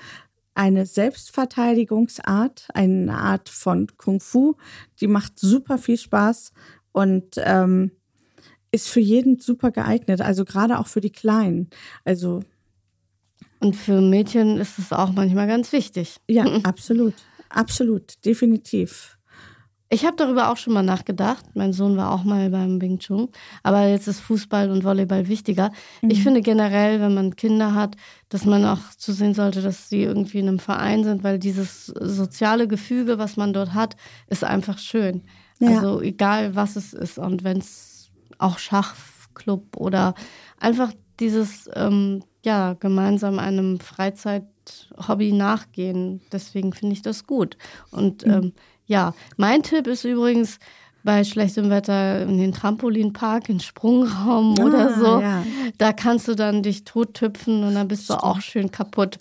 eine 0.54 0.86
Selbstverteidigungsart, 0.86 2.68
eine 2.74 3.16
Art 3.16 3.48
von 3.48 3.86
Kung 3.96 4.20
Fu, 4.20 4.54
die 5.00 5.06
macht 5.06 5.38
super 5.38 5.78
viel 5.78 5.96
Spaß 5.96 6.52
und 6.92 7.34
ähm, 7.38 7.90
ist 8.70 8.88
für 8.88 9.00
jeden 9.00 9.38
super 9.38 9.70
geeignet, 9.70 10.20
also 10.20 10.44
gerade 10.44 10.78
auch 10.78 10.86
für 10.86 11.00
die 11.00 11.12
Kleinen. 11.12 11.68
Also 12.04 12.40
und 13.60 13.76
für 13.76 14.00
Mädchen 14.00 14.58
ist 14.58 14.78
es 14.78 14.92
auch 14.92 15.12
manchmal 15.12 15.46
ganz 15.46 15.72
wichtig. 15.72 16.16
Ja, 16.28 16.44
absolut. 16.64 17.14
Absolut, 17.48 18.24
definitiv. 18.24 19.18
Ich 19.88 20.06
habe 20.06 20.16
darüber 20.16 20.50
auch 20.50 20.56
schon 20.56 20.72
mal 20.72 20.82
nachgedacht. 20.82 21.44
Mein 21.54 21.74
Sohn 21.74 21.98
war 21.98 22.12
auch 22.12 22.24
mal 22.24 22.48
beim 22.48 22.80
Wing 22.80 22.98
Chun. 22.98 23.28
Aber 23.62 23.86
jetzt 23.86 24.08
ist 24.08 24.20
Fußball 24.20 24.70
und 24.70 24.84
Volleyball 24.84 25.28
wichtiger. 25.28 25.70
Mhm. 26.00 26.10
Ich 26.10 26.22
finde 26.22 26.40
generell, 26.40 26.98
wenn 27.00 27.12
man 27.12 27.36
Kinder 27.36 27.74
hat, 27.74 27.96
dass 28.30 28.46
man 28.46 28.64
auch 28.64 28.80
zusehen 28.96 29.34
sollte, 29.34 29.60
dass 29.60 29.90
sie 29.90 30.02
irgendwie 30.02 30.38
in 30.38 30.48
einem 30.48 30.58
Verein 30.60 31.04
sind, 31.04 31.22
weil 31.24 31.38
dieses 31.38 31.86
soziale 31.86 32.66
Gefüge, 32.66 33.18
was 33.18 33.36
man 33.36 33.52
dort 33.52 33.74
hat, 33.74 33.96
ist 34.28 34.44
einfach 34.44 34.78
schön. 34.78 35.24
Ja. 35.62 35.76
Also 35.76 36.00
egal, 36.00 36.54
was 36.54 36.76
es 36.76 36.92
ist. 36.92 37.18
Und 37.18 37.44
wenn 37.44 37.58
es 37.58 38.10
auch 38.38 38.58
Schachclub 38.58 39.76
oder 39.76 40.14
einfach 40.58 40.92
dieses 41.20 41.70
ähm, 41.74 42.22
ja, 42.44 42.74
gemeinsam 42.74 43.38
einem 43.38 43.78
Freizeithobby 43.78 45.32
nachgehen. 45.32 46.20
Deswegen 46.32 46.72
finde 46.72 46.94
ich 46.94 47.02
das 47.02 47.26
gut. 47.26 47.56
Und 47.90 48.26
mhm. 48.26 48.32
ähm, 48.32 48.52
ja, 48.86 49.14
mein 49.36 49.62
Tipp 49.62 49.86
ist 49.86 50.04
übrigens, 50.04 50.58
bei 51.04 51.24
schlechtem 51.24 51.70
Wetter 51.70 52.22
in 52.22 52.38
den 52.38 52.52
Trampolinpark, 52.52 53.48
in 53.48 53.60
Sprungraum 53.60 54.54
ah, 54.58 54.64
oder 54.64 54.98
so. 54.98 55.20
Ja. 55.20 55.44
Da 55.78 55.92
kannst 55.92 56.28
du 56.28 56.34
dann 56.34 56.62
dich 56.62 56.84
tottüpfen 56.84 57.64
und 57.64 57.74
dann 57.74 57.88
bist 57.88 58.04
stimmt. 58.04 58.20
du 58.20 58.24
auch 58.24 58.40
schön 58.40 58.70
kaputt. 58.70 59.18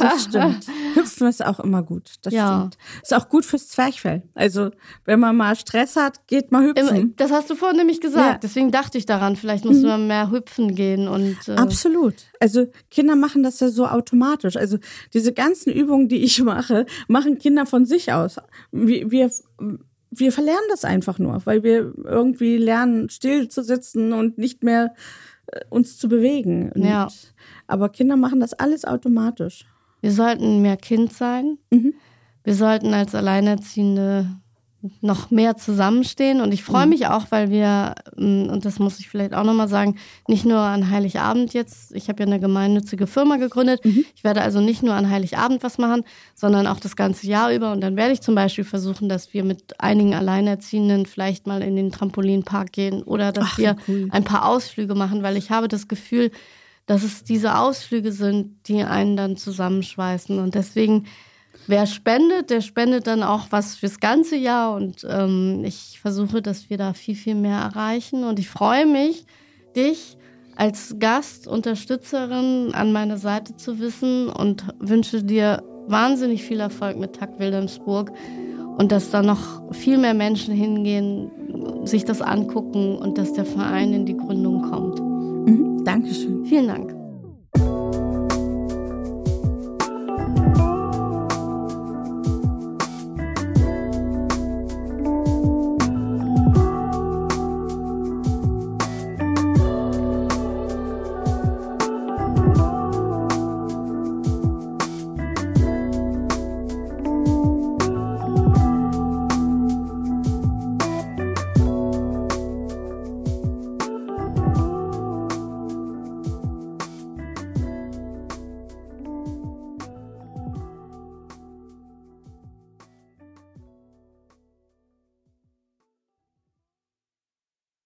Das 0.00 0.24
stimmt. 0.24 0.66
Hüpfen 0.94 1.26
ist 1.26 1.44
auch 1.44 1.60
immer 1.60 1.82
gut. 1.82 2.12
Das 2.22 2.32
ja. 2.32 2.58
stimmt. 2.58 2.78
Ist 3.02 3.14
auch 3.14 3.28
gut 3.28 3.44
fürs 3.44 3.68
Zwerchfell. 3.68 4.22
Also, 4.34 4.70
wenn 5.04 5.20
man 5.20 5.36
mal 5.36 5.56
Stress 5.56 5.96
hat, 5.96 6.26
geht 6.26 6.52
mal 6.52 6.64
hüpfen. 6.64 7.14
Das 7.16 7.32
hast 7.32 7.50
du 7.50 7.54
vorhin 7.54 7.76
nämlich 7.76 8.00
gesagt. 8.00 8.26
Ja. 8.26 8.38
Deswegen 8.38 8.70
dachte 8.70 8.98
ich 8.98 9.06
daran, 9.06 9.36
vielleicht 9.36 9.64
muss 9.64 9.78
mhm. 9.78 9.88
man 9.88 10.06
mehr 10.06 10.30
hüpfen 10.30 10.74
gehen 10.74 11.08
und. 11.08 11.36
Äh 11.48 11.56
Absolut. 11.56 12.14
Also, 12.40 12.66
Kinder 12.90 13.16
machen 13.16 13.42
das 13.42 13.60
ja 13.60 13.68
so 13.68 13.86
automatisch. 13.86 14.56
Also, 14.56 14.78
diese 15.12 15.32
ganzen 15.32 15.72
Übungen, 15.72 16.08
die 16.08 16.22
ich 16.22 16.42
mache, 16.44 16.86
machen 17.08 17.38
Kinder 17.38 17.66
von 17.66 17.84
sich 17.84 18.12
aus. 18.12 18.36
Wir, 18.70 19.10
wir 19.10 19.30
wir 20.10 20.32
verlernen 20.32 20.66
das 20.70 20.84
einfach 20.84 21.18
nur, 21.18 21.44
weil 21.46 21.62
wir 21.62 21.92
irgendwie 22.04 22.56
lernen, 22.56 23.08
still 23.10 23.48
zu 23.48 23.62
sitzen 23.62 24.12
und 24.12 24.38
nicht 24.38 24.62
mehr 24.62 24.94
äh, 25.46 25.60
uns 25.68 25.98
zu 25.98 26.08
bewegen. 26.08 26.72
Und, 26.72 26.84
ja. 26.84 27.08
Aber 27.66 27.88
Kinder 27.88 28.16
machen 28.16 28.40
das 28.40 28.54
alles 28.54 28.84
automatisch. 28.84 29.66
Wir 30.00 30.12
sollten 30.12 30.62
mehr 30.62 30.76
Kind 30.76 31.12
sein. 31.12 31.58
Mhm. 31.70 31.94
Wir 32.44 32.54
sollten 32.54 32.94
als 32.94 33.14
Alleinerziehende 33.14 34.36
noch 35.00 35.30
mehr 35.30 35.56
zusammenstehen. 35.56 36.40
Und 36.40 36.52
ich 36.52 36.62
freue 36.62 36.84
mhm. 36.86 36.90
mich 36.90 37.06
auch, 37.06 37.26
weil 37.30 37.50
wir, 37.50 37.94
mm, 38.16 38.48
und 38.48 38.64
das 38.64 38.78
muss 38.78 38.98
ich 38.98 39.08
vielleicht 39.08 39.34
auch 39.34 39.44
nochmal 39.44 39.68
sagen, 39.68 39.96
nicht 40.28 40.44
nur 40.44 40.58
an 40.58 40.90
Heiligabend 40.90 41.54
jetzt, 41.54 41.94
ich 41.94 42.08
habe 42.08 42.22
ja 42.22 42.26
eine 42.26 42.40
gemeinnützige 42.40 43.06
Firma 43.06 43.36
gegründet. 43.36 43.84
Mhm. 43.84 44.04
Ich 44.14 44.24
werde 44.24 44.42
also 44.42 44.60
nicht 44.60 44.82
nur 44.82 44.94
an 44.94 45.10
Heiligabend 45.10 45.62
was 45.62 45.78
machen, 45.78 46.04
sondern 46.34 46.66
auch 46.66 46.80
das 46.80 46.96
ganze 46.96 47.26
Jahr 47.26 47.52
über. 47.52 47.72
Und 47.72 47.80
dann 47.80 47.96
werde 47.96 48.12
ich 48.12 48.20
zum 48.20 48.34
Beispiel 48.34 48.64
versuchen, 48.64 49.08
dass 49.08 49.32
wir 49.34 49.44
mit 49.44 49.80
einigen 49.80 50.14
Alleinerziehenden 50.14 51.06
vielleicht 51.06 51.46
mal 51.46 51.62
in 51.62 51.76
den 51.76 51.92
Trampolinpark 51.92 52.72
gehen 52.72 53.02
oder 53.02 53.32
dass 53.32 53.48
Ach, 53.52 53.58
wir 53.58 53.76
cool. 53.88 54.08
ein 54.10 54.24
paar 54.24 54.46
Ausflüge 54.46 54.94
machen, 54.94 55.22
weil 55.22 55.36
ich 55.36 55.50
habe 55.50 55.68
das 55.68 55.88
Gefühl, 55.88 56.30
dass 56.86 57.02
es 57.02 57.24
diese 57.24 57.58
Ausflüge 57.58 58.12
sind, 58.12 58.68
die 58.68 58.82
einen 58.82 59.16
dann 59.16 59.36
zusammenschweißen. 59.36 60.38
Und 60.38 60.54
deswegen 60.54 61.06
wer 61.66 61.86
spendet, 61.86 62.50
der 62.50 62.60
spendet 62.60 63.06
dann 63.06 63.22
auch 63.22 63.46
was 63.50 63.76
fürs 63.76 64.00
ganze 64.00 64.36
Jahr. 64.36 64.74
Und 64.74 65.06
ähm, 65.08 65.62
ich 65.64 65.98
versuche, 66.00 66.42
dass 66.42 66.70
wir 66.70 66.78
da 66.78 66.92
viel, 66.92 67.14
viel 67.14 67.34
mehr 67.34 67.58
erreichen. 67.58 68.24
Und 68.24 68.38
ich 68.38 68.48
freue 68.48 68.86
mich, 68.86 69.26
dich 69.74 70.16
als 70.56 70.96
Gast, 70.98 71.46
Unterstützerin 71.46 72.72
an 72.72 72.92
meiner 72.92 73.18
Seite 73.18 73.56
zu 73.56 73.78
wissen 73.78 74.28
und 74.28 74.64
wünsche 74.78 75.22
dir 75.22 75.62
wahnsinnig 75.86 76.42
viel 76.42 76.60
Erfolg 76.60 76.98
mit 76.98 77.16
Tag 77.16 77.38
Wilhelmsburg 77.38 78.10
und 78.78 78.90
dass 78.90 79.10
da 79.10 79.22
noch 79.22 79.72
viel 79.72 79.98
mehr 79.98 80.14
Menschen 80.14 80.54
hingehen, 80.54 81.30
sich 81.84 82.04
das 82.04 82.22
angucken 82.22 82.96
und 82.96 83.18
dass 83.18 83.32
der 83.32 83.44
Verein 83.44 83.92
in 83.92 84.06
die 84.06 84.16
Gründung 84.16 84.62
kommt. 84.62 85.00
Mhm, 85.00 85.84
Dankeschön. 85.84 86.44
Vielen 86.44 86.68
Dank. 86.68 86.95